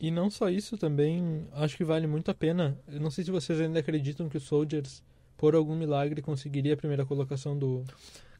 E 0.00 0.10
não 0.10 0.30
só 0.30 0.48
isso, 0.48 0.76
também 0.78 1.46
acho 1.52 1.76
que 1.76 1.84
vale 1.84 2.06
muito 2.06 2.30
a 2.30 2.34
pena. 2.34 2.78
Eu 2.88 3.00
não 3.00 3.10
sei 3.10 3.24
se 3.24 3.30
vocês 3.30 3.60
ainda 3.60 3.80
acreditam 3.80 4.28
que 4.28 4.36
o 4.36 4.40
Soldiers, 4.40 5.02
por 5.36 5.54
algum 5.54 5.74
milagre, 5.76 6.22
conseguiria 6.22 6.74
a 6.74 6.76
primeira 6.76 7.04
colocação 7.04 7.58
do, 7.58 7.82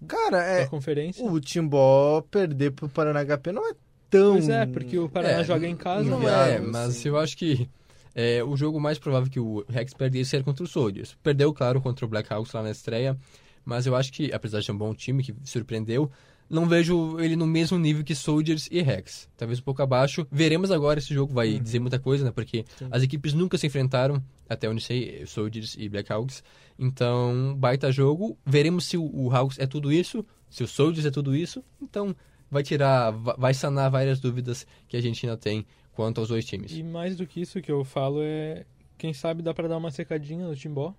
Cara, 0.07 0.39
da 0.39 0.45
é. 0.45 0.67
conferência. 0.67 1.25
O 1.25 1.41
Timbó 1.41 2.21
perder 2.31 2.71
pro 2.73 2.89
Paraná 2.89 3.25
HP 3.25 3.51
não 3.53 3.69
é 3.69 3.75
tão. 4.11 4.33
Pois 4.33 4.49
é, 4.49 4.67
porque 4.67 4.99
o 4.99 5.09
Paraná 5.09 5.41
É, 5.41 5.45
joga 5.45 5.67
em 5.67 5.77
casa. 5.77 6.09
não 6.09 6.21
né? 6.21 6.53
é, 6.53 6.55
É, 6.57 6.59
mas 6.61 6.89
assim. 6.91 7.09
eu 7.09 7.19
acho 7.19 7.37
que 7.37 7.69
é, 8.15 8.43
o 8.43 8.57
jogo 8.57 8.81
mais 8.81 8.99
provável 8.99 9.31
que 9.31 9.41
o 9.41 9.65
Rex 9.69 9.93
perdesse 9.95 10.35
era 10.37 10.45
contra 10.45 10.65
o 10.65 10.67
Soldiers. 10.67 11.17
Perdeu, 11.23 11.53
claro, 11.53 11.81
contra 11.81 12.05
o 12.05 12.09
Black 12.09 12.33
Hawks 12.33 12.53
lá 12.53 12.63
na 12.63 12.71
estreia, 12.71 13.17
mas 13.65 13.87
eu 13.87 13.95
acho 13.95 14.13
que, 14.13 14.33
apesar 14.33 14.61
de 14.61 14.67
ser 14.67 14.73
um 14.73 14.79
bom 14.79 14.95
time 14.95 15.23
que 15.23 15.35
surpreendeu, 15.45 16.11
não 16.51 16.67
vejo 16.67 17.21
ele 17.21 17.37
no 17.37 17.47
mesmo 17.47 17.79
nível 17.79 18.03
que 18.03 18.15
Soldiers 18.15 18.69
e 18.71 18.81
Rex. 18.81 19.29
Talvez 19.37 19.59
um 19.61 19.63
pouco 19.63 19.83
abaixo. 19.83 20.27
Veremos 20.33 20.71
agora 20.71 20.99
esse 20.99 21.13
jogo, 21.13 21.35
vai 21.35 21.59
dizer 21.59 21.79
muita 21.79 21.99
coisa, 21.99 22.25
né? 22.25 22.31
Porque 22.31 22.65
Sim. 22.79 22.89
as 22.91 23.03
equipes 23.03 23.35
nunca 23.35 23.59
se 23.59 23.67
enfrentaram, 23.67 24.23
até 24.49 24.67
onde 24.67 24.81
sei, 24.83 25.27
Soldiers 25.27 25.77
e 25.79 25.91
Black 25.91 26.11
Hawks. 26.11 26.43
Então, 26.79 27.55
baita 27.59 27.93
jogo. 27.93 28.39
Veremos 28.47 28.87
se 28.87 28.97
o, 28.97 29.05
o 29.15 29.31
Hawks 29.31 29.59
é 29.59 29.67
tudo 29.67 29.93
isso, 29.93 30.25
se 30.49 30.63
o 30.63 30.67
Soldiers 30.67 31.05
é 31.05 31.11
tudo 31.11 31.37
isso. 31.37 31.63
Então, 31.83 32.17
vai 32.51 32.63
tirar, 32.63 33.11
va- 33.11 33.37
vai 33.39 33.55
sanar 33.55 33.91
várias 33.91 34.21
dúvidas 34.21 34.67
que 34.87 34.97
a 34.97 35.01
gente 35.01 35.25
ainda 35.27 35.37
tem 35.37 35.67
quanto 35.93 36.21
aos 36.21 36.29
dois 36.29 36.45
times. 36.45 36.73
E 36.73 36.83
mais 36.83 37.17
do 37.17 37.27
que 37.27 37.41
isso 37.41 37.61
que 37.61 37.71
eu 37.73 37.85
falo 37.85 38.21
é, 38.23 38.65
quem 38.97 39.13
sabe 39.13 39.43
dá 39.43 39.53
pra 39.53 39.69
dar 39.69 39.77
uma 39.77 39.91
secadinha 39.91 40.47
no 40.47 40.55
Timbó, 40.57 40.95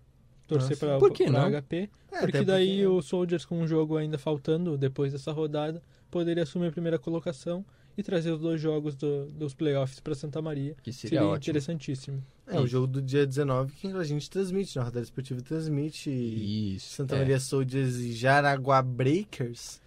torcer 0.47 0.71
Nossa. 0.71 0.85
pra, 0.85 0.97
Por 0.99 1.11
que 1.11 1.25
pra 1.25 1.49
não? 1.49 1.49
HP, 1.61 1.89
É, 2.11 2.19
porque 2.21 2.41
daí 2.43 2.67
porque- 2.83 2.87
o 2.87 3.01
Soldiers 3.01 3.45
com 3.45 3.59
um 3.59 3.67
jogo 3.67 3.97
ainda 3.97 4.17
faltando 4.17 4.77
depois 4.77 5.11
dessa 5.13 5.31
rodada, 5.31 5.81
poderia 6.11 6.43
assumir 6.43 6.67
a 6.67 6.71
primeira 6.71 6.97
colocação 6.99 7.63
e 7.97 8.01
trazer 8.03 8.31
os 8.31 8.39
dois 8.39 8.59
jogos 8.59 8.95
do- 8.95 9.25
dos 9.31 9.53
playoffs 9.53 9.99
pra 9.99 10.15
Santa 10.15 10.41
Maria. 10.41 10.75
Que 10.81 10.91
seria, 10.93 11.23
ótimo. 11.23 11.35
interessantíssimo. 11.51 12.23
É, 12.47 12.59
o 12.59 12.65
jogo 12.65 12.87
do 12.87 13.01
dia 13.01 13.27
19 13.27 13.71
que 13.73 13.87
a 13.87 14.03
gente 14.03 14.27
transmite, 14.29 14.75
né? 14.75 14.81
A 14.81 14.85
Rodada 14.85 15.03
Esportiva 15.03 15.39
transmite. 15.41 16.09
E 16.09 16.75
Isso. 16.77 16.95
Santa 16.95 17.15
é. 17.15 17.19
Maria 17.19 17.39
Soldiers 17.39 17.97
e 17.97 18.13
Jaraguá 18.13 18.81
Breakers. 18.81 19.79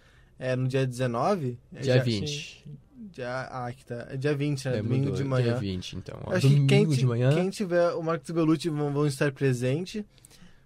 É 0.45 0.55
no 0.57 0.67
dia 0.67 0.85
19? 0.85 1.57
É 1.73 1.79
Dia 1.81 1.97
já- 1.97 2.03
20. 2.03 2.65
Dia, 3.13 3.29
ah, 3.29 3.67
aqui 3.67 3.85
tá. 3.85 4.07
É 4.09 4.17
dia 4.17 4.35
20, 4.35 4.65
né? 4.67 4.73
É, 4.73 4.81
Domingo 4.81 5.03
mudou, 5.05 5.15
de 5.15 5.23
manhã. 5.23 5.43
Dia 5.51 5.55
20, 5.55 5.93
então. 5.93 6.19
ó. 6.25 6.31
Acho 6.33 6.41
que 6.47 6.53
Domingo 6.53 6.67
quem, 6.67 6.87
de 6.87 7.05
manhã. 7.05 7.33
quem 7.33 7.49
tiver 7.49 7.91
o 7.93 8.01
Marcos 8.03 8.29
Belucci 8.31 8.69
vão, 8.69 8.91
vão 8.91 9.05
estar 9.07 9.31
presente. 9.31 10.03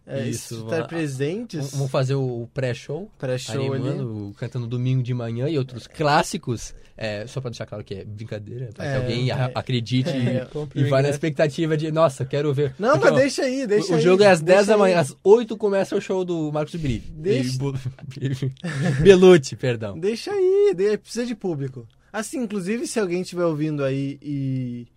É, 0.10 0.26
Isso, 0.30 0.64
estar 0.64 0.82
vá- 0.84 0.88
presentes. 0.88 1.72
Vamos 1.72 1.92
fazer 1.92 2.16
o 2.16 2.48
pré-show, 2.54 3.12
Pré-show 3.20 3.74
ali. 3.74 4.34
cantando 4.38 4.66
domingo 4.66 5.04
de 5.04 5.14
manhã 5.14 5.50
e 5.50 5.58
outros 5.58 5.86
clássicos. 5.86 6.74
É, 6.96 7.28
só 7.28 7.42
pra 7.42 7.50
deixar 7.52 7.66
claro 7.66 7.84
que 7.84 7.94
é 7.94 8.06
brincadeira, 8.06 8.70
pra 8.74 8.86
É, 8.86 8.92
que 8.92 8.98
alguém 9.04 9.32
a- 9.32 9.50
é. 9.50 9.52
acredite 9.54 10.10
É. 10.10 10.46
Compre 10.46 10.80
e 10.82 10.86
o 10.86 10.90
vá 10.90 11.02
na 11.02 11.10
expectativa 11.10 11.76
de, 11.76 11.92
nossa, 11.92 12.26
quero 12.26 12.52
ver. 12.54 12.74
Não, 12.80 12.94
Porque, 12.94 13.10
mas 13.12 13.20
deixa 13.20 13.42
aí, 13.44 13.68
deixa 13.68 13.92
o, 13.92 13.96
aí. 13.96 14.00
o 14.00 14.04
jogo 14.04 14.24
é 14.24 14.28
às 14.32 14.42
10 14.42 14.60
deixa 14.60 14.68
da 14.68 14.74
aí. 14.74 14.80
manhã, 14.80 15.00
às 15.02 15.16
8 15.24 15.58
começa 15.58 15.96
o 15.96 16.02
show 16.02 16.24
do 16.26 16.52
Marcos 16.54 16.74
Bri. 16.76 17.00
Deixa- 17.00 17.60
Belucci, 19.04 19.56
perdão. 19.56 20.00
Deixa 20.00 20.32
aí, 20.32 20.74
precisa 21.02 21.26
de 21.26 21.36
público. 21.36 21.88
Assim, 22.12 22.40
inclusive, 22.40 22.88
se 22.88 23.00
alguém 23.00 23.22
estiver 23.22 23.46
ouvindo 23.46 23.84
aí 23.84 24.18
e. 24.22 24.88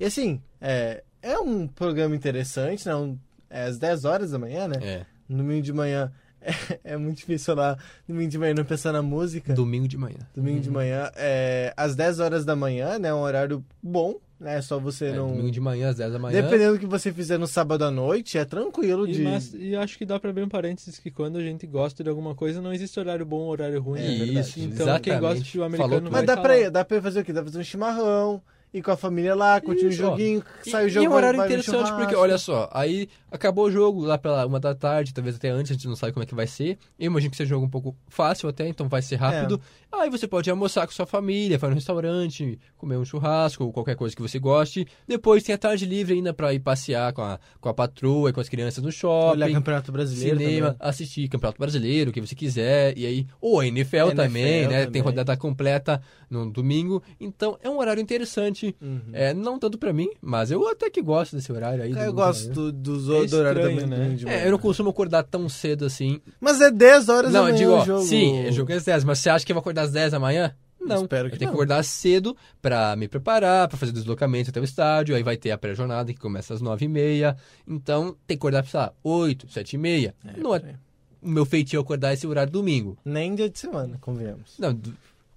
E 0.00 0.04
assim, 0.04 0.40
é, 0.60 1.02
é 1.20 1.38
um 1.38 1.66
programa 1.66 2.14
interessante, 2.16 2.86
né? 2.86 2.94
Um- 2.94 3.18
é 3.52 3.64
às 3.64 3.78
10 3.78 4.04
horas 4.04 4.30
da 4.32 4.38
manhã, 4.38 4.66
né? 4.66 4.76
É, 4.80 5.06
Domingo 5.28 5.62
de 5.62 5.72
manhã. 5.72 6.10
É, 6.44 6.94
é 6.94 6.96
muito 6.96 7.18
difícil 7.18 7.54
lá, 7.54 7.78
domingo 8.08 8.28
de 8.28 8.36
manhã, 8.36 8.52
não 8.52 8.64
pensar 8.64 8.90
na 8.90 9.00
música. 9.00 9.54
domingo 9.54 9.86
de 9.86 9.96
manhã. 9.96 10.16
Domingo 10.34 10.58
de 10.58 10.68
manhã, 10.70 11.08
é, 11.14 11.72
às 11.76 11.94
10 11.94 12.18
horas 12.18 12.44
da 12.44 12.56
manhã, 12.56 12.98
né? 12.98 13.14
Um 13.14 13.20
horário 13.20 13.64
bom, 13.80 14.16
né? 14.40 14.60
Só 14.60 14.76
você 14.80 15.04
É, 15.06 15.12
não. 15.12 15.28
domingo 15.28 15.52
de 15.52 15.60
manhã, 15.60 15.90
às 15.90 15.96
10 15.98 16.12
da 16.14 16.18
manhã. 16.18 16.42
Dependendo 16.42 16.72
do 16.72 16.78
que 16.80 16.86
você 16.86 17.12
fizer 17.12 17.38
no 17.38 17.46
sábado 17.46 17.84
à 17.84 17.92
noite, 17.92 18.38
é 18.38 18.44
tranquilo 18.44 19.06
E, 19.06 19.12
de. 19.12 19.22
mas- 19.22 19.54
e 19.54 19.76
acho 19.76 19.96
que 19.96 20.04
dá 20.04 20.18
pra 20.18 20.30
abrir 20.30 20.42
um 20.42 20.48
parênteses 20.48 20.98
que 20.98 21.12
quando 21.12 21.38
a 21.38 21.42
gente 21.44 21.64
gosta 21.64 22.02
de 22.02 22.10
alguma 22.10 22.34
coisa, 22.34 22.60
não 22.60 22.72
existe 22.72 22.98
horário 22.98 23.24
bom 23.24 23.36
ou 23.42 23.48
horário 23.50 23.80
ruim. 23.80 24.00
É 24.00 24.08
verdade. 24.24 24.40
Isso, 24.40 24.58
Então 24.58 24.72
exatamente. 24.72 25.02
quem 25.02 25.20
gosta 25.20 25.38
de 25.38 25.44
futebol 25.44 25.70
Falou 25.70 25.84
americano 25.86 26.06
tudo. 26.10 26.12
Mas 26.12 26.26
dá 26.26 26.36
pra, 26.36 26.58
ir- 26.58 26.70
dá 26.72 26.84
pra 26.84 27.00
fazer 27.00 27.20
o 27.20 27.24
quê? 27.24 27.32
Dá 27.32 27.40
pra 27.42 27.52
fazer 27.52 27.60
um 27.60 27.64
chimarrão, 27.64 28.42
ir 28.72 28.82
com 28.82 28.90
a 28.90 28.96
família 28.96 29.34
lá, 29.34 29.60
curtir 29.60 29.86
um 29.86 29.90
joguinho, 29.92 30.42
E- 30.66 30.70
sai 30.70 30.84
o 30.84 30.86
e 30.86 30.90
jogo. 30.90 31.06
é 31.06 31.08
um 31.08 31.12
vai- 31.12 31.18
horário 31.18 31.36
vai 31.38 31.48
no 31.48 31.52
interessante 31.54 31.88
porque, 31.90 31.94
churrasco. 32.14 32.20
olha 32.20 32.38
só, 32.38 32.68
aí 32.72 33.08
acabou 33.30 33.66
o 33.66 33.70
jogo 33.70 34.04
lá 34.04 34.16
pela 34.16 34.46
uma 34.46 34.58
da 34.58 34.74
tarde, 34.74 35.12
talvez 35.12 35.36
até 35.36 35.48
antes, 35.50 35.70
a 35.70 35.74
gente 35.74 35.86
não 35.88 35.96
sabe 35.96 36.12
como 36.12 36.22
é 36.22 36.26
que 36.26 36.34
vai 36.34 36.46
ser. 36.46 36.78
Eu 36.98 37.06
imagino 37.06 37.30
que 37.30 37.36
seja 37.36 37.48
um 37.54 37.56
jogo 37.56 37.66
um 37.66 37.70
pouco 37.70 37.94
fácil 38.08 38.48
até, 38.48 38.66
então 38.68 38.88
vai 38.88 39.02
ser 39.02 39.16
rápido. 39.16 39.60
É. 39.78 39.82
Aí 39.94 40.08
você 40.08 40.26
pode 40.26 40.48
almoçar 40.50 40.86
com 40.86 40.92
sua 40.92 41.04
família, 41.04 41.58
vai 41.58 41.68
no 41.68 41.74
restaurante, 41.76 42.58
comer 42.78 42.96
um 42.96 43.04
churrasco 43.04 43.62
ou 43.64 43.72
qualquer 43.72 43.94
coisa 43.94 44.16
que 44.16 44.22
você 44.22 44.38
goste. 44.38 44.86
Depois 45.06 45.42
tem 45.42 45.54
a 45.54 45.58
tarde 45.58 45.84
livre 45.84 46.14
ainda 46.14 46.32
pra 46.32 46.54
ir 46.54 46.60
passear 46.60 47.12
com 47.12 47.20
a, 47.20 47.38
com 47.60 47.68
a 47.68 47.74
patroa 47.74 48.30
e 48.30 48.32
com 48.32 48.40
as 48.40 48.48
crianças 48.48 48.82
no 48.82 48.90
shopping. 48.90 49.36
Olhar 49.42 49.52
Campeonato 49.52 49.92
Brasileiro 49.92 50.38
Cinema, 50.38 50.66
também. 50.72 50.88
assistir 50.88 51.28
Campeonato 51.28 51.58
Brasileiro, 51.58 52.10
o 52.10 52.12
que 52.12 52.20
você 52.22 52.34
quiser, 52.34 52.96
e 52.96 53.04
aí, 53.04 53.26
ou 53.38 53.60
a 53.60 53.66
NFL, 53.66 53.96
NFL 53.96 54.16
também, 54.16 54.62
né? 54.66 54.78
também. 54.80 54.90
Tem 54.92 55.02
rodada 55.02 55.36
completa 55.36 56.00
no 56.30 56.50
domingo, 56.50 57.02
então 57.20 57.58
é 57.62 57.68
um 57.68 57.78
horário 57.78 58.00
interessante. 58.00 58.61
Uhum. 58.80 59.00
É, 59.12 59.32
não 59.34 59.58
tanto 59.58 59.76
pra 59.78 59.92
mim, 59.92 60.08
mas 60.20 60.50
eu 60.50 60.68
até 60.68 60.88
que 60.90 61.00
gosto 61.02 61.34
desse 61.36 61.50
horário 61.52 61.82
aí. 61.84 61.92
É, 61.92 62.06
eu 62.06 62.12
gosto 62.12 62.48
do, 62.50 62.72
dos 62.72 63.08
É 63.08 63.12
outros 63.12 63.30
do 63.30 63.36
horário 63.38 63.62
da 63.62 63.70
estranho, 63.72 63.90
manhã. 63.90 64.08
né? 64.08 64.14
de 64.14 64.24
manhã. 64.26 64.36
É, 64.38 64.46
eu 64.46 64.50
não 64.52 64.58
costumo 64.58 64.90
acordar 64.90 65.22
tão 65.24 65.48
cedo 65.48 65.84
assim. 65.84 66.20
Mas 66.40 66.60
é 66.60 66.70
10 66.70 67.08
horas 67.08 67.32
não, 67.32 67.42
da 67.44 67.50
eu 67.50 67.52
manhã 67.54 67.56
digo, 67.56 67.72
ó, 67.72 67.82
o 67.82 67.84
jogo. 67.84 68.02
sim, 68.06 68.38
é 68.40 68.52
jogo 68.52 68.72
às 68.72 68.84
10, 68.84 69.04
mas 69.04 69.18
você 69.18 69.30
acha 69.30 69.44
que 69.44 69.52
eu 69.52 69.54
vou 69.54 69.60
acordar 69.60 69.82
às 69.82 69.90
10 69.92 70.12
da 70.12 70.18
manhã? 70.20 70.54
Não, 70.84 71.02
Espero 71.02 71.28
que 71.28 71.36
eu 71.36 71.38
tenho 71.38 71.48
não. 71.50 71.56
que 71.56 71.62
acordar 71.62 71.84
cedo 71.84 72.36
pra 72.60 72.96
me 72.96 73.06
preparar, 73.06 73.68
pra 73.68 73.78
fazer 73.78 73.92
deslocamento 73.92 74.50
até 74.50 74.60
o 74.60 74.64
estádio, 74.64 75.14
aí 75.14 75.22
vai 75.22 75.36
ter 75.36 75.52
a 75.52 75.56
pré-jornada 75.58 76.12
que 76.12 76.18
começa 76.18 76.54
às 76.54 76.60
9h30, 76.60 77.36
então 77.68 78.16
tem 78.26 78.36
que 78.36 78.40
acordar, 78.40 78.64
sei 78.66 78.80
lá, 78.80 78.92
8, 79.04 79.46
7h30. 79.46 80.12
não 80.38 80.54
é 80.56 80.74
o 81.22 81.28
meu 81.28 81.44
feitio 81.46 81.80
acordar 81.80 82.12
esse 82.12 82.26
horário 82.26 82.52
domingo. 82.52 82.98
Nem 83.04 83.32
dia 83.36 83.48
de 83.48 83.56
semana, 83.56 83.96
convenhamos. 84.00 84.56
Não, 84.58 84.76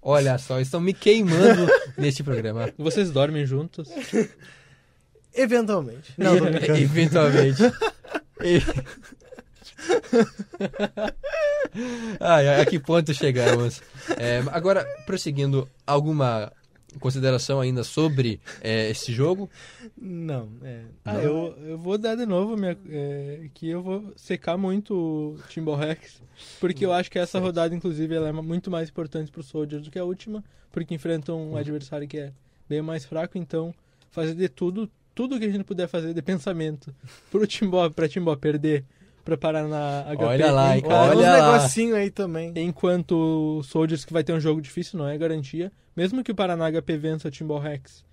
olha 0.08 0.38
só, 0.38 0.60
estão 0.60 0.80
me 0.80 0.94
queimando 0.94 1.66
neste 1.98 2.22
programa. 2.22 2.72
Vocês 2.78 3.10
dormem 3.10 3.44
juntos? 3.44 3.88
Eventualmente. 5.34 6.14
Não, 6.16 6.38
tô 6.38 6.44
brincando. 6.44 6.78
Eventualmente. 6.78 7.62
E- 8.42 8.60
ai, 12.20 12.48
ai, 12.48 12.60
a 12.60 12.66
que 12.66 12.78
ponto 12.78 13.12
chegamos? 13.14 13.80
É, 14.18 14.42
agora, 14.52 14.86
prosseguindo, 15.06 15.68
alguma 15.86 16.52
consideração 17.00 17.60
ainda 17.60 17.84
sobre 17.84 18.40
é, 18.60 18.90
esse 18.90 19.12
jogo? 19.12 19.50
Não, 19.96 20.48
é. 20.62 20.82
Ah, 21.04 21.14
não. 21.14 21.20
eu, 21.20 21.58
eu 21.66 21.78
vou 21.78 21.98
dar 21.98 22.14
de 22.14 22.26
novo 22.26 22.56
minha, 22.56 22.76
é, 22.88 23.48
que 23.52 23.68
eu 23.68 23.82
vou 23.82 24.12
secar 24.16 24.56
muito 24.56 24.94
o 24.94 25.38
Timberrex, 25.48 26.22
porque 26.60 26.84
eu 26.84 26.92
acho 26.92 27.10
que 27.10 27.18
essa 27.18 27.38
rodada, 27.38 27.74
inclusive, 27.74 28.14
ela 28.14 28.28
é 28.28 28.32
muito 28.32 28.70
mais 28.70 28.88
importante 28.88 29.30
para 29.30 29.40
os 29.40 29.46
Soldiers 29.46 29.82
do 29.82 29.90
que 29.90 29.98
a 29.98 30.04
última, 30.04 30.44
porque 30.72 30.94
enfrentam 30.94 31.52
um 31.52 31.56
adversário 31.56 32.08
que 32.08 32.18
é 32.18 32.32
bem 32.68 32.82
mais 32.82 33.04
fraco, 33.04 33.38
então 33.38 33.74
fazer 34.10 34.34
de 34.34 34.48
tudo, 34.48 34.90
tudo 35.14 35.38
que 35.38 35.44
a 35.44 35.50
gente 35.50 35.64
puder 35.64 35.88
fazer 35.88 36.14
de 36.14 36.22
pensamento 36.22 36.94
pro 37.30 37.46
Timbó, 37.46 37.88
pra 37.90 38.08
Timbó 38.08 38.34
perder 38.36 38.84
pra 39.26 39.36
Paraná 39.36 40.04
HP. 40.08 40.24
Olha 40.24 40.52
lá, 40.52 40.76
hein, 40.76 40.82
cara. 40.82 40.94
Olha 40.94 41.16
Olha 41.18 41.36
lá. 41.36 41.52
negocinho 41.58 41.96
aí 41.96 42.10
também. 42.10 42.52
Enquanto 42.54 43.58
o 43.58 43.62
Soldiers 43.64 44.04
que 44.04 44.12
vai 44.12 44.22
ter 44.22 44.32
um 44.32 44.40
jogo 44.40 44.62
difícil, 44.62 44.96
não 44.98 45.08
é 45.08 45.18
garantia. 45.18 45.72
Mesmo 45.96 46.22
que 46.22 46.30
o 46.30 46.34
Paraná 46.34 46.70
HP 46.70 46.96
vença 46.96 47.26
o 47.26 47.30
Timberrex, 47.30 48.04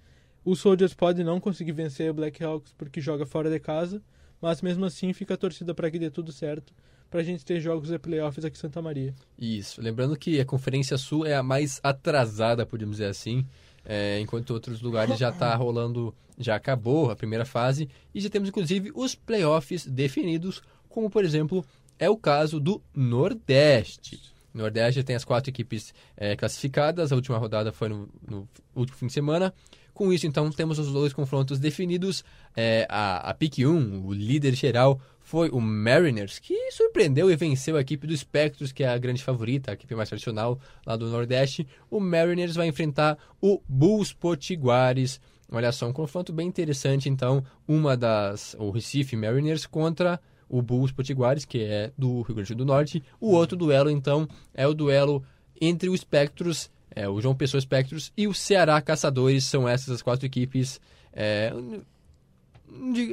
o 0.43 0.55
Soldiers 0.55 0.95
pode 0.95 1.23
não 1.23 1.39
conseguir 1.39 1.71
vencer 1.71 2.09
o 2.09 2.13
Blackhawks 2.13 2.73
porque 2.75 2.99
joga 2.99 3.25
fora 3.27 3.49
de 3.49 3.59
casa, 3.59 4.01
mas 4.41 4.61
mesmo 4.61 4.85
assim 4.85 5.13
fica 5.13 5.35
a 5.35 5.37
torcida 5.37 5.73
para 5.73 5.89
que 5.91 5.99
dê 5.99 6.09
tudo 6.09 6.31
certo, 6.31 6.73
pra 7.11 7.21
gente 7.21 7.45
ter 7.45 7.59
jogos 7.59 7.89
de 7.89 7.99
playoffs 7.99 8.43
aqui 8.43 8.57
em 8.57 8.59
Santa 8.59 8.81
Maria. 8.81 9.13
Isso. 9.37 9.79
Lembrando 9.81 10.17
que 10.17 10.39
a 10.39 10.45
Conferência 10.45 10.97
Sul 10.97 11.27
é 11.27 11.35
a 11.35 11.43
mais 11.43 11.79
atrasada, 11.83 12.65
podemos 12.65 12.97
dizer 12.97 13.09
assim, 13.09 13.45
é, 13.85 14.19
enquanto 14.19 14.49
outros 14.51 14.81
lugares 14.81 15.19
já 15.19 15.29
está 15.29 15.53
rolando, 15.55 16.13
já 16.39 16.55
acabou 16.55 17.11
a 17.11 17.15
primeira 17.15 17.45
fase 17.45 17.87
e 18.15 18.19
já 18.19 18.29
temos 18.29 18.49
inclusive 18.49 18.91
os 18.95 19.13
playoffs 19.13 19.85
definidos, 19.85 20.63
como 20.93 21.09
por 21.09 21.25
exemplo 21.25 21.65
é 21.97 22.09
o 22.09 22.15
caso 22.15 22.59
do 22.59 22.81
Nordeste. 22.93 24.19
O 24.53 24.59
Nordeste 24.59 25.03
tem 25.03 25.15
as 25.15 25.25
quatro 25.25 25.49
equipes 25.49 25.93
é, 26.15 26.35
classificadas, 26.35 27.11
a 27.11 27.15
última 27.15 27.37
rodada 27.37 27.71
foi 27.71 27.89
no, 27.89 28.07
no 28.29 28.47
último 28.75 28.97
fim 28.97 29.07
de 29.07 29.13
semana. 29.13 29.51
Com 29.93 30.11
isso, 30.11 30.25
então, 30.25 30.49
temos 30.51 30.79
os 30.79 30.91
dois 30.91 31.13
confrontos 31.13 31.59
definidos. 31.59 32.23
É, 32.55 32.85
a, 32.89 33.29
a 33.29 33.33
pick 33.33 33.59
1, 33.59 34.05
o 34.05 34.13
líder 34.13 34.55
geral, 34.55 34.99
foi 35.19 35.49
o 35.49 35.61
Mariners, 35.61 36.39
que 36.39 36.71
surpreendeu 36.71 37.31
e 37.31 37.35
venceu 37.35 37.77
a 37.77 37.81
equipe 37.81 38.07
do 38.07 38.15
Spectros, 38.15 38.71
que 38.71 38.83
é 38.83 38.89
a 38.89 38.97
grande 38.97 39.23
favorita, 39.23 39.71
a 39.71 39.73
equipe 39.73 39.95
mais 39.95 40.09
tradicional 40.09 40.59
lá 40.85 40.95
do 40.95 41.07
Nordeste. 41.07 41.67
O 41.89 41.99
Mariners 41.99 42.55
vai 42.55 42.67
enfrentar 42.67 43.17
o 43.41 43.61
Bulls 43.67 44.13
Potiguares. 44.13 45.21
Olha 45.51 45.71
só, 45.71 45.87
um 45.87 45.93
confronto 45.93 46.33
bem 46.33 46.47
interessante, 46.47 47.07
então, 47.07 47.43
uma 47.67 47.95
das... 47.95 48.55
o 48.59 48.71
Recife 48.71 49.15
Mariners 49.15 49.67
contra 49.67 50.19
o 50.53 50.61
Bulls 50.61 50.91
Potiguares, 50.91 51.45
que 51.45 51.63
é 51.63 51.91
do 51.97 52.21
Rio 52.21 52.35
Grande 52.35 52.53
do 52.53 52.63
Norte. 52.63 53.03
O 53.19 53.31
outro 53.31 53.57
duelo, 53.57 53.89
então, 53.89 54.27
é 54.53 54.67
o 54.67 54.73
duelo 54.73 55.23
entre 55.59 55.89
o 55.89 55.97
Spectros, 55.97 56.69
é, 56.95 57.09
o 57.09 57.19
João 57.19 57.33
Pessoa 57.33 57.59
Spectros 57.59 58.13
e 58.15 58.27
o 58.27 58.35
Ceará 58.35 58.79
Caçadores. 58.79 59.45
São 59.45 59.67
essas 59.67 59.89
as 59.89 60.03
quatro 60.03 60.27
equipes. 60.27 60.79
É, 61.11 61.51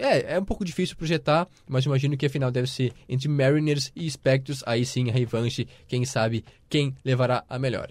é, 0.02 0.34
é 0.34 0.38
um 0.38 0.44
pouco 0.44 0.66
difícil 0.66 0.96
projetar, 0.96 1.48
mas 1.66 1.86
imagino 1.86 2.14
que 2.14 2.26
a 2.26 2.30
final 2.30 2.50
deve 2.50 2.68
ser 2.68 2.92
entre 3.08 3.26
Mariners 3.26 3.90
e 3.96 4.10
Spectros. 4.10 4.62
Aí 4.66 4.84
sim, 4.84 5.08
a 5.08 5.12
revanche, 5.12 5.66
quem 5.88 6.04
sabe 6.04 6.44
quem 6.68 6.94
levará 7.02 7.42
a 7.48 7.58
melhor. 7.58 7.90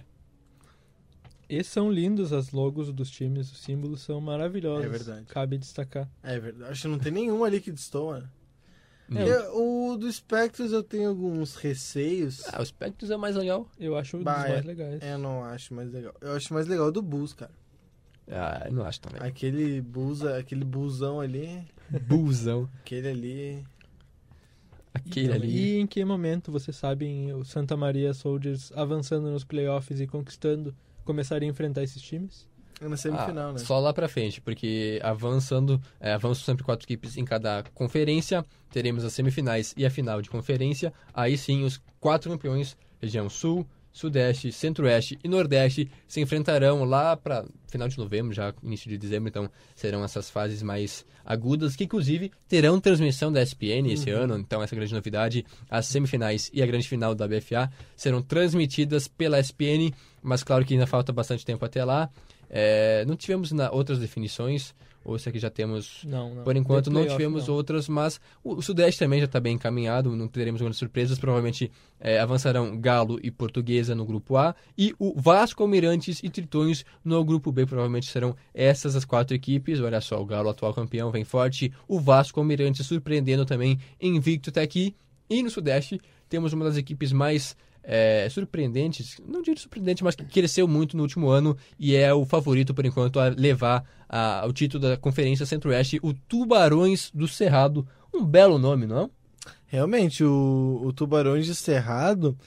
E 1.50 1.64
são 1.64 1.92
lindos 1.92 2.32
as 2.32 2.52
logos 2.52 2.94
dos 2.94 3.10
times, 3.10 3.52
os 3.52 3.62
símbolos 3.62 4.02
são 4.02 4.22
maravilhosos. 4.22 4.86
É 4.86 4.90
verdade. 4.90 5.26
Cabe 5.26 5.58
destacar. 5.58 6.08
É 6.22 6.40
verdade. 6.40 6.72
Acho 6.72 6.84
que 6.84 6.88
não 6.88 7.00
tem 7.00 7.12
nenhum 7.12 7.44
ali 7.44 7.60
que 7.60 7.72
destoa. 7.72 8.30
É. 9.16 9.50
O 9.54 9.98
do 9.98 10.12
Spectros 10.12 10.72
eu 10.72 10.84
tenho 10.84 11.10
alguns 11.10 11.56
receios. 11.56 12.44
Ah, 12.54 12.62
o 12.62 12.66
Spectros 12.66 13.10
é 13.12 13.18
mais 13.18 13.36
legal. 13.36 13.68
Eu 13.80 13.96
acho 13.98 14.18
um 14.18 14.20
dos 14.20 14.26
Bah, 14.26 14.46
é- 14.48 14.54
mais 14.54 14.66
legais. 14.66 15.02
Eu 15.02 15.18
não 15.18 15.44
acho 15.44 15.74
mais 15.74 15.92
legal. 15.92 16.14
Eu 16.22 16.34
acho 16.34 16.54
mais 16.54 16.68
legal 16.68 16.88
o 16.88 16.92
do 16.92 17.02
Bulls, 17.02 17.34
cara. 17.34 17.52
Ah, 18.32 18.64
eu 18.68 18.74
não 18.74 18.84
acho 18.86 19.02
também. 19.02 19.22
Aquele 19.28 19.82
Bulls, 19.82 20.24
aquele 20.24 20.64
Bullzão 20.64 21.20
ali, 21.20 21.64
Busão. 22.08 22.70
aquele 22.82 23.08
ali. 23.08 23.66
Aquele 24.94 25.34
ali. 25.34 25.48
E 25.58 25.80
em 25.80 25.88
que 25.88 26.04
momento, 26.06 26.52
vocês 26.52 26.76
sabem, 26.76 27.34
o 27.34 27.44
Santa 27.46 27.76
Maria 27.78 28.14
Soldiers 28.14 28.72
avançando 28.76 29.32
nos 29.32 29.44
playoffs 29.44 30.00
e 30.00 30.08
conquistando, 30.08 30.76
começaria 31.06 31.48
a 31.48 31.52
enfrentar 31.52 31.84
esses 31.84 32.02
times? 32.02 32.48
É 32.82 32.88
na 32.88 32.98
semifinal, 32.98 33.50
Ah, 33.50 33.54
né? 33.54 33.60
Só 33.60 33.80
lá 33.80 33.94
pra 33.94 34.08
frente, 34.08 34.40
porque 34.42 35.00
avançando, 35.04 35.82
é, 36.00 36.14
avançam 36.14 36.46
sempre 36.46 36.64
quatro 36.64 36.86
equipes 36.86 37.18
em 37.18 37.26
cada 37.26 37.64
conferência, 37.74 38.46
teremos 38.72 39.04
as 39.04 39.14
semifinais 39.14 39.74
e 39.76 39.86
a 39.86 39.90
final 39.90 40.22
de 40.22 40.30
conferência. 40.30 40.94
Aí 41.14 41.38
sim, 41.38 41.64
os 41.64 41.82
quatro 42.00 42.30
campeões, 42.32 42.78
região 43.02 43.30
Sul, 43.30 43.68
Sudeste, 43.92 44.52
Centro-Oeste 44.52 45.18
e 45.24 45.28
Nordeste, 45.28 45.90
se 46.08 46.22
enfrentarão 46.22 46.84
lá 46.86 47.18
para 47.18 47.44
final 47.68 47.88
de 47.88 47.98
novembro, 47.98 48.32
já 48.34 48.54
início 48.64 48.88
de 48.90 48.98
dezembro. 48.98 49.28
Então 49.30 49.50
serão 49.76 50.04
essas 50.04 50.30
fases 50.30 50.62
mais 50.62 51.04
agudas, 51.26 51.76
que 51.76 51.84
inclusive 51.84 52.32
terão 52.48 52.80
transmissão 52.80 53.32
da 53.32 53.42
SPN 53.42 53.92
esse 53.92 54.10
ano. 54.12 54.38
Então, 54.38 54.62
essa 54.62 54.76
grande 54.76 54.94
novidade: 54.94 55.46
as 55.70 55.88
semifinais 55.88 56.50
e 56.54 56.62
a 56.62 56.66
grande 56.66 56.88
final 56.88 57.14
da 57.16 57.28
BFA 57.28 57.70
serão 57.96 58.22
transmitidas 58.22 59.08
pela 59.08 59.40
SPN, 59.40 59.92
mas 60.22 60.44
claro 60.44 60.64
que 60.64 60.76
ainda 60.76 60.88
falta 60.88 61.12
bastante 61.12 61.46
tempo 61.46 61.66
até 61.66 61.84
lá. 61.84 62.10
É, 62.50 63.06
não 63.06 63.16
tivemos 63.16 63.52
na, 63.52 63.70
outras 63.72 64.00
definições, 64.00 64.74
ou 65.04 65.18
se 65.18 65.30
aqui 65.30 65.40
já 65.40 65.50
temos. 65.50 66.04
Não, 66.04 66.36
não. 66.36 66.44
Por 66.44 66.56
enquanto 66.56 66.92
não 66.92 67.08
tivemos 67.08 67.48
não. 67.48 67.56
outras, 67.56 67.88
mas 67.88 68.20
o, 68.44 68.56
o 68.56 68.62
Sudeste 68.62 69.00
também 69.00 69.20
já 69.20 69.26
está 69.26 69.40
bem 69.40 69.56
encaminhado, 69.56 70.16
não 70.16 70.28
teremos 70.28 70.62
grandes 70.62 70.80
surpresas. 70.80 71.18
Provavelmente 71.18 71.72
é, 72.00 72.20
avançarão 72.20 72.80
Galo 72.80 73.20
e 73.24 73.32
Portuguesa 73.32 73.96
no 73.96 74.06
grupo 74.06 74.36
A 74.36 74.56
e 74.78 74.94
o 75.00 75.20
Vasco, 75.20 75.64
Almirantes 75.64 76.22
e 76.24 76.30
Tritões 76.30 76.86
no 77.04 77.24
grupo 77.24 77.52
B. 77.52 77.66
Provavelmente 77.66 78.08
serão 78.08 78.36
essas 78.54 78.96
as 78.96 79.06
quatro 79.06 79.36
equipes. 79.36 79.80
Olha 79.80 80.02
só, 80.02 80.22
o 80.22 80.26
Galo, 80.26 80.50
atual 80.50 80.74
campeão, 80.74 81.12
vem 81.12 81.24
forte. 81.24 81.72
O 81.88 82.00
Vasco, 82.00 82.40
Almirantes 82.40 82.86
surpreendendo 82.86 83.46
também, 83.46 83.80
invicto 84.02 84.50
até 84.50 84.62
aqui. 84.62 84.96
E 85.30 85.44
no 85.44 85.50
Sudeste 85.50 86.02
temos 86.30 86.54
uma 86.54 86.66
das 86.66 86.78
equipes 86.78 87.12
mais 87.12 87.56
é, 87.84 88.28
surpreendentes, 88.30 89.20
não 89.28 89.42
digo 89.42 89.60
surpreendente, 89.60 90.04
mas 90.04 90.16
que 90.16 90.24
cresceu 90.26 90.68
muito 90.68 90.96
no 90.96 91.04
último 91.04 91.30
ano 91.30 91.58
e 91.80 91.96
é 91.96 92.14
o 92.14 92.26
favorito 92.26 92.74
por 92.74 92.86
enquanto 92.86 93.20
a 93.20 93.30
levar 93.30 93.84
a- 94.08 94.46
o 94.48 94.54
título 94.54 94.84
da 94.84 94.98
Conferência 94.98 95.46
Centro-Oeste, 95.46 96.00
o 96.04 96.14
Tubarões 96.14 97.10
do 97.14 97.28
Cerrado. 97.28 97.88
Um 98.14 98.24
belo 98.26 98.58
nome, 98.60 98.86
não? 98.86 99.10
Realmente, 99.66 100.24
o, 100.24 100.82
o 100.84 100.94
Tubarões 100.94 101.46
de 101.46 101.56
Cerrado, 101.56 102.38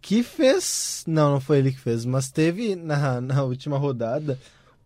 que 0.00 0.22
fez. 0.22 1.04
Não, 1.06 1.32
não 1.32 1.40
foi 1.40 1.58
ele 1.58 1.72
que 1.72 1.80
fez, 1.80 2.04
mas 2.04 2.30
teve 2.30 2.74
na, 2.76 3.20
na 3.20 3.42
última 3.42 3.76
rodada 3.76 4.38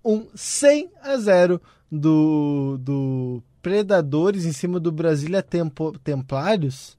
um 0.04 0.26
100 0.34 0.90
a 1.02 1.16
0 1.16 1.60
do, 1.90 2.78
do 2.80 3.42
Predadores 3.62 4.44
em 4.44 4.52
cima 4.52 4.78
do 4.80 4.90
Brasília 4.92 5.42
Tempo, 5.42 5.96
Templários. 5.98 6.96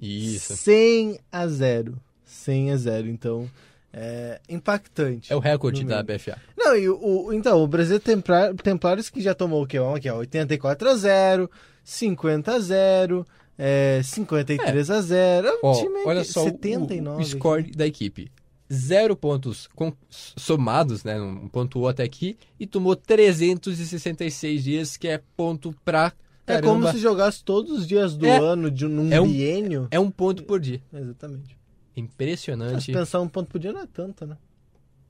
Isso. 0.00 0.56
100 0.56 1.18
a 1.32 1.46
0. 1.46 1.96
100 2.24 2.72
a 2.72 2.76
0. 2.76 3.08
Então, 3.08 3.50
é 3.92 4.40
impactante. 4.48 5.32
É 5.32 5.36
o 5.36 5.38
recorde 5.38 5.84
da. 5.84 6.02
BFA. 6.02 6.38
Não, 6.56 6.76
e 6.76 6.88
o, 6.88 6.98
o- 7.26 7.32
então, 7.32 7.62
o 7.62 7.66
Brasil 7.66 7.98
Templar, 8.00 8.54
Templários 8.54 9.08
que 9.08 9.20
já 9.20 9.34
tomou 9.34 9.62
o? 9.62 9.66
Vamos 9.66 9.96
aqui, 9.96 10.08
ó, 10.08 10.18
84 10.18 10.88
a 10.90 10.94
0, 10.96 11.50
50 11.84 12.52
a 12.52 12.58
0, 12.58 13.26
é, 13.56 14.00
53 14.04 14.90
a 14.90 15.00
0. 15.00 15.46
É 15.48 15.52
um 15.54 15.58
Ó, 15.62 15.74
time 15.80 15.98
olha 16.04 16.20
que- 16.22 16.32
só 16.32 16.42
o- 16.42 16.44
79. 16.44 17.22
o, 17.22 17.24
score 17.26 17.70
da 17.70 17.86
equipe. 17.86 18.30
Zero 18.70 19.14
pontos 19.16 19.68
com- 19.76 19.92
somados, 20.10 21.04
né? 21.04 21.20
Um 21.20 21.48
pontuou 21.48 21.88
até 21.88 22.02
aqui 22.02 22.36
e 22.58 22.66
tomou 22.66 22.96
366 22.96 24.62
dias, 24.64 24.96
que 24.96 25.06
é 25.08 25.20
ponto 25.36 25.72
pra 25.84 26.12
É 26.46 26.54
caramba. 26.54 26.72
como 26.72 26.92
se 26.92 26.98
jogasse 26.98 27.42
todos 27.42 27.72
os 27.72 27.86
dias 27.86 28.16
do 28.16 28.24
É- 28.26 28.38
ano 28.38 28.70
de 28.70 28.86
num 28.86 29.12
é 29.12 29.20
um- 29.20 29.26
biênio. 29.28 29.88
É 29.90 29.98
um 29.98 30.10
ponto 30.10 30.44
por 30.44 30.60
dia. 30.60 30.80
Exatamente. 30.92 31.56
Se 31.94 32.00
Impressionante. 32.00 32.92
pensar 32.92 33.20
um 33.20 33.28
ponto 33.28 33.48
por 33.48 33.58
dia 33.58 33.72
não 33.72 33.80
é 33.82 33.86
tanto, 33.92 34.26
né? 34.26 34.36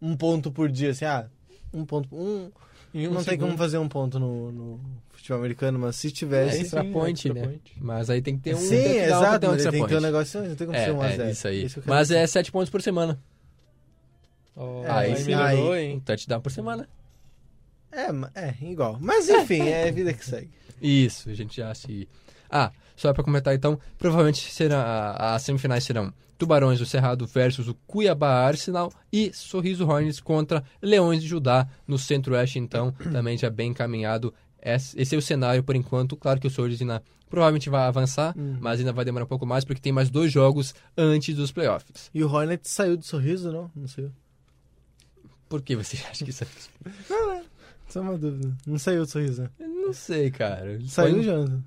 Um 0.00 0.16
ponto 0.16 0.50
por 0.50 0.70
dia, 0.70 0.90
assim, 0.90 1.04
ah, 1.04 1.26
um 1.74 1.84
ponto. 1.84 2.08
Um, 2.14 2.50
um 2.94 3.02
não 3.10 3.14
tem 3.16 3.24
segundo. 3.24 3.40
como 3.48 3.58
fazer 3.58 3.78
um 3.78 3.88
ponto 3.88 4.18
no, 4.18 4.52
no 4.52 4.80
futebol 5.10 5.38
americano, 5.40 5.78
mas 5.78 5.96
se 5.96 6.06
É 6.08 6.10
tivesse. 6.10 6.60
extra 6.62 6.82
sim, 6.82 6.92
point, 6.92 7.26
extra 7.28 7.34
né? 7.34 7.46
point. 7.48 7.72
Mas 7.80 8.08
aí 8.08 8.22
tem 8.22 8.36
que 8.36 8.42
ter 8.44 8.54
um. 8.54 8.58
Sim, 8.58 8.68
tem 8.68 8.82
que 8.82 9.06
dar 9.08 9.18
uma- 9.18 9.26
exato, 9.26 9.40
ter 9.40 9.46
um 9.46 9.50
tem 9.50 9.58
que 9.58 9.62
ter 9.70 9.76
um 9.76 9.80
point. 9.88 10.00
negócio, 10.02 10.42
não 10.48 10.54
tem 10.56 10.66
como 10.66 10.78
ser 10.78 10.92
um 10.92 11.02
a 11.02 11.06
É, 11.08 11.16
0. 11.16 11.22
é 11.28 11.30
isso 11.32 11.48
aí. 11.48 11.58
que 11.60 11.66
eu 11.66 11.82
quero 11.82 11.86
Mas 11.88 12.08
dizer. 12.08 12.18
é 12.20 12.26
7 12.26 12.52
pontos 12.52 12.70
por 12.70 12.80
semana. 12.80 13.18
Ó, 14.56 14.84
É, 14.84 14.90
aí 14.90 15.10
aí 15.12 15.16
sim. 15.18 15.26
melhorou, 15.26 15.72
Aí- 15.72 15.88
Um 15.88 15.90
hein? 15.92 16.02
touchdown 16.04 16.40
por 16.40 16.50
semana. 16.52 16.88
É, 17.92 18.06
é, 18.40 18.54
igual. 18.62 18.98
Mas 19.00 19.28
enfim, 19.28 19.62
é 19.68 19.88
a 19.88 19.92
vida 19.92 20.12
que 20.12 20.24
segue. 20.24 20.50
Isso, 20.80 21.28
a 21.28 21.34
gente 21.34 21.56
já 21.56 21.74
se. 21.74 22.08
Ah, 22.50 22.70
só 22.96 23.12
pra 23.12 23.24
comentar 23.24 23.54
então, 23.54 23.78
provavelmente 23.98 24.50
será, 24.52 25.12
as 25.34 25.42
semifinais 25.42 25.84
serão 25.84 26.12
Tubarões 26.38 26.78
do 26.78 26.86
Cerrado 26.86 27.26
versus 27.26 27.68
o 27.68 27.74
Cuiabá 27.86 28.46
Arsenal 28.46 28.92
e 29.12 29.32
Sorriso 29.32 29.86
Hornets 29.86 30.20
contra 30.20 30.62
Leões 30.82 31.22
de 31.22 31.28
Judá 31.28 31.66
no 31.86 31.98
Centro-Oeste, 31.98 32.58
então, 32.58 32.92
também 33.12 33.36
já 33.36 33.50
bem 33.50 33.70
encaminhado. 33.70 34.32
Esse 34.62 35.14
é 35.14 35.18
o 35.18 35.22
cenário 35.22 35.62
por 35.62 35.76
enquanto. 35.76 36.16
Claro 36.16 36.40
que 36.40 36.46
o 36.46 36.50
Sorriso 36.50 36.82
ainda 36.82 37.02
provavelmente 37.28 37.70
vai 37.70 37.86
avançar, 37.86 38.34
mas 38.60 38.80
ainda 38.80 38.92
vai 38.92 39.04
demorar 39.04 39.24
um 39.24 39.28
pouco 39.28 39.46
mais 39.46 39.64
porque 39.64 39.80
tem 39.80 39.92
mais 39.92 40.10
dois 40.10 40.32
jogos 40.32 40.74
antes 40.96 41.34
dos 41.34 41.52
playoffs. 41.52 42.10
E 42.12 42.22
o 42.22 42.30
Hornet 42.30 42.68
saiu 42.68 42.96
do 42.96 43.04
sorriso, 43.04 43.52
não? 43.52 43.70
Não 43.74 43.86
saiu. 43.86 44.12
Por 45.48 45.62
que 45.62 45.76
você 45.76 45.96
acha 46.10 46.24
que 46.24 46.30
isso 46.30 46.44
é... 46.44 46.46
Só 47.88 48.00
uma 48.00 48.18
dúvida. 48.18 48.56
Não 48.66 48.78
saiu 48.78 49.02
o 49.02 49.06
sorriso. 49.06 49.42
né? 49.42 49.50
Eu 49.58 49.68
Não 49.68 49.92
sei, 49.92 50.30
cara. 50.30 50.78
Saiu, 50.86 51.22
Jonathan? 51.22 51.62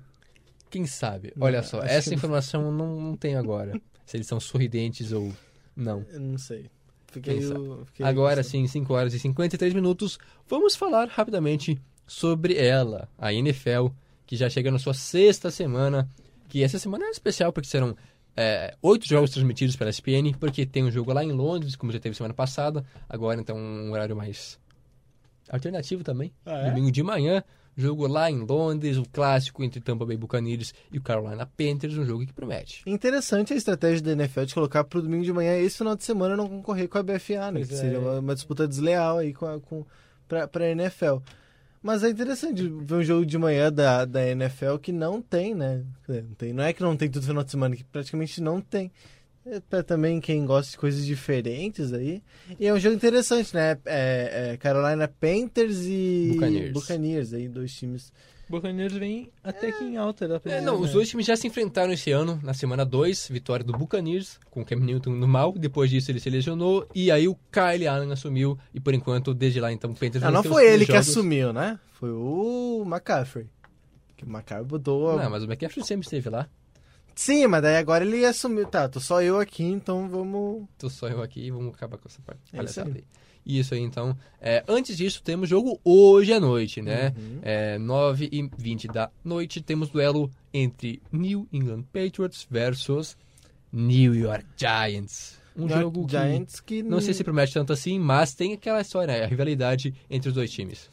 Quem 0.68 0.86
sabe? 0.86 1.32
Não, 1.34 1.46
Olha 1.46 1.62
só, 1.62 1.78
acho 1.80 1.88
essa 1.88 2.14
informação 2.14 2.66
eu 2.66 2.72
não, 2.72 3.00
não 3.00 3.16
tenho 3.16 3.38
agora. 3.38 3.80
se 4.06 4.16
eles 4.16 4.26
são 4.26 4.38
sorridentes 4.38 5.12
ou 5.12 5.32
não. 5.74 6.04
Eu 6.12 6.20
não 6.20 6.38
sei. 6.38 6.66
Fiquei, 7.10 7.44
o- 7.44 7.84
fiquei 7.86 8.06
Agora 8.06 8.42
sim, 8.44 8.66
5 8.68 8.92
horas 8.94 9.12
e 9.14 9.18
53 9.18 9.74
minutos, 9.74 10.16
vamos 10.48 10.76
falar 10.76 11.08
rapidamente 11.08 11.80
sobre 12.06 12.56
ela, 12.56 13.08
a 13.18 13.32
NFL, 13.34 13.88
que 14.26 14.36
já 14.36 14.48
chega 14.48 14.70
na 14.70 14.78
sua 14.78 14.94
sexta 14.94 15.50
semana, 15.50 16.08
que 16.48 16.62
essa 16.62 16.78
semana 16.78 17.04
é 17.06 17.10
especial 17.10 17.52
porque 17.52 17.68
serão 17.68 17.96
é, 18.36 18.76
oito 18.80 19.08
jogos 19.08 19.30
transmitidos 19.30 19.74
pela 19.74 19.90
ESPN, 19.90 20.32
porque 20.38 20.64
tem 20.64 20.84
um 20.84 20.90
jogo 20.90 21.12
lá 21.12 21.24
em 21.24 21.32
Londres, 21.32 21.74
como 21.74 21.90
já 21.90 21.98
teve 21.98 22.14
semana 22.14 22.32
passada, 22.34 22.84
agora 23.08 23.40
então 23.40 23.56
um 23.56 23.90
horário 23.90 24.14
mais 24.14 24.56
alternativo 25.50 26.02
também, 26.04 26.32
Ah, 26.46 26.58
é? 26.66 26.68
domingo 26.70 26.90
de 26.90 27.02
manhã, 27.02 27.42
jogo 27.76 28.06
lá 28.06 28.30
em 28.30 28.38
Londres, 28.40 28.96
o 28.96 29.04
clássico 29.10 29.62
entre 29.64 29.80
Tampa 29.80 30.04
Bay 30.06 30.16
Buccaneers 30.16 30.72
e 30.92 30.98
o 30.98 31.02
Carolina 31.02 31.46
Panthers, 31.46 31.96
um 31.96 32.04
jogo 32.04 32.26
que 32.26 32.32
promete. 32.32 32.82
Interessante 32.86 33.52
a 33.52 33.56
estratégia 33.56 34.02
da 34.02 34.12
NFL 34.12 34.44
de 34.44 34.54
colocar 34.54 34.84
pro 34.84 35.00
domingo 35.02 35.24
de 35.24 35.32
manhã 35.32 35.56
esse 35.58 35.78
final 35.78 35.96
de 35.96 36.04
semana 36.04 36.36
não 36.36 36.48
concorrer 36.48 36.88
com 36.88 36.98
a 36.98 37.02
BFA, 37.02 37.50
né? 37.50 37.60
Pois 37.60 37.68
Que 37.68 37.74
é. 37.74 37.76
seria 37.78 37.98
uma, 38.00 38.18
uma 38.20 38.34
disputa 38.34 38.66
desleal 38.68 39.18
aí 39.18 39.32
com 39.32 39.46
a, 39.46 39.60
com, 39.60 39.84
pra, 40.28 40.46
pra 40.48 40.68
NFL. 40.70 41.16
Mas 41.82 42.04
é 42.04 42.10
interessante 42.10 42.68
ver 42.68 42.94
um 42.94 43.02
jogo 43.02 43.24
de 43.24 43.38
manhã 43.38 43.72
da, 43.72 44.04
da 44.04 44.28
NFL 44.28 44.76
que 44.82 44.92
não 44.92 45.22
tem, 45.22 45.54
né? 45.54 45.82
Não, 46.06 46.22
tem, 46.36 46.52
não 46.52 46.62
é 46.62 46.74
que 46.74 46.82
não 46.82 46.94
tem 46.94 47.08
todo 47.10 47.22
final 47.24 47.42
de 47.42 47.50
semana, 47.50 47.74
que 47.74 47.82
praticamente 47.84 48.38
não 48.42 48.60
tem. 48.60 48.92
É 49.50 49.60
pra 49.60 49.82
também 49.82 50.20
quem 50.20 50.44
gosta 50.46 50.70
de 50.72 50.78
coisas 50.78 51.04
diferentes 51.04 51.92
aí. 51.92 52.22
E 52.58 52.66
é 52.66 52.72
um 52.72 52.78
jogo 52.78 52.94
interessante, 52.94 53.52
né? 53.54 53.76
É, 53.84 54.50
é 54.52 54.56
Carolina 54.56 55.08
Panthers 55.08 55.78
e 55.86 56.30
Buccaneers. 56.34 56.72
Buccaneers, 56.72 57.32
aí 57.34 57.48
dois 57.48 57.72
times. 57.74 58.12
Buccaneers 58.48 58.92
vem 58.92 59.30
até 59.44 59.70
que 59.70 59.84
em 59.84 59.96
alta, 59.96 60.26
dá 60.26 60.40
pra 60.40 60.52
É, 60.52 60.60
não, 60.60 60.80
os 60.80 60.90
dois 60.92 61.08
times 61.08 61.24
já 61.24 61.36
se 61.36 61.46
enfrentaram 61.46 61.92
esse 61.92 62.10
ano, 62.10 62.38
na 62.42 62.52
semana 62.52 62.84
2, 62.84 63.28
vitória 63.28 63.64
do 63.64 63.72
Buccaneers, 63.72 64.40
com 64.50 64.62
o 64.62 64.64
Cam 64.64 64.76
Newton 64.80 65.10
no 65.10 65.28
mal, 65.28 65.52
depois 65.52 65.88
disso 65.88 66.10
ele 66.10 66.18
se 66.18 66.28
lesionou, 66.28 66.88
e 66.92 67.12
aí 67.12 67.28
o 67.28 67.36
Kyle 67.52 67.86
Allen 67.86 68.10
assumiu, 68.10 68.58
e 68.74 68.80
por 68.80 68.92
enquanto, 68.92 69.32
desde 69.32 69.60
lá 69.60 69.70
então, 69.72 69.92
o 69.92 69.94
Panthers 69.94 70.24
Não, 70.24 70.32
não 70.32 70.40
os 70.40 70.46
foi 70.48 70.66
ele 70.66 70.84
que 70.84 70.92
jogos. 70.92 71.08
assumiu, 71.08 71.52
né? 71.52 71.78
Foi 71.92 72.10
o 72.10 72.82
McCaffrey. 72.84 73.46
Que 74.16 74.24
o 74.24 74.28
McCaffrey 74.28 74.66
botou. 74.66 75.16
Não, 75.16 75.30
mas 75.30 75.44
o 75.44 75.46
McCaffrey 75.46 75.86
sempre 75.86 76.04
esteve 76.06 76.28
lá, 76.28 76.48
Sim, 77.14 77.46
mas 77.46 77.62
daí 77.62 77.76
agora 77.76 78.04
ele 78.04 78.24
assumiu. 78.24 78.66
Tá, 78.66 78.88
tô 78.88 79.00
só 79.00 79.22
eu 79.22 79.38
aqui, 79.38 79.64
então 79.64 80.08
vamos. 80.08 80.66
tô 80.78 80.88
só 80.88 81.08
eu 81.08 81.22
aqui 81.22 81.40
e 81.40 81.50
vamos 81.50 81.74
acabar 81.74 81.98
com 81.98 82.08
essa 82.08 82.20
parte. 82.22 82.40
É 82.52 82.64
isso 82.64 82.80
aí. 82.80 83.04
Isso 83.44 83.74
aí, 83.74 83.80
então. 83.80 84.16
É, 84.40 84.62
antes 84.68 84.96
disso, 84.96 85.22
temos 85.22 85.48
jogo 85.48 85.80
hoje 85.84 86.32
à 86.32 86.40
noite, 86.40 86.82
né? 86.82 87.14
Uhum. 87.16 87.38
É, 87.42 87.78
9 87.78 88.28
e 88.30 88.50
20 88.56 88.88
da 88.88 89.10
noite, 89.24 89.60
temos 89.60 89.88
duelo 89.88 90.30
entre 90.52 91.02
New 91.10 91.48
England 91.52 91.82
Patriots 91.92 92.46
versus 92.50 93.16
New 93.72 94.14
York 94.14 94.44
Giants. 94.56 95.38
Um 95.56 95.62
York 95.62 95.80
jogo 95.82 96.06
que... 96.06 96.12
Giants 96.12 96.60
que. 96.60 96.82
Não 96.82 97.00
sei 97.00 97.14
se 97.14 97.24
promete 97.24 97.54
tanto 97.54 97.72
assim, 97.72 97.98
mas 97.98 98.34
tem 98.34 98.52
aquela 98.52 98.80
história, 98.80 99.14
né? 99.14 99.24
a 99.24 99.26
rivalidade 99.26 99.94
entre 100.08 100.28
os 100.28 100.34
dois 100.34 100.50
times. 100.50 100.88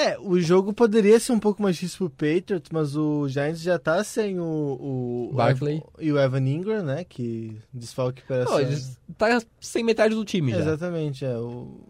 É, 0.00 0.18
o 0.18 0.40
jogo 0.40 0.72
poderia 0.72 1.20
ser 1.20 1.32
um 1.32 1.38
pouco 1.38 1.62
mais 1.62 1.76
difícil 1.76 2.08
pro 2.08 2.10
Patriots, 2.10 2.70
mas 2.72 2.96
o 2.96 3.28
Giants 3.28 3.60
já 3.60 3.78
tá 3.78 4.02
sem 4.02 4.40
o. 4.40 5.28
o 5.30 5.32
Barkley. 5.34 5.82
e 5.98 6.10
o 6.10 6.18
Evan 6.18 6.48
Ingram, 6.48 6.82
né? 6.82 7.04
Que 7.04 7.54
desfalque 7.70 8.22
para 8.22 8.46
eles 8.62 8.98
tá 9.18 9.42
sem 9.60 9.84
metade 9.84 10.14
do 10.14 10.24
time 10.24 10.52
já. 10.52 10.60
Exatamente, 10.60 11.26
é. 11.26 11.36
O, 11.36 11.86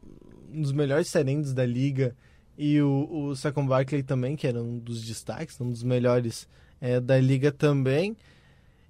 um 0.52 0.60
dos 0.60 0.72
melhores 0.72 1.06
serendos 1.06 1.54
da 1.54 1.64
liga. 1.64 2.16
E 2.58 2.82
o, 2.82 3.08
o 3.10 3.36
Saquon 3.36 3.64
Barkley 3.64 4.02
também, 4.02 4.34
que 4.34 4.46
era 4.46 4.60
um 4.60 4.76
dos 4.78 5.02
destaques, 5.02 5.60
um 5.60 5.70
dos 5.70 5.84
melhores 5.84 6.48
é, 6.80 6.98
da 6.98 7.18
liga 7.18 7.52
também. 7.52 8.16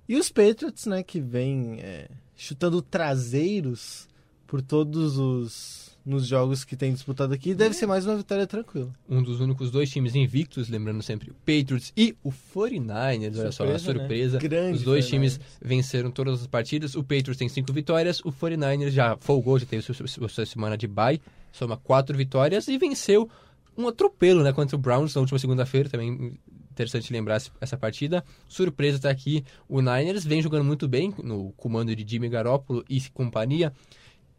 E 0.09 0.17
os 0.17 0.31
Patriots, 0.31 0.87
né, 0.87 1.03
que 1.03 1.21
vem 1.21 1.79
é, 1.81 2.09
chutando 2.35 2.81
traseiros 2.81 4.09
por 4.47 4.63
todos 4.63 5.19
os 5.19 5.90
nos 6.05 6.27
jogos 6.27 6.65
que 6.65 6.77
tem 6.77 6.93
disputado 6.93 7.33
aqui. 7.35 7.55
Deve 7.55 7.75
ser 7.75 7.87
mais 7.87 8.07
uma 8.07 8.17
vitória 8.17 8.47
tranquila. 8.47 8.91
Um 9.09 9.23
dos 9.23 9.41
únicos 9.41 9.71
dois 9.71 9.91
times 9.91 10.15
invictos, 10.15 10.69
lembrando 10.69 11.03
sempre 11.03 11.31
o 11.31 11.35
Patriots 11.35 11.93
e 11.97 12.17
o 12.23 12.31
49ers, 12.31 13.39
olha 13.39 13.53
só, 13.53 13.65
a 13.65 13.79
Surpresa, 13.79 13.93
né? 13.93 13.99
surpresa. 14.01 14.39
Grande 14.39 14.79
Os 14.79 14.83
dois 14.83 15.05
49ers. 15.05 15.09
times 15.11 15.41
venceram 15.61 16.11
todas 16.11 16.41
as 16.41 16.47
partidas. 16.47 16.95
O 16.95 17.03
Patriots 17.03 17.37
tem 17.37 17.49
cinco 17.49 17.73
vitórias, 17.73 18.21
o 18.21 18.33
49ers 18.33 18.91
já 18.91 19.17
folgou, 19.19 19.59
já 19.59 19.67
teve 19.67 19.83
sua, 19.83 19.95
sua- 20.29 20.47
semana 20.47 20.77
de 20.77 20.87
bye, 20.87 21.21
soma 21.53 21.77
quatro 21.77 22.17
vitórias 22.17 22.67
e 22.69 22.79
venceu 22.79 23.29
um 23.77 23.87
atropelo 23.87 24.43
né, 24.43 24.53
contra 24.53 24.77
o 24.77 24.79
Browns 24.79 25.15
na 25.15 25.21
última 25.21 25.39
segunda-feira. 25.39 25.89
Também 25.89 26.39
interessante 26.73 27.13
lembrar 27.13 27.35
essa- 27.37 27.51
essa 27.61 27.77
partida. 27.77 28.25
Surpresa 28.49 28.99
tá 28.99 29.11
aqui, 29.11 29.45
o 29.69 29.81
Niners 29.81 30.25
vem 30.25 30.41
jogando 30.41 30.65
muito 30.65 30.89
bem 30.89 31.13
no 31.23 31.53
comando 31.57 31.95
de 31.95 32.11
Jimmy 32.11 32.29
Garoppolo 32.29 32.85
e 32.89 33.01
companhia. 33.13 33.73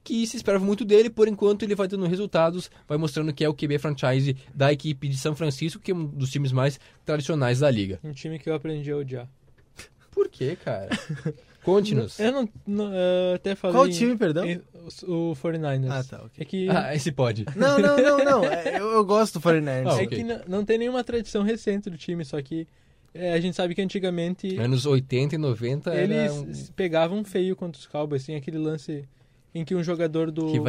Que 0.04 0.26
se 0.26 0.36
esperava 0.36 0.66
muito 0.66 0.84
dele, 0.84 1.10
por 1.10 1.28
enquanto 1.28 1.62
ele 1.64 1.76
vai 1.76 1.88
dando 1.88 2.08
resultados, 2.08 2.72
vai 2.88 2.98
mostrando 2.98 3.32
que 3.32 3.44
é 3.44 3.50
o 3.50 3.54
QB 3.54 3.78
franchise 3.78 4.36
da 4.54 4.72
equipe 4.74 5.08
de 5.08 5.16
São 5.18 5.36
Francisco, 5.36 5.80
que 5.82 5.92
é 5.92 5.96
um 5.96 6.06
dos 6.08 6.32
times 6.32 6.52
mais 6.52 6.80
tradicionais 7.06 7.60
da 7.60 7.70
liga. 7.70 8.00
Um 8.04 8.12
time 8.12 8.40
que 8.40 8.50
eu 8.50 8.56
aprendi 8.56 8.92
a 8.92 8.98
odiar. 8.98 9.30
Por 10.10 10.28
quê, 10.28 10.58
cara? 10.62 10.90
Conte-nos. 11.64 12.20
Eu 12.20 12.32
não, 12.32 12.50
não, 12.66 12.86
eu 12.92 13.36
até 13.36 13.54
falei... 13.54 13.76
Qual 13.76 13.88
time, 13.88 14.18
perdão? 14.18 14.44
em- 14.46 14.60
O 15.04 15.36
49ers. 15.36 15.92
Ah, 15.92 16.04
tá, 16.04 16.18
ok. 16.24 16.32
É 16.40 16.44
que, 16.46 16.68
Ah, 16.70 16.96
esse 16.96 17.12
pode. 17.12 17.46
Não, 17.56 17.78
não, 17.78 17.98
não, 17.98 18.18
não. 18.26 18.44
É, 18.52 18.80
Eu, 18.80 18.90
eu 18.94 19.06
gosto 19.06 19.40
do 19.40 19.48
49ers. 19.48 19.88
Ah, 19.88 20.02
é 20.02 20.04
ok. 20.06 20.08
que 20.08 20.24
não, 20.24 20.42
não 20.48 20.66
tem 20.66 20.80
nenhuma 20.80 21.04
tradição 21.04 21.44
recente 21.44 21.88
do 21.92 21.98
time, 21.98 22.26
só 22.26 22.42
que 22.42 22.68
é, 23.14 23.34
a 23.34 23.40
gente 23.40 23.56
sabe 23.56 23.76
que 23.76 23.82
antigamente 23.82 24.58
Anos 24.58 24.86
80 24.88 25.36
e 25.36 25.38
90 25.38 25.94
eles 25.96 26.18
era 26.18 26.34
um... 26.34 26.52
pegavam 26.76 27.24
feio 27.24 27.56
contra 27.56 27.80
os 27.80 27.86
Cowboys. 27.86 28.26
Tem 28.26 28.36
aquele 28.36 28.58
lance 28.58 29.08
em 29.54 29.64
que 29.66 29.76
um 29.76 29.84
jogador 29.84 30.32
do, 30.32 30.48
do 30.52 30.62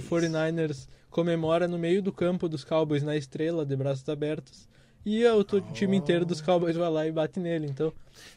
49ers 0.00 0.88
comemora 1.10 1.68
no 1.68 1.78
meio 1.78 2.02
do 2.02 2.12
campo 2.12 2.48
dos 2.48 2.64
Cowboys 2.64 3.02
na 3.02 3.16
estrela 3.16 3.64
de 3.66 3.76
braços 3.76 4.08
abertos. 4.08 4.66
E 5.04 5.24
o 5.26 5.42
to- 5.42 5.60
time 5.72 5.96
inteiro 5.96 6.24
dos 6.24 6.40
Cowboys 6.40 6.76
vai 6.76 6.88
lá 6.90 7.06
e 7.06 7.12
bate 7.12 7.40
nele. 7.40 7.66
Então, 7.68 7.92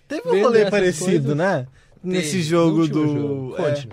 Teve 0.08 0.28
um 0.30 0.41
rolê 0.41 0.70
parecido, 0.70 1.06
coisas- 1.12 1.38
né? 1.38 1.68
Nesse 2.04 2.32
Teve, 2.32 2.43
jogo 2.43 2.88
do. 2.88 3.08
jogo. 3.08 3.56
é. 3.58 3.86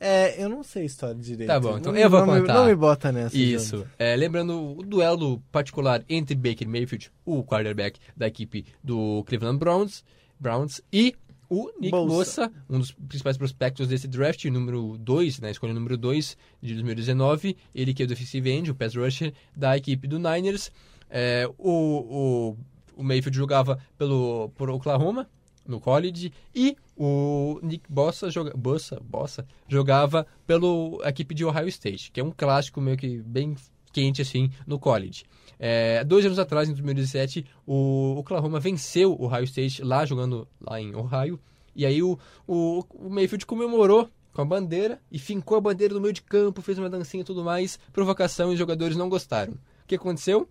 É, 0.00 0.42
eu 0.42 0.48
não 0.50 0.62
sei 0.62 0.82
a 0.82 0.86
história 0.86 1.14
direito. 1.14 1.48
Tá 1.48 1.58
bom, 1.58 1.78
então 1.78 1.92
Não- 1.92 1.98
eu 1.98 2.10
vou 2.10 2.26
não 2.26 2.34
me- 2.34 2.40
contar. 2.40 2.54
não 2.54 2.66
me 2.66 2.74
bota 2.74 3.10
nessa. 3.12 3.36
Isso. 3.38 3.86
É, 3.98 4.14
lembrando 4.16 4.76
o 4.78 4.82
duelo 4.82 5.40
particular 5.52 6.02
entre 6.08 6.34
Baker 6.34 6.68
Mayfield, 6.68 7.10
o 7.24 7.42
quarterback 7.42 7.98
da 8.14 8.26
equipe 8.26 8.66
do 8.82 9.22
Cleveland 9.24 9.58
Browns, 9.58 10.04
Browns 10.38 10.82
e 10.92 11.14
o 11.48 11.70
Nick 11.78 11.90
Bosa. 11.90 12.06
Bosa, 12.08 12.52
um 12.68 12.78
dos 12.78 12.92
principais 12.92 13.36
prospectos 13.36 13.88
desse 13.88 14.08
draft, 14.08 14.44
número 14.46 14.96
2, 14.98 15.40
na 15.40 15.50
escolha 15.50 15.72
número 15.72 15.96
2 15.96 16.36
de 16.62 16.74
2019. 16.74 17.56
Ele 17.74 17.94
que 17.94 18.02
é 18.02 18.06
o 18.06 18.08
defensive 18.08 18.50
end, 18.50 18.70
o 18.70 18.74
pass 18.74 18.94
rusher 18.94 19.32
da 19.56 19.76
equipe 19.76 20.06
do 20.06 20.18
Niners. 20.18 20.70
É, 21.08 21.48
o, 21.58 21.70
o, 21.70 22.56
o 22.96 23.04
Mayfield 23.04 23.36
jogava 23.36 23.78
pelo 23.96 24.50
por 24.50 24.70
Oklahoma, 24.70 25.28
no 25.66 25.80
college, 25.80 26.32
e 26.54 26.76
o 26.96 27.58
Nick 27.62 27.90
Bossa, 27.90 28.30
joga, 28.30 28.52
Bossa, 28.56 29.00
Bossa 29.00 29.46
jogava 29.66 30.26
pela 30.46 30.66
equipe 31.08 31.34
de 31.34 31.44
Ohio 31.44 31.68
State, 31.68 32.10
que 32.10 32.20
é 32.20 32.24
um 32.24 32.30
clássico 32.30 32.80
meio 32.80 32.96
que 32.96 33.18
bem 33.22 33.54
quente 33.92 34.20
assim 34.20 34.50
no 34.66 34.78
college. 34.78 35.24
É, 35.58 36.02
dois 36.04 36.24
anos 36.24 36.38
atrás, 36.38 36.68
em 36.68 36.72
2017, 36.72 37.46
o 37.66 38.16
Oklahoma 38.18 38.60
venceu 38.60 39.12
o 39.12 39.24
Ohio 39.24 39.44
State 39.44 39.82
lá 39.82 40.04
jogando 40.04 40.46
lá 40.60 40.80
em 40.80 40.94
Ohio, 40.94 41.38
e 41.74 41.84
aí 41.84 42.02
o, 42.02 42.18
o, 42.46 42.84
o 42.90 43.10
Mayfield 43.10 43.46
comemorou 43.46 44.08
com 44.32 44.42
a 44.42 44.44
bandeira 44.44 45.00
e 45.10 45.18
fincou 45.18 45.56
a 45.56 45.60
bandeira 45.60 45.94
no 45.94 46.00
meio 46.00 46.12
de 46.12 46.22
campo, 46.22 46.60
fez 46.60 46.78
uma 46.78 46.90
dancinha 46.90 47.22
e 47.22 47.24
tudo 47.24 47.44
mais, 47.44 47.78
provocação 47.92 48.50
e 48.50 48.54
os 48.54 48.58
jogadores 48.58 48.96
não 48.96 49.08
gostaram. 49.08 49.52
O 49.52 49.86
que 49.86 49.94
aconteceu? 49.94 50.48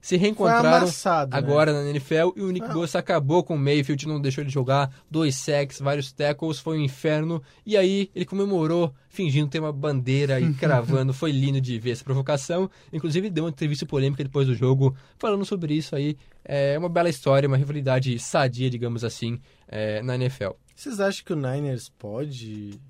Se 0.00 0.16
reencontraram 0.16 0.78
amassado. 0.78 1.32
né? 1.32 1.36
agora 1.38 1.72
na 1.72 1.90
NFL 1.90 2.30
e 2.36 2.40
o 2.42 2.50
Nick 2.50 2.66
Ah. 2.66 2.72
Bosa 2.72 2.98
acabou 2.98 3.42
com 3.44 3.54
o 3.54 3.58
Mayfield, 3.58 4.08
não 4.08 4.20
deixou 4.20 4.42
ele 4.42 4.50
jogar, 4.50 4.90
dois 5.10 5.34
sacks, 5.36 5.78
vários 5.78 6.10
tackles, 6.10 6.58
foi 6.58 6.78
um 6.78 6.82
inferno. 6.82 7.42
E 7.66 7.76
aí 7.76 8.10
ele 8.14 8.24
comemorou, 8.24 8.94
fingindo 9.08 9.48
ter 9.50 9.60
uma 9.60 9.72
bandeira 9.72 10.40
e 10.40 10.52
cravando, 10.54 11.12
foi 11.12 11.32
lindo 11.32 11.60
de 11.60 11.78
ver 11.78 11.90
essa 11.90 12.04
provocação. 12.04 12.70
Inclusive 12.92 13.28
deu 13.28 13.44
uma 13.44 13.50
entrevista 13.50 13.84
polêmica 13.84 14.24
depois 14.24 14.46
do 14.46 14.54
jogo, 14.54 14.96
falando 15.18 15.44
sobre 15.44 15.74
isso 15.74 15.94
aí. 15.94 16.16
É 16.44 16.78
uma 16.78 16.88
bela 16.88 17.08
história, 17.10 17.46
uma 17.46 17.56
rivalidade 17.56 18.18
sadia, 18.18 18.70
digamos 18.70 19.04
assim, 19.04 19.38
é, 19.68 20.02
na 20.02 20.14
NFL. 20.14 20.50
Vocês 20.74 20.98
acham 20.98 21.22
que 21.24 21.32
o 21.32 21.36
Niners 21.36 21.90
pode 21.98 22.80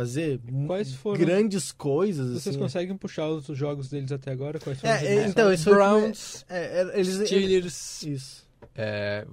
fazer 0.00 0.40
mu- 0.50 0.66
Quais 0.66 0.94
foram- 0.94 1.18
grandes 1.20 1.72
coisas? 1.72 2.28
vocês 2.30 2.48
assim? 2.54 2.58
conseguem 2.58 2.96
puxar 2.96 3.28
os 3.28 3.46
jogos 3.56 3.88
deles 3.90 4.10
até 4.12 4.30
agora? 4.32 4.58
Quais 4.58 4.80
foram 4.80 4.94
os 4.94 5.00
É, 5.00 5.04
é, 5.04 5.08
adversários? 5.08 5.30
então, 5.32 5.52
isso 5.52 5.64
foi- 5.64 5.72
Browns, 5.74 6.44
É, 6.48 6.80
é, 6.80 6.98
eles, 6.98 7.14
Steelers, 7.28 8.02
Isso. 8.02 8.48
é, 8.74 9.26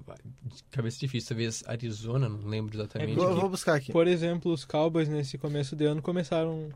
cabeça 0.72 1.00
difícil, 1.00 1.30
talvez 1.30 1.64
Arizona, 1.66 2.28
não 2.30 2.48
lembro 2.48 2.76
exatamente. 2.78 3.12
É, 3.12 3.16
Vou, 3.16 3.34
que- 3.34 3.40
vou 3.42 3.50
buscar 3.50 3.76
aqui. 3.76 3.92
Por 3.92 4.08
exemplo, 4.08 4.52
os 4.52 4.66
Cowboys 4.66 5.08
nesse 5.10 5.38
começo 5.38 5.76
de 5.76 5.86
ano 5.86 6.02
começaram 6.02 6.70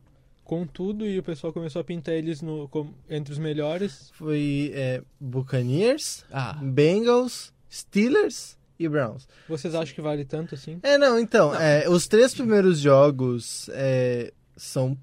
com 0.44 0.66
tudo 0.66 1.06
e 1.06 1.18
o 1.18 1.24
pessoal 1.24 1.54
começou 1.54 1.80
a 1.80 1.84
pintar 1.84 2.14
eles 2.16 2.42
no, 2.42 2.68
com- 2.70 2.94
entre 3.10 3.32
os 3.32 3.40
melhores. 3.40 4.10
Foi 4.14 4.72
é, 4.74 5.02
Buccaneers, 5.20 6.26
Ah, 6.32 6.54
Bengals, 6.62 7.54
Steelers 7.72 8.58
e 8.86 8.90
Browns. 8.90 9.28
Vocês 9.48 9.74
acham 9.76 9.94
que 9.94 10.02
vale 10.02 10.26
tanto 10.26 10.56
assim? 10.56 10.80
É, 10.84 10.98
não, 10.98 11.20
então, 11.20 11.54
é, 11.56 11.88
os 11.90 12.08
três 12.08 12.34
primeiros 12.34 12.80
jogos 12.80 13.70
é, 13.74 14.32
são 14.56 14.98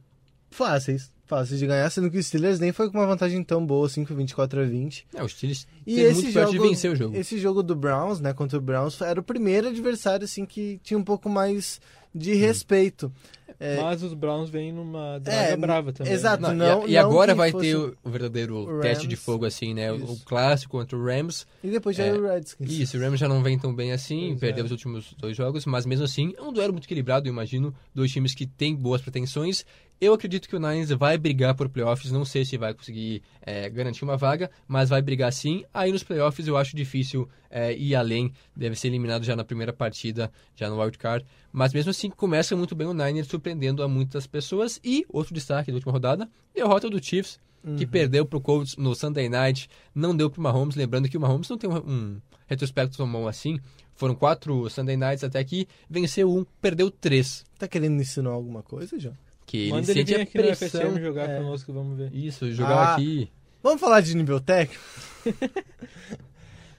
fáceis, 0.51 1.13
fáceis 1.27 1.61
de 1.61 1.67
ganhar, 1.67 1.89
sendo 1.91 2.11
que 2.11 2.19
o 2.19 2.23
Steelers 2.23 2.59
nem 2.59 2.73
foi 2.73 2.91
com 2.91 2.99
uma 2.99 3.07
vantagem 3.07 3.43
tão 3.45 3.65
boa 3.65 3.87
assim, 3.87 4.05
foi 4.07 4.17
24 4.17 4.61
a 4.61 4.65
20. 4.65 5.07
é, 5.15 5.23
os 5.23 5.33
Steelers 5.33 5.67
E 5.87 5.95
teve 5.97 6.09
esse 6.09 6.23
muito 6.23 6.35
perto 6.35 6.51
de 6.51 6.57
jogo, 6.57 6.69
vencer 6.69 6.93
o 6.93 6.97
jogo. 6.97 7.17
esse 7.17 7.39
jogo 7.39 7.63
do 7.63 7.77
Browns, 7.77 8.21
né, 8.21 8.33
contra 8.33 8.59
o 8.59 8.63
Browns, 8.63 9.01
era 9.03 9.21
o 9.21 9.23
primeiro 9.23 9.69
adversário 9.69 10.25
assim 10.25 10.47
que 10.47 10.81
tinha 10.83 10.99
um 10.99 11.05
pouco 11.05 11.29
mais 11.29 11.81
de 12.19 12.33
Hum. 12.35 12.39
respeito. 12.41 13.13
É, 13.61 13.81
Mas 13.83 14.03
os 14.05 14.15
Browns 14.15 14.51
vêm 14.51 14.71
numa 14.73 15.19
draga 15.19 15.41
É, 15.49 15.57
brava 15.57 15.93
também. 15.93 16.13
exato. 16.13 16.41
Não, 16.43 16.53
e- 16.53 16.57
não- 16.57 16.89
e, 16.89 16.93
não 16.93 17.01
agora 17.01 17.35
vai 17.35 17.51
ter 17.53 17.75
o, 17.77 17.97
o 18.05 18.11
verdadeiro 18.11 18.57
o 18.57 18.81
teste 18.81 19.07
de 19.09 19.17
Rams. 19.17 19.25
fogo, 19.25 19.45
assim, 19.47 19.75
né? 19.75 19.91
O, 19.91 19.97
o 19.97 20.05
Isso. 20.13 20.25
clássico 20.25 20.71
contra 20.73 20.97
o 20.97 21.05
Rams. 21.05 21.45
E 21.65 21.69
depois 21.69 21.97
já 21.97 22.05
É, 22.05 22.09
é 22.11 22.13
o 22.15 22.23
Redskins. 22.23 22.71
Isso, 22.71 22.97
o 22.97 23.01
Rams 23.01 23.19
já 23.19 23.27
não 23.27 23.43
vem 23.43 23.59
tão 23.59 23.75
bem 23.75 23.91
assim, 23.91 24.29
Pois 24.29 24.41
perdeu 24.41 24.63
é. 24.63 24.67
os 24.67 24.71
últimos 24.71 25.13
dois 25.15 25.37
jogos, 25.37 25.67
mas 25.67 25.85
mesmo 25.87 26.05
assim 26.05 26.35
é 26.37 26.43
um 26.43 26.53
duelo 26.53 26.73
muito 26.73 26.85
equilibrado, 26.85 27.27
eu 27.27 27.33
imagino. 27.33 27.75
Dois 27.93 28.13
times 28.13 28.33
que 28.35 28.47
têm 28.47 28.77
boas 28.77 29.01
pretensões. 29.03 29.65
Eu 30.01 30.15
acredito 30.15 30.49
que 30.49 30.55
o 30.55 30.61
Niners 30.61 30.91
vai 30.91 31.19
brigar 31.19 31.57
por 31.57 31.69
playoffs, 31.69 32.13
não 32.13 32.25
sei 32.25 32.45
se 32.45 32.57
vai 32.57 32.73
conseguir 32.73 33.21
é, 33.45 33.69
garantir 33.69 34.05
uma 34.05 34.17
vaga, 34.17 34.49
mas 34.69 34.89
vai 34.89 35.03
brigar 35.03 35.33
sim. 35.33 35.65
Aí 35.75 35.91
nos 35.91 36.05
playoffs 36.05 36.47
eu 36.47 36.57
acho 36.57 36.77
difícil 36.77 37.29
é, 37.51 37.75
ir 37.77 37.95
além, 37.95 38.33
deve 38.55 38.77
ser 38.77 38.89
eliminado 38.89 39.25
já 39.25 39.35
na 39.35 39.45
primeira 39.45 39.73
partida, 39.73 40.31
já 40.55 40.69
no 40.69 40.81
wildcard. 40.81 41.25
Mas 41.53 41.73
mesmo 41.73 41.91
assim 41.91 42.11
começa 42.11 42.55
muito 42.57 42.75
bem 42.75 42.87
o 42.87 42.93
Niners, 42.95 43.27
surpreendendo 43.29 43.83
a 43.83 43.89
muitas 43.89 44.27
pessoas. 44.27 44.81
E 44.85 45.05
outro 45.09 45.35
destaque 45.35 45.71
da 45.71 45.77
última 45.77 45.93
rodada, 45.93 46.29
derrota 46.55 46.89
do 46.91 47.03
Chiefs, 47.03 47.39
que 47.77 47.87
perdeu 47.87 48.25
pro 48.25 48.41
Colts 48.41 48.77
no 48.77 48.95
Sunday 48.95 49.29
Night, 49.29 49.69
não 49.95 50.17
deu 50.17 50.31
pro 50.31 50.41
Mahomes, 50.41 50.75
lembrando 50.77 51.09
que 51.09 51.17
o 51.17 51.21
Mahomes 51.21 51.49
não 51.49 51.59
tem 51.59 51.69
um, 51.69 51.77
um 51.77 52.21
retrospecto 52.47 52.97
tão 52.97 53.11
bom 53.11 53.27
assim. 53.29 53.59
Foram 53.95 54.15
quatro 54.15 54.71
Sunday 54.71 54.97
Nights 54.97 55.25
até 55.25 55.39
aqui, 55.41 55.67
venceu 55.91 56.33
um, 56.33 56.47
perdeu 56.63 56.91
três. 56.91 57.45
Tá 57.59 57.67
querendo 57.67 58.01
ensinar 58.01 58.31
alguma 58.31 58.63
coisa, 58.63 58.99
João? 58.99 59.15
Que 59.45 59.57
ele 59.57 59.71
Manda 59.73 59.91
ele 59.91 60.01
sente 60.01 60.13
vir 60.13 60.21
a 60.21 60.23
aqui 60.23 60.39
no 60.39 60.45
pressão. 60.45 60.81
FSM 60.93 61.01
jogar 61.01 61.29
é. 61.31 61.37
conosco, 61.39 61.73
vamos 61.73 61.99
ver. 61.99 62.15
Isso, 62.15 62.53
jogar 62.53 62.77
Ah. 62.77 62.95
aqui. 62.95 63.31
Vamos 63.63 63.81
falar 63.81 64.01
de 64.01 64.15
nível 64.15 64.41
técnico? 64.41 64.83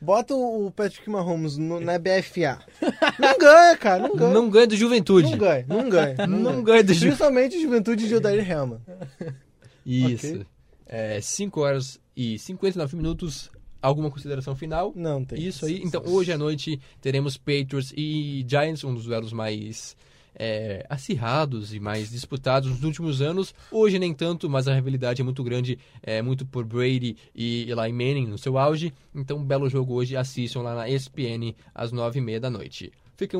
Bota 0.01 0.33
o 0.33 0.71
Patrick 0.71 1.09
Mahomes 1.09 1.57
no- 1.57 1.79
na 1.79 1.99
BFA. 1.99 2.59
Não 3.19 3.37
ganha, 3.37 3.77
cara, 3.77 4.07
não 4.07 4.15
ganha. 4.15 4.33
Não 4.33 4.49
ganha 4.49 4.67
do 4.67 4.75
Juventude. 4.77 5.29
Não 5.29 5.37
ganha, 5.37 5.65
não 5.67 5.89
ganha. 5.89 6.15
Não, 6.25 6.27
Não 6.39 6.51
ganha. 6.53 6.63
ganha 6.63 6.83
do 6.83 6.93
Juventude. 6.93 6.99
Principalmente 7.17 7.61
juventude 7.61 8.07
de 8.07 8.15
Odair 8.15 8.49
Helman. 8.49 8.79
Isso. 9.85 10.27
Ok. 10.27 10.45
É, 10.87 11.19
5 11.21 11.61
horas 11.61 11.99
e 12.15 12.39
59 12.39 12.95
minutos. 12.95 13.49
Alguma 13.81 14.11
consideração 14.11 14.55
final? 14.57 14.91
Não 14.95 15.23
tem. 15.23 15.41
Isso 15.41 15.65
aí. 15.65 15.81
Então, 15.83 16.03
hoje 16.05 16.33
à 16.33 16.37
noite 16.37 16.81
teremos 16.99 17.37
Patriots 17.37 17.93
e 17.95 18.45
Giants, 18.45 18.83
um 18.83 18.93
dos 18.93 19.05
duelos 19.05 19.31
mais 19.31 19.95
é, 20.39 20.85
acirrados 20.89 21.73
e 21.73 21.79
mais 21.79 22.09
disputados 22.09 22.69
nos 22.69 22.83
últimos 22.83 23.21
anos. 23.21 23.53
Hoje 23.69 23.99
nem 23.99 24.13
tanto, 24.13 24.49
mas 24.49 24.67
a 24.67 24.73
rivalidade 24.73 25.21
é 25.21 25.23
muito 25.23 25.43
grande, 25.43 25.77
é 26.01 26.21
muito 26.21 26.45
por 26.45 26.63
Brady 26.63 27.17
e 27.35 27.69
Eli 27.69 27.91
Manning 27.91 28.27
no 28.27 28.37
seu 28.37 28.57
auge. 28.57 28.93
Então, 29.13 29.43
belo 29.43 29.69
jogo 29.69 29.93
hoje. 29.93 30.15
Assistam 30.15 30.61
lá 30.61 30.73
na 30.73 30.89
ESPN 30.89 31.53
às 31.75 31.91
9h30 31.91 32.39
da 32.39 32.49
noite. 32.49 32.91
Ficamos 33.19 33.37